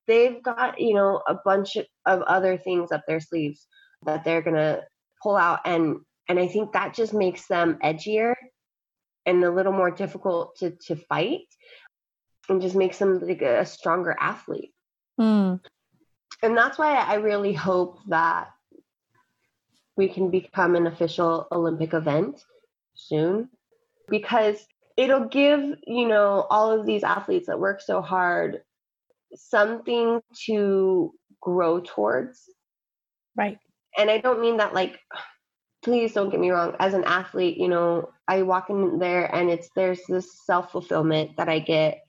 they've 0.06 0.44
got, 0.44 0.80
you 0.80 0.94
know, 0.94 1.24
a 1.28 1.38
bunch 1.44 1.76
of 2.06 2.22
other 2.22 2.56
things 2.56 2.92
up 2.92 3.02
their 3.08 3.20
sleeves 3.20 3.66
that 4.06 4.24
they're 4.24 4.44
going 4.44 4.58
to 4.58 4.84
pull 5.22 5.38
out 5.38 5.60
and 5.66 5.98
and 6.28 6.40
I 6.40 6.48
think 6.48 6.74
that 6.74 6.94
just 6.94 7.14
makes 7.14 7.48
them 7.48 7.78
edgier 7.84 8.36
and 9.26 9.44
a 9.44 9.52
little 9.52 9.74
more 9.74 9.92
difficult 9.92 10.56
to 10.58 10.72
to 10.88 10.96
fight 10.96 11.48
and 12.50 12.62
just 12.62 12.76
makes 12.76 12.98
them 12.98 13.20
like 13.20 13.42
a 13.42 13.66
stronger 13.66 14.16
athlete. 14.20 14.74
Mm. 15.20 15.60
And 16.44 16.58
that's 16.58 16.78
why 16.78 16.96
I 16.96 17.16
really 17.16 17.54
hope 17.54 18.00
that 18.08 18.50
we 19.96 20.08
can 20.08 20.32
become 20.32 20.76
an 20.76 20.88
official 20.88 21.48
Olympic 21.52 21.94
event 21.94 22.44
soon 22.96 23.50
because 24.08 24.66
it'll 24.98 25.28
give, 25.28 25.60
you 25.86 26.08
know, 26.08 26.48
all 26.50 26.72
of 26.72 26.86
these 26.86 27.04
athletes 27.04 27.48
that 27.48 27.60
work 27.60 27.82
so 27.82 28.02
hard 28.02 28.62
something 29.36 30.22
to 30.46 31.14
grow 31.42 31.80
towards. 31.80 32.50
Right 33.36 33.60
and 33.98 34.10
I 34.10 34.20
don't 34.20 34.42
mean 34.42 34.58
that 34.58 34.74
like 34.74 35.00
please 35.84 36.14
don't 36.14 36.30
get 36.30 36.40
me 36.40 36.52
wrong 36.52 36.76
as 36.80 36.94
an 36.94 37.04
athlete 37.06 37.58
you 37.58 37.68
know 37.68 38.08
i 38.28 38.44
walk 38.44 38.70
in 38.70 39.00
there 39.00 39.34
and 39.36 39.50
it's 39.50 39.68
there's 39.76 40.00
this 40.08 40.28
self-fulfillment 40.46 41.36
that 41.38 41.50
i 41.50 41.58
get 41.58 42.02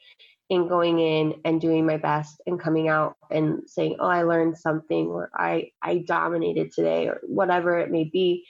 in 0.52 0.68
going 0.68 0.98
in 0.98 1.34
and 1.46 1.62
doing 1.62 1.86
my 1.86 1.96
best 1.96 2.42
and 2.46 2.60
coming 2.60 2.86
out 2.86 3.16
and 3.30 3.62
saying 3.66 3.96
oh 3.98 4.06
i 4.06 4.22
learned 4.22 4.58
something 4.58 5.06
or 5.06 5.30
i 5.34 5.70
i 5.80 6.04
dominated 6.06 6.70
today 6.70 7.08
or 7.08 7.20
whatever 7.22 7.78
it 7.78 7.90
may 7.90 8.04
be. 8.04 8.44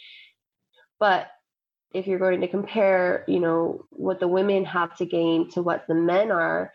But 0.98 1.28
if 1.94 2.08
you're 2.08 2.18
going 2.18 2.40
to 2.40 2.48
compare 2.48 3.24
you 3.28 3.38
know 3.38 3.84
what 3.90 4.18
the 4.18 4.26
women 4.26 4.64
have 4.64 4.96
to 4.96 5.06
gain 5.06 5.48
to 5.50 5.62
what 5.62 5.84
the 5.86 5.94
men 5.94 6.32
are 6.32 6.72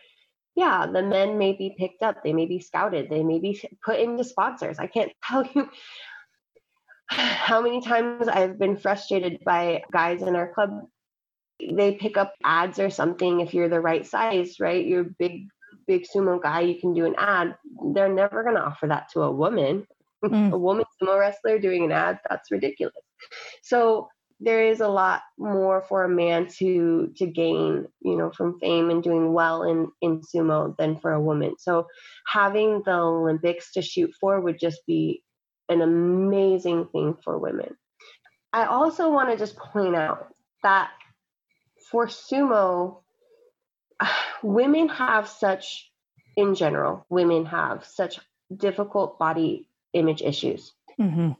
yeah 0.54 0.86
the 0.86 1.02
men 1.02 1.36
may 1.36 1.52
be 1.52 1.74
picked 1.78 2.02
up 2.02 2.22
they 2.22 2.32
may 2.32 2.46
be 2.46 2.60
scouted 2.60 3.10
they 3.10 3.22
may 3.22 3.38
be 3.38 3.60
put 3.84 4.00
into 4.00 4.24
sponsors. 4.24 4.78
I 4.78 4.86
can't 4.86 5.12
tell 5.22 5.44
you 5.54 5.68
how 7.08 7.60
many 7.62 7.80
times 7.80 8.28
I've 8.28 8.58
been 8.58 8.76
frustrated 8.76 9.42
by 9.44 9.82
guys 9.92 10.22
in 10.22 10.36
our 10.36 10.52
club. 10.52 10.86
They 11.60 11.94
pick 11.94 12.16
up 12.16 12.34
ads 12.44 12.78
or 12.78 12.90
something 12.90 13.40
if 13.40 13.52
you're 13.52 13.68
the 13.68 13.80
right 13.80 14.06
size, 14.06 14.60
right? 14.60 14.84
You're 14.84 15.00
a 15.00 15.14
big, 15.18 15.48
big 15.86 16.04
sumo 16.04 16.40
guy, 16.40 16.60
you 16.60 16.78
can 16.78 16.94
do 16.94 17.04
an 17.04 17.14
ad. 17.18 17.56
They're 17.94 18.12
never 18.12 18.42
going 18.42 18.54
to 18.54 18.64
offer 18.64 18.86
that 18.86 19.08
to 19.14 19.22
a 19.22 19.32
woman. 19.32 19.86
Mm. 20.24 20.52
a 20.52 20.58
woman 20.58 20.84
sumo 21.02 21.18
wrestler 21.18 21.58
doing 21.58 21.84
an 21.84 21.92
ad, 21.92 22.20
that's 22.28 22.50
ridiculous. 22.50 22.94
So 23.62 24.08
there 24.40 24.64
is 24.64 24.80
a 24.80 24.88
lot 24.88 25.22
more 25.36 25.82
for 25.82 26.04
a 26.04 26.08
man 26.08 26.46
to 26.58 27.12
to 27.16 27.26
gain, 27.26 27.86
you 28.00 28.16
know, 28.16 28.30
from 28.30 28.58
fame 28.60 28.90
and 28.90 29.02
doing 29.02 29.32
well 29.32 29.64
in 29.64 29.90
in 30.00 30.20
sumo 30.20 30.76
than 30.76 30.98
for 31.00 31.12
a 31.12 31.20
woman. 31.20 31.54
So 31.58 31.86
having 32.26 32.82
the 32.84 32.92
Olympics 32.92 33.72
to 33.72 33.82
shoot 33.82 34.12
for 34.20 34.40
would 34.40 34.60
just 34.60 34.86
be 34.86 35.22
an 35.68 35.82
amazing 35.82 36.86
thing 36.92 37.16
for 37.22 37.38
women. 37.38 37.76
I 38.52 38.66
also 38.66 39.10
want 39.10 39.30
to 39.30 39.36
just 39.36 39.56
point 39.56 39.94
out 39.94 40.28
that 40.62 40.90
for 41.90 42.06
sumo, 42.06 43.02
women 44.42 44.88
have 44.88 45.28
such, 45.28 45.90
in 46.36 46.54
general, 46.54 47.06
women 47.08 47.46
have 47.46 47.84
such 47.84 48.18
difficult 48.54 49.18
body 49.18 49.68
image 49.92 50.22
issues. 50.22 50.72
Mm-hmm. 51.00 51.32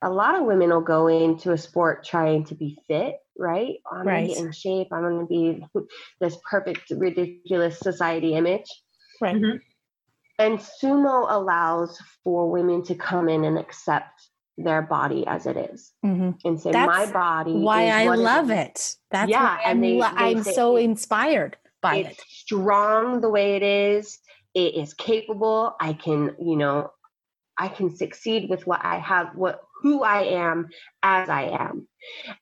A 0.00 0.10
lot 0.10 0.36
of 0.36 0.44
women 0.44 0.70
will 0.70 0.80
go 0.80 1.08
into 1.08 1.52
a 1.52 1.58
sport 1.58 2.04
trying 2.04 2.44
to 2.44 2.54
be 2.54 2.78
fit, 2.86 3.16
right? 3.36 3.76
I'm 3.90 4.06
right. 4.06 4.22
gonna 4.22 4.28
get 4.28 4.44
in 4.44 4.52
shape. 4.52 4.88
I'm 4.92 5.02
gonna 5.02 5.26
be 5.26 5.64
this 6.20 6.36
perfect, 6.48 6.90
ridiculous 6.90 7.78
society 7.80 8.34
image. 8.34 8.66
Right. 9.20 9.34
Mm-hmm. 9.34 9.56
And 10.38 10.58
sumo 10.58 11.26
allows 11.28 11.98
for 12.22 12.50
women 12.50 12.82
to 12.84 12.94
come 12.94 13.28
in 13.28 13.44
and 13.44 13.58
accept 13.58 14.28
their 14.56 14.82
body 14.82 15.26
as 15.26 15.46
it 15.46 15.56
is 15.56 15.92
mm-hmm. 16.04 16.30
and 16.44 16.60
say, 16.60 16.72
That's 16.72 16.86
"My 16.86 17.10
body." 17.10 17.52
Why 17.54 17.88
I 17.88 18.04
love 18.04 18.50
it. 18.50 18.54
it. 18.54 18.94
That's 19.10 19.30
yeah, 19.30 19.58
and 19.64 19.82
they, 19.82 20.00
I'm 20.02 20.42
so 20.42 20.76
inspired 20.76 21.56
by 21.80 21.96
it's 21.96 22.18
it. 22.18 22.24
Strong 22.28 23.20
the 23.20 23.30
way 23.30 23.56
it 23.56 23.62
is. 23.62 24.18
It 24.54 24.74
is 24.74 24.94
capable. 24.94 25.76
I 25.80 25.92
can, 25.92 26.34
you 26.40 26.56
know, 26.56 26.90
I 27.58 27.68
can 27.68 27.94
succeed 27.94 28.48
with 28.48 28.66
what 28.66 28.84
I 28.84 28.98
have, 28.98 29.28
what 29.34 29.60
who 29.82 30.02
I 30.02 30.22
am 30.22 30.68
as 31.02 31.28
I 31.28 31.42
am. 31.42 31.86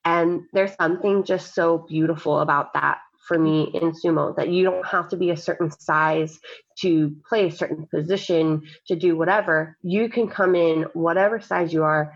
And 0.04 0.42
there's 0.52 0.74
something 0.80 1.24
just 1.24 1.54
so 1.54 1.84
beautiful 1.88 2.40
about 2.40 2.72
that 2.74 2.98
for 3.26 3.38
me 3.38 3.70
in 3.74 3.92
sumo 3.92 4.34
that 4.36 4.48
you 4.48 4.64
don't 4.64 4.86
have 4.86 5.08
to 5.08 5.16
be 5.16 5.30
a 5.30 5.36
certain 5.36 5.70
size 5.70 6.38
to 6.78 7.16
play 7.28 7.46
a 7.46 7.50
certain 7.50 7.86
position 7.86 8.62
to 8.86 8.96
do 8.96 9.16
whatever 9.16 9.76
you 9.82 10.08
can 10.08 10.28
come 10.28 10.54
in 10.54 10.82
whatever 10.94 11.40
size 11.40 11.72
you 11.72 11.82
are 11.82 12.12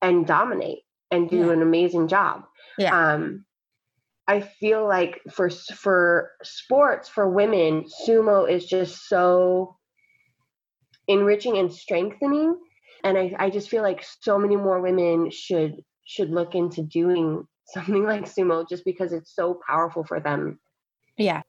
and 0.00 0.26
dominate 0.26 0.80
and 1.10 1.28
do 1.28 1.46
yeah. 1.46 1.52
an 1.52 1.62
amazing 1.62 2.08
job 2.08 2.44
yeah. 2.78 3.14
um 3.14 3.44
i 4.28 4.40
feel 4.40 4.86
like 4.86 5.20
for 5.30 5.50
for 5.50 6.30
sports 6.42 7.08
for 7.08 7.28
women 7.28 7.84
sumo 8.06 8.48
is 8.50 8.64
just 8.66 9.08
so 9.08 9.76
enriching 11.08 11.58
and 11.58 11.72
strengthening 11.72 12.56
and 13.04 13.18
I, 13.18 13.32
I 13.38 13.50
just 13.50 13.68
feel 13.68 13.82
like 13.82 14.04
so 14.20 14.38
many 14.38 14.56
more 14.56 14.80
women 14.80 15.30
should 15.30 15.82
should 16.04 16.30
look 16.30 16.54
into 16.54 16.82
doing 16.82 17.46
something 17.72 18.04
like 18.12 18.24
sumo 18.24 18.68
just 18.68 18.84
because 18.84 19.12
it's 19.12 19.34
so 19.34 19.60
powerful 19.66 20.04
for 20.04 20.20
them. 20.20 20.58
Yeah. 21.16 21.42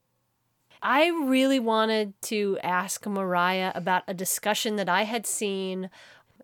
I 0.81 1.07
really 1.07 1.59
wanted 1.59 2.13
to 2.23 2.57
ask 2.61 3.07
Mariah 3.07 3.71
about 3.73 4.03
a 4.07 4.13
discussion 4.13 4.75
that 4.75 4.89
I 4.89 5.03
had 5.03 5.25
seen 5.25 5.89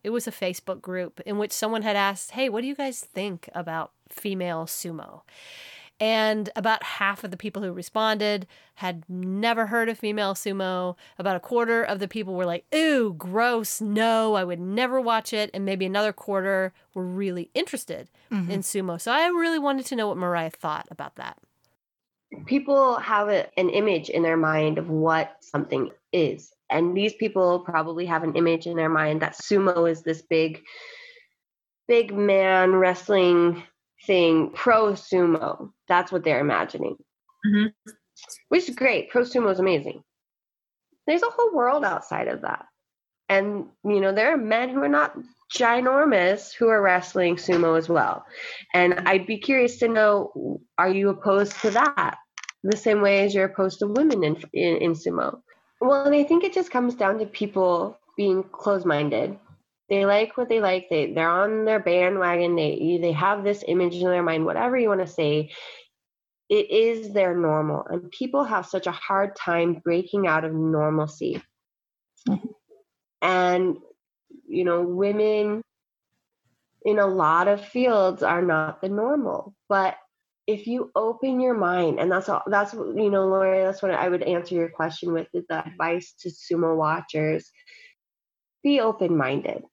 It 0.01 0.11
was 0.11 0.27
a 0.27 0.31
Facebook 0.31 0.81
group 0.81 1.19
in 1.25 1.37
which 1.37 1.51
someone 1.51 1.81
had 1.81 1.97
asked, 1.97 2.31
Hey, 2.31 2.47
what 2.47 2.61
do 2.61 2.67
you 2.67 2.75
guys 2.75 3.01
think 3.01 3.49
about 3.53 3.91
female 4.07 4.65
sumo? 4.65 5.21
And 5.99 6.49
about 6.55 6.81
half 6.83 7.23
of 7.23 7.31
the 7.31 7.37
people 7.37 7.61
who 7.61 7.73
responded 7.73 8.47
had 8.75 9.03
never 9.09 9.65
heard 9.65 9.89
of 9.89 9.99
female 9.99 10.33
sumo. 10.33 10.95
About 11.17 11.35
a 11.35 11.41
quarter 11.41 11.83
of 11.83 11.99
the 11.99 12.07
people 12.07 12.35
were 12.35 12.45
like, 12.45 12.65
ooh, 12.73 13.13
gross, 13.17 13.81
no, 13.81 14.35
I 14.35 14.45
would 14.45 14.61
never 14.61 15.01
watch 15.01 15.33
it. 15.33 15.49
And 15.53 15.65
maybe 15.65 15.85
another 15.85 16.13
quarter 16.13 16.73
were 16.93 17.03
really 17.03 17.49
interested 17.53 18.09
mm-hmm. 18.31 18.49
in 18.49 18.61
sumo. 18.61 18.99
So 18.99 19.11
I 19.11 19.27
really 19.27 19.59
wanted 19.59 19.85
to 19.87 19.95
know 19.95 20.07
what 20.07 20.17
Mariah 20.17 20.51
thought 20.51 20.87
about 20.89 21.15
that. 21.15 21.37
People 22.45 22.97
have 22.99 23.27
a, 23.27 23.47
an 23.59 23.69
image 23.69 24.09
in 24.09 24.23
their 24.23 24.37
mind 24.37 24.77
of 24.77 24.89
what 24.89 25.35
something 25.41 25.91
is. 26.13 26.53
And 26.69 26.95
these 26.95 27.13
people 27.13 27.59
probably 27.59 28.05
have 28.05 28.23
an 28.23 28.35
image 28.35 28.67
in 28.67 28.77
their 28.77 28.89
mind 28.89 29.21
that 29.21 29.33
sumo 29.33 29.89
is 29.89 30.03
this 30.03 30.21
big, 30.21 30.61
big 31.87 32.13
man 32.13 32.75
wrestling 32.75 33.63
thing, 34.05 34.51
pro 34.51 34.93
sumo. 34.93 35.71
That's 35.87 36.11
what 36.11 36.23
they're 36.23 36.39
imagining. 36.39 36.97
Mm-hmm. 37.45 37.67
Which 38.49 38.69
is 38.69 38.75
great. 38.75 39.09
Pro 39.09 39.23
sumo 39.23 39.51
is 39.51 39.59
amazing. 39.59 40.03
There's 41.07 41.23
a 41.23 41.29
whole 41.29 41.53
world 41.53 41.83
outside 41.83 42.27
of 42.27 42.41
that. 42.41 42.65
And, 43.29 43.67
you 43.83 44.01
know, 44.01 44.11
there 44.11 44.33
are 44.33 44.37
men 44.37 44.69
who 44.69 44.81
are 44.81 44.89
not 44.89 45.15
ginormous 45.55 46.53
who 46.53 46.67
are 46.67 46.81
wrestling 46.81 47.35
sumo 47.35 47.77
as 47.77 47.89
well. 47.89 48.25
And 48.73 49.01
I'd 49.05 49.25
be 49.25 49.37
curious 49.37 49.77
to 49.77 49.87
know 49.87 50.61
are 50.77 50.89
you 50.89 51.09
opposed 51.09 51.59
to 51.61 51.71
that? 51.71 52.17
The 52.63 52.77
same 52.77 53.01
way 53.01 53.23
as 53.23 53.33
you're 53.33 53.45
opposed 53.45 53.79
to 53.79 53.87
women 53.87 54.23
in, 54.23 54.35
in, 54.53 54.77
in 54.77 54.93
sumo. 54.93 55.39
Well, 55.79 56.05
and 56.05 56.15
I 56.15 56.23
think 56.23 56.43
it 56.43 56.53
just 56.53 56.71
comes 56.71 56.93
down 56.93 57.19
to 57.19 57.25
people 57.25 57.97
being 58.17 58.43
closed 58.43 58.85
minded 58.85 59.37
they 59.89 60.05
like 60.05 60.37
what 60.37 60.49
they 60.49 60.59
like. 60.59 60.87
They 60.89 61.13
they're 61.13 61.29
on 61.29 61.65
their 61.65 61.79
bandwagon. 61.79 62.55
They 62.55 62.99
they 63.01 63.11
have 63.11 63.43
this 63.43 63.63
image 63.67 63.95
in 63.95 64.03
their 64.03 64.23
mind 64.23 64.45
whatever 64.45 64.77
you 64.77 64.89
want 64.89 65.01
to 65.01 65.07
say 65.07 65.51
it 66.49 66.71
is 66.71 67.13
their 67.13 67.35
normal. 67.35 67.85
And 67.87 68.11
people 68.11 68.43
have 68.43 68.65
such 68.65 68.87
a 68.87 68.91
hard 68.91 69.35
time 69.35 69.81
breaking 69.83 70.27
out 70.27 70.45
of 70.45 70.53
normalcy. 70.53 71.41
Mm-hmm. 72.27 72.47
and 73.21 73.77
you 74.45 74.65
know 74.65 74.81
women 74.81 75.61
in 76.83 76.99
a 76.99 77.07
lot 77.07 77.47
of 77.47 77.63
fields 77.63 78.23
are 78.23 78.41
not 78.41 78.81
the 78.81 78.89
normal. 78.89 79.55
But 79.69 79.95
if 80.47 80.67
you 80.67 80.91
open 80.95 81.39
your 81.39 81.53
mind 81.53 81.99
and 81.99 82.11
that's 82.11 82.27
all 82.27 82.41
that's 82.47 82.73
you 82.73 83.09
know 83.09 83.27
Laurie 83.27 83.63
that's 83.63 83.81
what 83.81 83.91
I 83.91 84.09
would 84.09 84.23
answer 84.23 84.55
your 84.55 84.69
question 84.69 85.13
with 85.13 85.27
is 85.33 85.45
the 85.47 85.65
advice 85.65 86.13
to 86.21 86.29
sumo 86.29 86.75
watchers 86.75 87.51
be 88.63 88.79
open 88.79 89.15
minded 89.15 89.63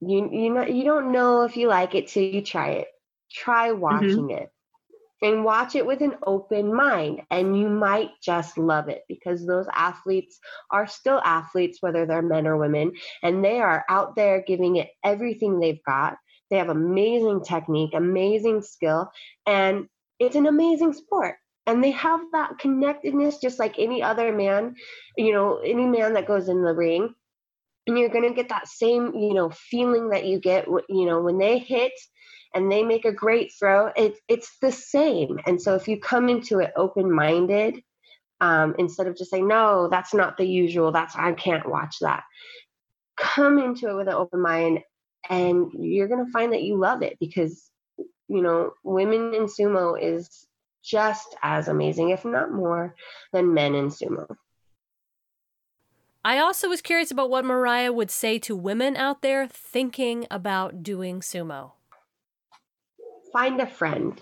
you 0.00 0.28
you 0.32 0.50
know 0.52 0.64
you 0.64 0.84
don't 0.84 1.12
know 1.12 1.42
if 1.42 1.56
you 1.56 1.68
like 1.68 1.94
it 1.94 2.08
till 2.08 2.22
you 2.22 2.42
try 2.42 2.70
it. 2.70 2.88
Try 3.32 3.70
mm-hmm. 3.70 3.80
watching 3.80 4.28
mm-hmm. 4.28 4.42
it 4.42 4.50
and 5.22 5.44
watch 5.44 5.74
it 5.74 5.86
with 5.86 6.00
an 6.02 6.14
open 6.26 6.74
mind 6.74 7.22
and 7.30 7.58
you 7.58 7.68
might 7.68 8.10
just 8.22 8.58
love 8.58 8.88
it 8.88 9.02
because 9.08 9.46
those 9.46 9.66
athletes 9.72 10.38
are 10.70 10.86
still 10.86 11.20
athletes 11.24 11.78
whether 11.80 12.06
they're 12.06 12.22
men 12.22 12.46
or 12.46 12.56
women 12.56 12.92
and 13.22 13.44
they 13.44 13.60
are 13.60 13.84
out 13.88 14.14
there 14.14 14.44
giving 14.46 14.76
it 14.76 14.90
everything 15.04 15.58
they've 15.58 15.82
got 15.84 16.16
they 16.50 16.58
have 16.58 16.68
amazing 16.68 17.42
technique 17.42 17.94
amazing 17.94 18.60
skill 18.60 19.10
and 19.46 19.88
it's 20.18 20.36
an 20.36 20.46
amazing 20.46 20.92
sport 20.92 21.36
and 21.66 21.82
they 21.82 21.90
have 21.90 22.20
that 22.32 22.58
connectedness 22.58 23.38
just 23.38 23.58
like 23.58 23.78
any 23.78 24.02
other 24.02 24.32
man 24.32 24.74
you 25.16 25.32
know 25.32 25.58
any 25.58 25.86
man 25.86 26.12
that 26.12 26.26
goes 26.26 26.48
in 26.48 26.62
the 26.62 26.74
ring 26.74 27.14
and 27.86 27.98
you're 27.98 28.08
going 28.08 28.28
to 28.28 28.34
get 28.34 28.48
that 28.48 28.68
same 28.68 29.14
you 29.14 29.34
know 29.34 29.50
feeling 29.50 30.10
that 30.10 30.24
you 30.24 30.38
get 30.38 30.66
you 30.66 31.06
know 31.06 31.20
when 31.20 31.38
they 31.38 31.58
hit 31.58 31.92
and 32.54 32.70
they 32.72 32.82
make 32.82 33.04
a 33.04 33.12
great 33.12 33.52
throw 33.58 33.88
it, 33.96 34.14
it's 34.28 34.56
the 34.62 34.72
same. 34.72 35.38
And 35.46 35.60
so 35.60 35.74
if 35.74 35.88
you 35.88 36.00
come 36.00 36.30
into 36.30 36.60
it 36.60 36.72
open 36.74 37.12
minded 37.12 37.82
um, 38.40 38.74
instead 38.78 39.06
of 39.06 39.16
just 39.16 39.30
saying 39.30 39.48
no 39.48 39.88
that's 39.88 40.12
not 40.12 40.36
the 40.36 40.46
usual 40.46 40.92
that's 40.92 41.16
i 41.16 41.32
can't 41.32 41.68
watch 41.68 41.96
that 42.00 42.24
come 43.16 43.58
into 43.58 43.88
it 43.88 43.96
with 43.96 44.08
an 44.08 44.14
open 44.14 44.40
mind 44.40 44.80
and 45.28 45.70
you're 45.72 46.08
going 46.08 46.24
to 46.24 46.30
find 46.30 46.52
that 46.52 46.62
you 46.62 46.76
love 46.76 47.02
it 47.02 47.16
because 47.18 47.70
you 48.28 48.42
know 48.42 48.72
women 48.84 49.32
in 49.34 49.46
sumo 49.46 50.00
is 50.00 50.46
just 50.84 51.34
as 51.42 51.68
amazing 51.68 52.10
if 52.10 52.24
not 52.24 52.52
more 52.52 52.94
than 53.32 53.54
men 53.54 53.74
in 53.74 53.88
sumo 53.88 54.26
I 56.26 56.38
also 56.38 56.68
was 56.68 56.82
curious 56.82 57.12
about 57.12 57.30
what 57.30 57.44
Mariah 57.44 57.92
would 57.92 58.10
say 58.10 58.40
to 58.40 58.56
women 58.56 58.96
out 58.96 59.22
there 59.22 59.46
thinking 59.46 60.26
about 60.28 60.82
doing 60.82 61.20
sumo. 61.20 61.74
Find 63.32 63.60
a 63.60 63.66
friend. 63.68 64.20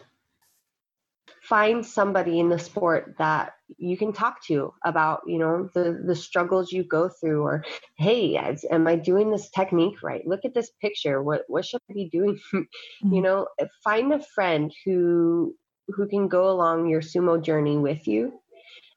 Find 1.41 1.85
somebody 1.85 2.41
in 2.41 2.51
the 2.51 2.59
sport 2.59 3.15
that 3.17 3.55
you 3.79 3.97
can 3.97 4.13
talk 4.13 4.45
to 4.49 4.75
about, 4.85 5.23
you 5.27 5.39
know, 5.39 5.71
the 5.73 5.99
the 6.07 6.15
struggles 6.15 6.71
you 6.71 6.85
go 6.85 7.09
through 7.09 7.41
or 7.41 7.65
hey, 7.97 8.37
am 8.71 8.87
I 8.87 8.97
doing 8.97 9.31
this 9.31 9.49
technique 9.49 10.03
right? 10.03 10.27
Look 10.27 10.45
at 10.45 10.53
this 10.53 10.73
picture. 10.83 11.23
What 11.23 11.45
what 11.49 11.65
should 11.65 11.81
I 11.91 11.95
be 11.95 12.11
doing? 12.11 12.39
You 13.03 13.23
know, 13.23 13.49
find 13.83 14.13
a 14.13 14.21
friend 14.35 14.71
who 14.85 15.57
who 15.89 16.07
can 16.07 16.29
go 16.29 16.51
along 16.51 16.91
your 16.91 17.01
sumo 17.01 17.43
journey 17.43 17.79
with 17.79 18.07
you 18.07 18.41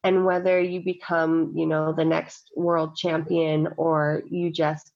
and 0.07 0.25
whether 0.25 0.59
you 0.59 0.81
become 0.81 1.53
you 1.55 1.67
know 1.67 1.93
the 1.93 2.05
next 2.05 2.49
world 2.55 2.95
champion 2.95 3.67
or 3.77 4.23
you 4.29 4.51
just 4.51 4.91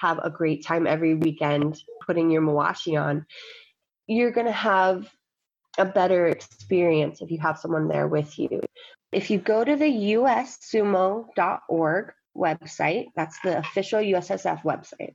have 0.00 0.18
a 0.22 0.30
great 0.30 0.64
time 0.66 0.86
every 0.86 1.14
weekend 1.14 1.80
putting 2.06 2.30
your 2.30 2.42
mawashi 2.42 3.00
on 3.00 3.24
you're 4.08 4.32
going 4.32 4.46
to 4.46 4.52
have 4.52 5.08
a 5.78 5.84
better 5.84 6.26
experience 6.26 7.20
if 7.20 7.30
you 7.30 7.38
have 7.38 7.58
someone 7.58 7.88
there 7.88 8.08
with 8.08 8.38
you. 8.38 8.60
If 9.12 9.30
you 9.30 9.38
go 9.38 9.64
to 9.64 9.76
the 9.76 9.84
ussumo.org 9.84 11.32
website 12.36 13.06
that's 13.16 13.40
the 13.40 13.56
official 13.56 14.00
ussf 14.00 14.62
website 14.62 15.14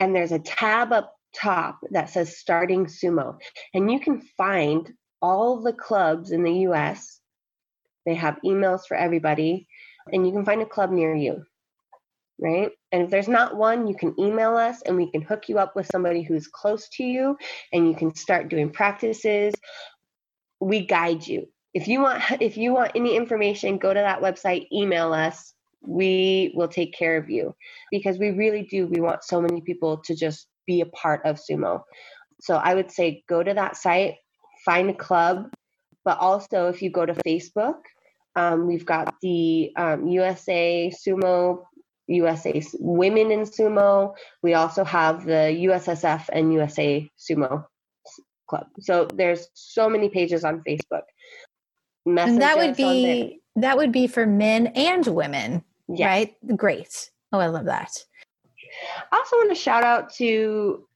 and 0.00 0.16
there's 0.16 0.32
a 0.32 0.40
tab 0.40 0.92
up 0.92 1.14
top 1.32 1.78
that 1.92 2.10
says 2.10 2.36
starting 2.36 2.86
sumo 2.86 3.38
and 3.72 3.92
you 3.92 4.00
can 4.00 4.20
find 4.36 4.92
all 5.22 5.62
the 5.62 5.72
clubs 5.72 6.32
in 6.32 6.42
the 6.42 6.50
us 6.50 7.20
they 8.06 8.14
have 8.14 8.38
emails 8.44 8.82
for 8.86 8.96
everybody, 8.96 9.66
and 10.12 10.26
you 10.26 10.32
can 10.32 10.44
find 10.44 10.62
a 10.62 10.66
club 10.66 10.90
near 10.90 11.14
you, 11.14 11.44
right? 12.40 12.70
And 12.92 13.02
if 13.02 13.10
there's 13.10 13.28
not 13.28 13.56
one, 13.56 13.86
you 13.86 13.96
can 13.96 14.14
email 14.18 14.56
us 14.56 14.82
and 14.82 14.96
we 14.96 15.10
can 15.10 15.22
hook 15.22 15.48
you 15.48 15.58
up 15.58 15.74
with 15.74 15.86
somebody 15.86 16.22
who's 16.22 16.48
close 16.48 16.88
to 16.90 17.04
you 17.04 17.36
and 17.72 17.88
you 17.88 17.94
can 17.94 18.14
start 18.14 18.48
doing 18.48 18.70
practices. 18.70 19.54
We 20.60 20.86
guide 20.86 21.26
you. 21.26 21.48
If 21.72 21.88
you 21.88 22.00
want 22.02 22.22
if 22.40 22.56
you 22.56 22.72
want 22.72 22.92
any 22.94 23.16
information, 23.16 23.78
go 23.78 23.92
to 23.92 24.00
that 24.00 24.20
website, 24.20 24.66
email 24.72 25.12
us. 25.12 25.54
We 25.86 26.52
will 26.54 26.68
take 26.68 26.94
care 26.94 27.18
of 27.18 27.28
you 27.28 27.54
because 27.90 28.18
we 28.18 28.30
really 28.30 28.62
do 28.70 28.86
we 28.86 29.00
want 29.00 29.22
so 29.24 29.40
many 29.40 29.60
people 29.60 29.98
to 30.04 30.14
just 30.14 30.46
be 30.66 30.80
a 30.80 30.86
part 30.86 31.20
of 31.26 31.38
sumo. 31.38 31.82
So 32.40 32.56
I 32.56 32.74
would 32.74 32.90
say 32.90 33.22
go 33.28 33.42
to 33.42 33.54
that 33.54 33.76
site, 33.76 34.14
find 34.64 34.88
a 34.90 34.94
club, 34.94 35.50
but 36.04 36.18
also 36.18 36.68
if 36.68 36.82
you 36.82 36.90
go 36.90 37.04
to 37.06 37.14
Facebook, 37.14 37.76
um, 38.36 38.66
we've 38.66 38.86
got 38.86 39.14
the 39.20 39.72
um, 39.76 40.06
USA 40.08 40.92
Sumo, 40.94 41.64
USA 42.08 42.62
Women 42.78 43.30
in 43.30 43.40
Sumo. 43.40 44.14
We 44.42 44.54
also 44.54 44.84
have 44.84 45.24
the 45.24 45.66
USSF 45.68 46.28
and 46.32 46.52
USA 46.52 47.08
Sumo 47.18 47.64
Club. 48.48 48.66
So 48.80 49.06
there's 49.14 49.48
so 49.54 49.88
many 49.88 50.08
pages 50.08 50.44
on 50.44 50.62
Facebook. 50.68 51.02
Message 52.06 52.32
and 52.32 52.42
that 52.42 52.58
would 52.58 52.76
be 52.76 53.40
that 53.56 53.76
would 53.76 53.92
be 53.92 54.06
for 54.06 54.26
men 54.26 54.66
and 54.68 55.06
women, 55.06 55.64
yes. 55.88 56.06
right? 56.06 56.56
Great. 56.56 57.10
Oh, 57.32 57.38
I 57.38 57.46
love 57.46 57.64
that. 57.66 57.90
I 59.10 59.16
also 59.16 59.36
want 59.36 59.50
to 59.50 59.54
shout 59.54 59.84
out 59.84 60.12
to 60.14 60.86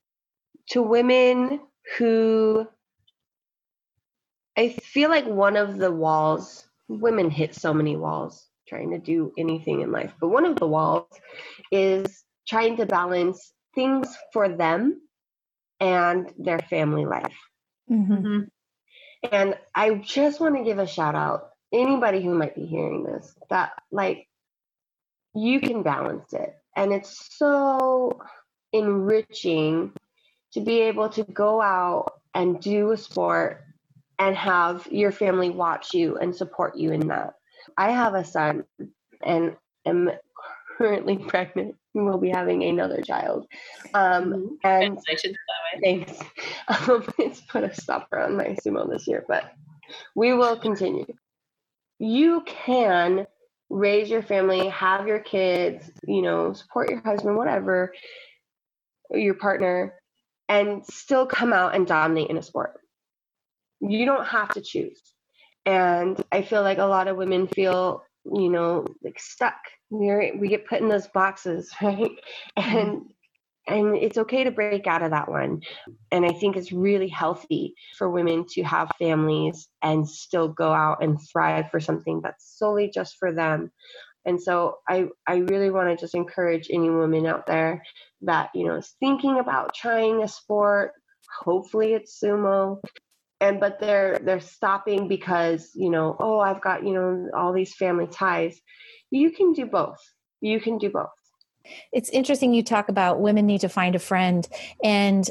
to 0.70 0.82
women 0.82 1.60
who 1.96 2.68
I 4.56 4.70
feel 4.70 5.08
like 5.08 5.24
one 5.24 5.56
of 5.56 5.78
the 5.78 5.90
walls 5.90 6.67
women 6.88 7.30
hit 7.30 7.54
so 7.54 7.72
many 7.72 7.96
walls 7.96 8.46
trying 8.68 8.90
to 8.90 8.98
do 8.98 9.32
anything 9.38 9.80
in 9.80 9.92
life. 9.92 10.12
But 10.20 10.28
one 10.28 10.44
of 10.44 10.56
the 10.56 10.66
walls 10.66 11.08
is 11.70 12.24
trying 12.46 12.76
to 12.76 12.86
balance 12.86 13.52
things 13.74 14.14
for 14.32 14.48
them 14.48 15.00
and 15.80 16.32
their 16.38 16.58
family 16.58 17.06
life. 17.06 17.38
Mm-hmm. 17.90 18.40
And 19.30 19.54
I 19.74 19.94
just 19.94 20.40
want 20.40 20.56
to 20.56 20.64
give 20.64 20.78
a 20.78 20.86
shout 20.86 21.14
out 21.14 21.50
anybody 21.72 22.22
who 22.22 22.34
might 22.34 22.54
be 22.54 22.66
hearing 22.66 23.04
this 23.04 23.34
that 23.50 23.72
like 23.90 24.26
you 25.34 25.60
can 25.60 25.82
balance 25.82 26.32
it 26.32 26.54
and 26.74 26.92
it's 26.92 27.36
so 27.36 28.20
enriching 28.72 29.92
to 30.52 30.60
be 30.60 30.80
able 30.80 31.10
to 31.10 31.24
go 31.24 31.60
out 31.60 32.12
and 32.34 32.60
do 32.60 32.92
a 32.92 32.96
sport 32.96 33.62
and 34.18 34.36
have 34.36 34.86
your 34.90 35.12
family 35.12 35.50
watch 35.50 35.94
you 35.94 36.16
and 36.16 36.34
support 36.34 36.76
you 36.76 36.92
in 36.92 37.08
that. 37.08 37.34
I 37.76 37.92
have 37.92 38.14
a 38.14 38.24
son 38.24 38.64
and 39.22 39.56
am 39.86 40.10
currently 40.76 41.18
pregnant. 41.28 41.74
We 41.94 42.02
will 42.02 42.18
be 42.18 42.30
having 42.30 42.62
another 42.62 43.02
child. 43.02 43.46
Um, 43.94 44.58
and 44.62 44.96
that 44.96 45.34
way. 45.74 45.80
thanks. 45.82 46.18
Um, 46.68 47.02
it's 47.18 47.40
put 47.40 47.64
a 47.64 47.74
stopper 47.74 48.18
on 48.18 48.36
my 48.36 48.56
sumo 48.62 48.88
this 48.88 49.06
year, 49.06 49.24
but 49.26 49.50
we 50.14 50.34
will 50.34 50.58
continue. 50.58 51.06
You 51.98 52.42
can 52.46 53.26
raise 53.70 54.10
your 54.10 54.22
family, 54.22 54.68
have 54.68 55.06
your 55.06 55.20
kids, 55.20 55.90
you 56.06 56.20
know, 56.20 56.52
support 56.52 56.90
your 56.90 57.00
husband, 57.00 57.36
whatever, 57.36 57.94
your 59.10 59.34
partner, 59.34 59.94
and 60.48 60.84
still 60.86 61.26
come 61.26 61.54
out 61.54 61.74
and 61.74 61.86
dominate 61.86 62.28
in 62.28 62.36
a 62.36 62.42
sport. 62.42 62.78
You 63.80 64.06
don't 64.06 64.26
have 64.26 64.50
to 64.54 64.60
choose. 64.60 65.00
And 65.64 66.22
I 66.32 66.42
feel 66.42 66.62
like 66.62 66.78
a 66.78 66.84
lot 66.84 67.08
of 67.08 67.16
women 67.16 67.46
feel, 67.46 68.02
you 68.24 68.48
know, 68.48 68.86
like 69.02 69.18
stuck. 69.18 69.58
We're, 69.90 70.36
we 70.36 70.48
get 70.48 70.66
put 70.66 70.80
in 70.80 70.88
those 70.88 71.08
boxes, 71.08 71.70
right? 71.82 72.12
And 72.56 73.12
and 73.68 73.96
it's 73.96 74.16
okay 74.16 74.44
to 74.44 74.50
break 74.50 74.86
out 74.86 75.02
of 75.02 75.10
that 75.10 75.30
one. 75.30 75.60
And 76.10 76.24
I 76.24 76.32
think 76.32 76.56
it's 76.56 76.72
really 76.72 77.08
healthy 77.08 77.74
for 77.98 78.08
women 78.08 78.46
to 78.52 78.62
have 78.62 78.90
families 78.98 79.68
and 79.82 80.08
still 80.08 80.48
go 80.48 80.72
out 80.72 81.02
and 81.02 81.18
thrive 81.20 81.70
for 81.70 81.78
something 81.78 82.22
that's 82.22 82.58
solely 82.58 82.90
just 82.92 83.16
for 83.18 83.30
them. 83.32 83.70
And 84.24 84.40
so 84.40 84.78
I, 84.88 85.08
I 85.26 85.36
really 85.36 85.70
want 85.70 85.90
to 85.90 86.02
just 86.02 86.14
encourage 86.14 86.68
any 86.72 86.90
woman 86.90 87.26
out 87.26 87.46
there 87.46 87.82
that, 88.22 88.50
you 88.54 88.66
know, 88.66 88.76
is 88.76 88.94
thinking 89.00 89.38
about 89.38 89.74
trying 89.74 90.22
a 90.22 90.28
sport. 90.28 90.92
Hopefully 91.40 91.92
it's 91.92 92.18
sumo. 92.18 92.80
And 93.40 93.60
but 93.60 93.78
they're 93.78 94.18
they're 94.18 94.40
stopping 94.40 95.06
because, 95.08 95.70
you 95.74 95.90
know, 95.90 96.16
oh, 96.18 96.40
I've 96.40 96.60
got, 96.60 96.84
you 96.84 96.92
know, 96.92 97.28
all 97.36 97.52
these 97.52 97.74
family 97.74 98.08
ties. 98.08 98.60
You 99.10 99.30
can 99.30 99.52
do 99.52 99.66
both. 99.66 99.98
You 100.40 100.60
can 100.60 100.78
do 100.78 100.90
both. 100.90 101.06
it's 101.92 102.10
interesting 102.10 102.52
you 102.54 102.62
talk 102.62 102.88
about 102.88 103.20
women 103.20 103.46
need 103.46 103.60
to 103.60 103.68
find 103.68 103.94
a 103.94 103.98
friend 103.98 104.48
and 104.82 105.28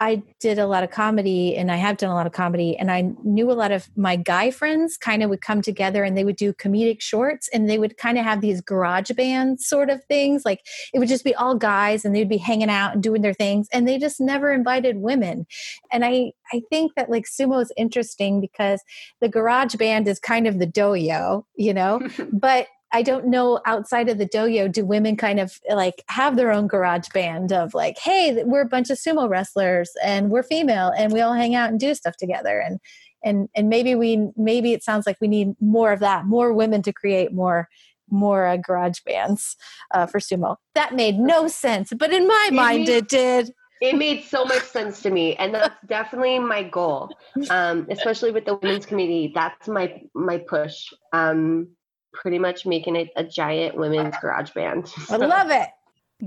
I 0.00 0.22
did 0.40 0.58
a 0.58 0.66
lot 0.66 0.84
of 0.84 0.90
comedy 0.90 1.56
and 1.56 1.70
I 1.70 1.76
have 1.76 1.96
done 1.96 2.10
a 2.10 2.14
lot 2.14 2.26
of 2.26 2.32
comedy 2.32 2.76
and 2.76 2.90
I 2.90 3.12
knew 3.24 3.50
a 3.50 3.54
lot 3.54 3.72
of 3.72 3.88
my 3.96 4.16
guy 4.16 4.50
friends 4.50 4.96
kind 4.96 5.22
of 5.22 5.30
would 5.30 5.42
come 5.42 5.60
together 5.60 6.02
and 6.02 6.16
they 6.16 6.24
would 6.24 6.36
do 6.36 6.52
comedic 6.52 7.00
shorts 7.00 7.48
and 7.52 7.68
they 7.68 7.78
would 7.78 7.96
kind 7.98 8.18
of 8.18 8.24
have 8.24 8.40
these 8.40 8.60
garage 8.60 9.10
band 9.10 9.60
sort 9.60 9.90
of 9.90 10.02
things. 10.04 10.44
Like 10.44 10.60
it 10.94 10.98
would 10.98 11.08
just 11.08 11.24
be 11.24 11.34
all 11.34 11.54
guys 11.54 12.04
and 12.04 12.14
they'd 12.14 12.28
be 12.28 12.38
hanging 12.38 12.70
out 12.70 12.94
and 12.94 13.02
doing 13.02 13.22
their 13.22 13.34
things 13.34 13.68
and 13.72 13.86
they 13.86 13.98
just 13.98 14.20
never 14.20 14.52
invited 14.52 14.96
women. 14.96 15.46
And 15.92 16.04
I 16.04 16.32
I 16.52 16.62
think 16.70 16.92
that 16.94 17.10
like 17.10 17.24
sumo 17.24 17.60
is 17.60 17.72
interesting 17.76 18.40
because 18.40 18.82
the 19.20 19.28
garage 19.28 19.74
band 19.74 20.08
is 20.08 20.18
kind 20.18 20.46
of 20.46 20.58
the 20.58 20.66
doyo 20.66 21.44
you 21.56 21.74
know? 21.74 22.00
But 22.32 22.66
I 22.96 23.02
don't 23.02 23.26
know 23.26 23.60
outside 23.66 24.08
of 24.08 24.16
the 24.16 24.24
dojo, 24.26 24.72
do 24.72 24.82
women 24.86 25.16
kind 25.18 25.38
of 25.38 25.58
like 25.68 26.02
have 26.08 26.36
their 26.36 26.50
own 26.50 26.66
garage 26.66 27.08
band 27.12 27.52
of 27.52 27.74
like, 27.74 27.98
hey, 27.98 28.42
we're 28.42 28.62
a 28.62 28.68
bunch 28.74 28.88
of 28.88 28.96
sumo 28.96 29.28
wrestlers 29.28 29.90
and 30.02 30.30
we're 30.30 30.42
female 30.42 30.90
and 30.96 31.12
we 31.12 31.20
all 31.20 31.34
hang 31.34 31.54
out 31.54 31.68
and 31.68 31.78
do 31.78 31.94
stuff 31.94 32.16
together. 32.16 32.58
And 32.58 32.80
and 33.22 33.50
and 33.54 33.68
maybe 33.68 33.94
we 33.94 34.28
maybe 34.34 34.72
it 34.72 34.82
sounds 34.82 35.06
like 35.06 35.18
we 35.20 35.28
need 35.28 35.48
more 35.60 35.92
of 35.92 36.00
that, 36.00 36.24
more 36.24 36.54
women 36.54 36.80
to 36.82 36.92
create 36.92 37.34
more 37.34 37.68
more 38.08 38.46
uh, 38.46 38.56
garage 38.56 39.00
bands 39.04 39.56
uh, 39.92 40.06
for 40.06 40.18
sumo. 40.18 40.56
That 40.74 40.94
made 40.94 41.18
no 41.18 41.48
sense, 41.48 41.92
but 41.94 42.14
in 42.14 42.26
my 42.26 42.44
It 42.48 42.54
mind, 42.54 42.78
made- 42.86 42.88
it 42.88 43.08
did. 43.08 43.52
it 43.82 43.94
made 43.98 44.24
so 44.24 44.46
much 44.46 44.62
sense 44.62 45.02
to 45.02 45.10
me 45.10 45.36
and 45.36 45.54
that's 45.54 45.76
definitely 45.86 46.38
my 46.38 46.62
goal 46.62 47.10
um, 47.50 47.86
especially 47.90 48.32
with 48.32 48.46
the 48.46 48.54
women's 48.54 48.86
community 48.86 49.30
that's 49.34 49.68
my 49.68 50.00
my 50.14 50.38
push 50.38 50.76
um, 51.12 51.68
pretty 52.16 52.38
much 52.38 52.66
making 52.66 52.96
it 52.96 53.10
a 53.14 53.22
giant 53.22 53.76
women's 53.76 54.16
garage 54.20 54.50
band. 54.50 54.92
I 55.08 55.16
love 55.16 55.50
it. 55.50 55.68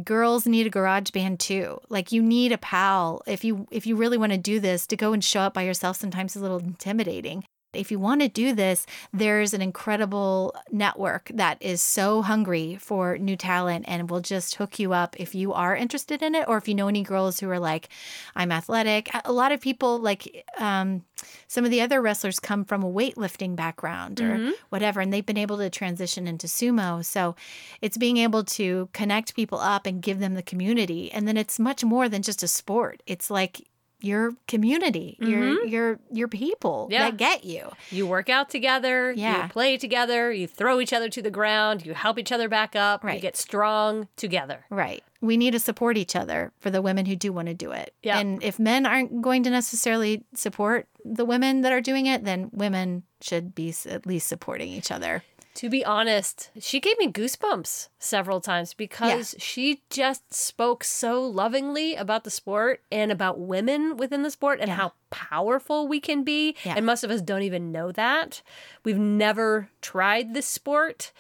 girls 0.06 0.46
need 0.46 0.68
a 0.68 0.70
garage 0.70 1.10
band 1.10 1.40
too. 1.40 1.80
Like 1.90 2.12
you 2.12 2.22
need 2.22 2.52
a 2.52 2.58
pal 2.58 3.22
if 3.28 3.44
you 3.44 3.68
if 3.72 3.86
you 3.86 3.96
really 3.96 4.18
want 4.18 4.32
to 4.32 4.38
do 4.38 4.60
this 4.60 4.88
to 4.88 4.96
go 4.96 5.14
and 5.14 5.24
show 5.24 5.42
up 5.42 5.54
by 5.54 5.64
yourself 5.64 5.98
sometimes 5.98 6.36
is 6.36 6.42
a 6.42 6.44
little 6.44 6.60
intimidating 6.60 7.44
if 7.80 7.92
you 7.92 7.98
want 7.98 8.22
to 8.22 8.28
do 8.28 8.54
this 8.54 8.86
there's 9.14 9.54
an 9.54 9.62
incredible 9.62 10.56
network 10.72 11.32
that 11.34 11.58
is 11.62 11.82
so 11.82 12.22
hungry 12.22 12.78
for 12.80 13.18
new 13.18 13.36
talent 13.36 13.86
and 13.88 14.10
will 14.10 14.22
just 14.22 14.56
hook 14.56 14.78
you 14.80 14.94
up 14.94 15.16
if 15.20 15.34
you 15.34 15.54
are 15.54 15.76
interested 15.76 16.22
in 16.22 16.36
it 16.36 16.48
or 16.48 16.58
if 16.58 16.68
you 16.68 16.76
know 16.76 16.88
any 16.88 17.04
girls 17.04 17.40
who 17.40 17.50
are 17.50 17.60
like 17.60 17.90
i'm 18.36 18.52
athletic. 18.52 19.10
A 19.26 19.32
lot 19.32 19.52
of 19.52 19.62
people 19.62 20.00
like 20.00 20.46
um, 20.58 21.04
some 21.48 21.66
of 21.66 21.72
the 21.72 21.82
other 21.82 22.02
wrestlers 22.02 22.40
come 22.40 22.66
from 22.66 22.84
a 22.84 22.92
weightlifting 22.92 23.56
background 23.56 24.22
or 24.22 24.54
whatever 24.70 25.02
and 25.02 25.12
they've 25.12 25.26
been 25.26 25.38
able 25.38 25.58
to 25.58 25.70
transition 25.70 26.28
into 26.28 26.48
sumo. 26.48 27.04
So 27.04 27.36
it's 27.82 27.98
being 27.98 28.18
able 28.18 28.44
to 28.44 28.90
connect 28.94 29.36
people 29.36 29.60
up 29.60 29.86
and 29.86 30.02
give 30.02 30.20
them 30.20 30.36
the 30.36 30.44
community. 30.44 31.12
And 31.12 31.28
then 31.28 31.38
it's 31.38 31.60
much 31.60 31.84
more 31.84 32.10
than 32.10 32.22
just 32.22 32.44
a 32.44 32.48
sport. 32.48 33.02
It's 33.08 33.30
like 33.30 33.68
your 34.02 34.32
community 34.48 35.18
your 35.20 35.42
mm-hmm. 35.42 35.68
your 35.68 36.00
your 36.12 36.28
people 36.28 36.88
Yeah. 36.90 37.04
that 37.10 37.18
get 37.18 37.44
you 37.44 37.70
You 37.92 38.08
work 38.08 38.30
out 38.30 38.50
together, 38.50 39.12
Yeah. 39.12 39.44
you 39.44 39.50
play 39.50 39.78
together, 39.78 40.32
you 40.32 40.48
throw 40.48 40.80
each 40.80 40.94
other 40.94 41.10
to 41.10 41.22
the 41.22 41.30
ground, 41.32 41.86
you 41.86 41.94
help 41.94 42.18
each 42.18 42.32
other 42.32 42.48
back 42.48 42.76
up, 42.76 43.04
you 43.04 43.08
Right. 43.10 43.22
get 43.22 43.36
strong 43.38 44.08
together. 44.16 44.66
right 44.70 45.04
we 45.22 45.36
need 45.36 45.52
to 45.52 45.60
support 45.60 45.98
each 45.98 46.16
other 46.16 46.54
for 46.62 46.70
the 46.70 46.82
women 46.82 47.06
who 47.06 47.14
do 47.16 47.34
want 47.34 47.50
to 47.50 47.54
do 47.54 47.72
it 47.72 47.94
Yeah. 48.02 48.20
and 48.20 48.42
if 48.42 48.58
men 48.58 48.86
aren't 48.86 49.22
going 49.22 49.44
to 49.44 49.50
necessarily 49.50 50.24
support 50.34 50.88
the 51.04 51.26
women 51.26 51.62
that 51.62 51.74
are 51.74 51.82
doing 51.82 52.06
it 52.06 52.24
then 52.24 52.50
women 52.54 53.04
should 53.22 53.54
be 53.54 53.74
at 53.90 54.06
least 54.06 54.28
supporting 54.28 54.70
each 54.70 54.92
other 54.92 55.24
To 55.60 55.70
be 55.70 55.84
honest, 55.84 56.52
she 56.58 56.80
gave 56.80 56.98
me 57.00 57.12
goosebumps 57.12 57.90
several 58.00 58.40
times 58.40 58.74
because 58.74 59.36
she 59.40 59.82
just 59.90 60.34
spoke 60.34 60.86
so 60.86 61.22
lovingly 61.22 61.96
about 61.96 62.24
the 62.24 62.30
sport 62.30 62.82
and 62.90 63.12
about 63.12 63.42
women 63.42 63.98
within 63.98 64.22
the 64.22 64.32
sport 64.32 64.62
and 64.62 64.70
Yeah. 64.70 64.76
how 64.76 64.94
powerful 65.10 65.86
we 65.86 66.00
can 66.00 66.24
be. 66.24 66.56
Yeah. 66.64 66.76
And 66.78 66.86
most 66.86 67.04
of 67.04 67.12
us 67.12 67.22
don't 67.22 67.42
even 67.42 67.74
know 67.74 67.92
that. 67.92 68.42
We've 68.86 68.98
never 68.98 69.70
tried 69.82 70.34
this 70.34 70.48
sport 70.48 71.12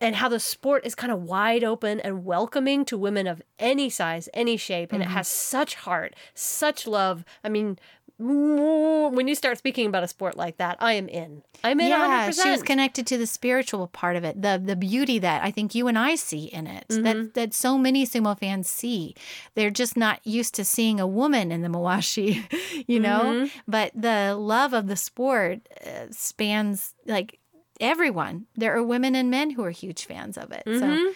and 0.00 0.16
how 0.16 0.30
the 0.30 0.40
sport 0.40 0.86
is 0.86 0.94
kind 0.94 1.12
of 1.12 1.24
wide 1.24 1.62
open 1.62 2.00
and 2.00 2.24
welcoming 2.24 2.86
to 2.86 2.96
women 2.96 3.26
of 3.26 3.42
any 3.58 3.90
size, 3.90 4.26
any 4.32 4.56
shape. 4.56 4.94
And 4.94 5.02
it 5.02 5.06
mm-hmm. 5.06 5.16
has 5.16 5.28
such 5.28 5.74
heart, 5.74 6.16
such 6.32 6.86
love. 6.86 7.26
I 7.44 7.50
mean, 7.50 7.78
when 8.18 9.26
you 9.28 9.34
start 9.34 9.58
speaking 9.58 9.86
about 9.86 10.02
a 10.04 10.08
sport 10.08 10.36
like 10.36 10.58
that, 10.58 10.76
I 10.80 10.92
am 10.94 11.08
in. 11.08 11.42
I'm 11.64 11.80
in 11.80 11.88
yeah 11.88 12.28
100%. 12.30 12.42
she 12.42 12.50
was 12.50 12.62
connected 12.62 13.06
to 13.08 13.18
the 13.18 13.26
spiritual 13.26 13.86
part 13.86 14.16
of 14.16 14.24
it 14.24 14.40
the 14.42 14.60
the 14.64 14.74
beauty 14.74 15.20
that 15.20 15.44
i 15.44 15.50
think 15.52 15.74
you 15.76 15.86
and 15.86 15.96
i 15.96 16.16
see 16.16 16.44
in 16.46 16.66
it 16.66 16.86
Mm-hmm. 16.88 17.02
that 17.04 17.34
that 17.34 17.54
so 17.54 17.78
many 17.78 18.04
sumo 18.04 18.36
fans 18.36 18.68
see 18.68 19.14
they're 19.54 19.70
just 19.70 19.96
not 19.96 20.18
used 20.26 20.54
to 20.56 20.64
seeing 20.64 20.98
a 20.98 21.06
woman 21.06 21.52
in 21.52 21.62
the 21.62 21.68
mawashi 21.68 22.42
you 22.88 22.98
know 22.98 23.22
Mm-hmm. 23.22 23.58
but 23.68 23.92
the 23.94 24.34
love 24.36 24.72
of 24.72 24.88
the 24.88 24.96
sport 24.96 25.60
uh, 25.86 26.06
spans 26.10 26.94
like 27.06 27.38
everyone 27.80 28.46
there 28.56 28.74
are 28.76 28.82
women 28.82 29.14
and 29.14 29.30
men 29.30 29.50
who 29.50 29.62
are 29.64 29.70
huge 29.70 30.04
fans 30.04 30.36
of 30.36 30.50
it 30.50 30.64
Mm-hmm. 30.66 30.78
so 31.06 31.12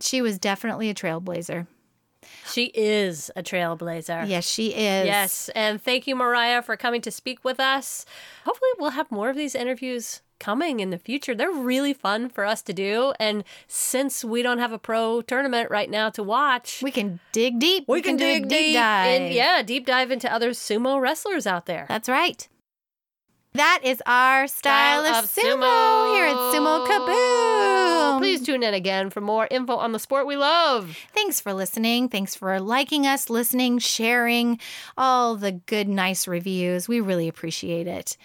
she 0.00 0.20
was 0.20 0.38
definitely 0.38 0.90
a 0.90 0.94
trailblazer 0.94 1.66
She 2.50 2.66
is 2.74 3.30
a 3.36 3.42
trailblazer. 3.42 4.28
yes 4.28 4.48
she 4.48 4.68
is 4.68 5.06
Yes. 5.06 5.50
And 5.54 5.82
thank 5.82 6.06
you, 6.06 6.16
Mariah, 6.16 6.62
for 6.62 6.76
coming 6.76 7.00
to 7.02 7.10
speak 7.10 7.44
with 7.44 7.60
us. 7.60 8.04
Hopefully, 8.44 8.70
we'll 8.78 8.90
have 8.90 9.10
more 9.10 9.30
of 9.30 9.36
these 9.36 9.54
interviews 9.54 10.22
coming 10.38 10.80
in 10.80 10.90
the 10.90 10.98
future. 10.98 11.34
They're 11.34 11.50
really 11.50 11.92
fun 11.92 12.28
for 12.28 12.44
us 12.44 12.62
to 12.62 12.72
do. 12.72 13.12
And 13.18 13.44
since 13.66 14.24
we 14.24 14.42
don't 14.42 14.58
have 14.58 14.72
a 14.72 14.78
pro 14.78 15.20
tournament 15.22 15.70
right 15.70 15.90
now 15.90 16.10
to 16.10 16.22
watch, 16.22 16.80
we 16.82 16.90
can 16.90 17.20
dig 17.32 17.58
deep 17.58 17.84
we 17.88 18.02
can 18.02 18.16
do 18.16 18.24
a 18.24 18.40
dig 18.40 18.48
deep 18.48 18.74
dive 18.74 19.20
and 19.20 19.34
yeah, 19.34 19.62
deep 19.62 19.86
dive 19.86 20.10
into 20.10 20.32
other 20.32 20.50
sumo 20.50 21.00
wrestlers 21.00 21.46
out 21.46 21.66
there. 21.66 21.86
That's 21.88 22.08
right. 22.08 22.48
That 23.54 23.80
is 23.82 24.02
our 24.06 24.46
style, 24.46 25.04
of, 25.06 25.24
sumo, 25.24 26.14
here 26.14 26.26
at 26.26 26.36
Sumo 26.54 26.86
Kaboom. 26.86 28.18
Please 28.18 28.44
tune 28.44 28.62
in 28.62 28.74
again 28.74 29.10
for 29.10 29.20
more 29.20 29.48
info 29.50 29.74
on 29.76 29.92
the 29.92 29.98
sport 29.98 30.26
we 30.26 30.36
love. 30.36 30.96
Thanks 31.12 31.40
for 31.40 31.52
listening. 31.52 32.08
Thanks 32.08 32.34
for 32.34 32.60
liking 32.60 33.06
us, 33.06 33.30
listening, 33.30 33.78
sharing 33.78 34.60
all 34.96 35.34
the 35.34 35.52
good, 35.52 35.88
nice 35.88 36.28
reviews. 36.28 36.88
We 36.88 37.00
really 37.00 37.26
appreciate 37.26 37.86
it. 37.86 38.16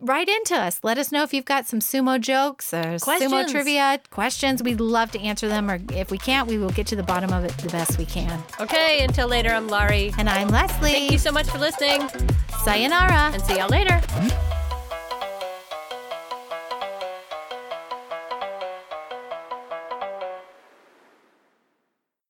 Write 0.00 0.28
into 0.28 0.54
us. 0.56 0.78
Let 0.84 0.96
us 0.96 1.10
know 1.10 1.24
if 1.24 1.34
you've 1.34 1.44
got 1.44 1.66
some 1.66 1.80
sumo 1.80 2.20
jokes 2.20 2.72
or 2.72 2.98
sumo 2.98 3.50
trivia 3.50 4.00
questions. 4.10 4.62
We'd 4.62 4.80
love 4.80 5.10
to 5.10 5.20
answer 5.20 5.48
them, 5.48 5.68
or 5.68 5.80
if 5.92 6.12
we 6.12 6.18
can't, 6.18 6.46
we 6.46 6.56
will 6.56 6.70
get 6.70 6.86
to 6.88 6.96
the 6.96 7.02
bottom 7.02 7.32
of 7.32 7.44
it 7.44 7.50
the 7.58 7.68
best 7.68 7.98
we 7.98 8.04
can. 8.04 8.40
Okay, 8.60 9.02
until 9.02 9.26
later, 9.26 9.50
I'm 9.50 9.66
Laurie. 9.66 10.14
And 10.16 10.28
I'm 10.30 10.48
Leslie. 10.48 10.92
Thank 10.92 11.10
you 11.12 11.18
so 11.18 11.32
much 11.32 11.48
for 11.48 11.58
listening, 11.58 12.08
Sayonara. 12.62 13.32
and 13.34 13.42
see 13.42 13.56
y'all 13.58 13.68
later. 13.68 14.00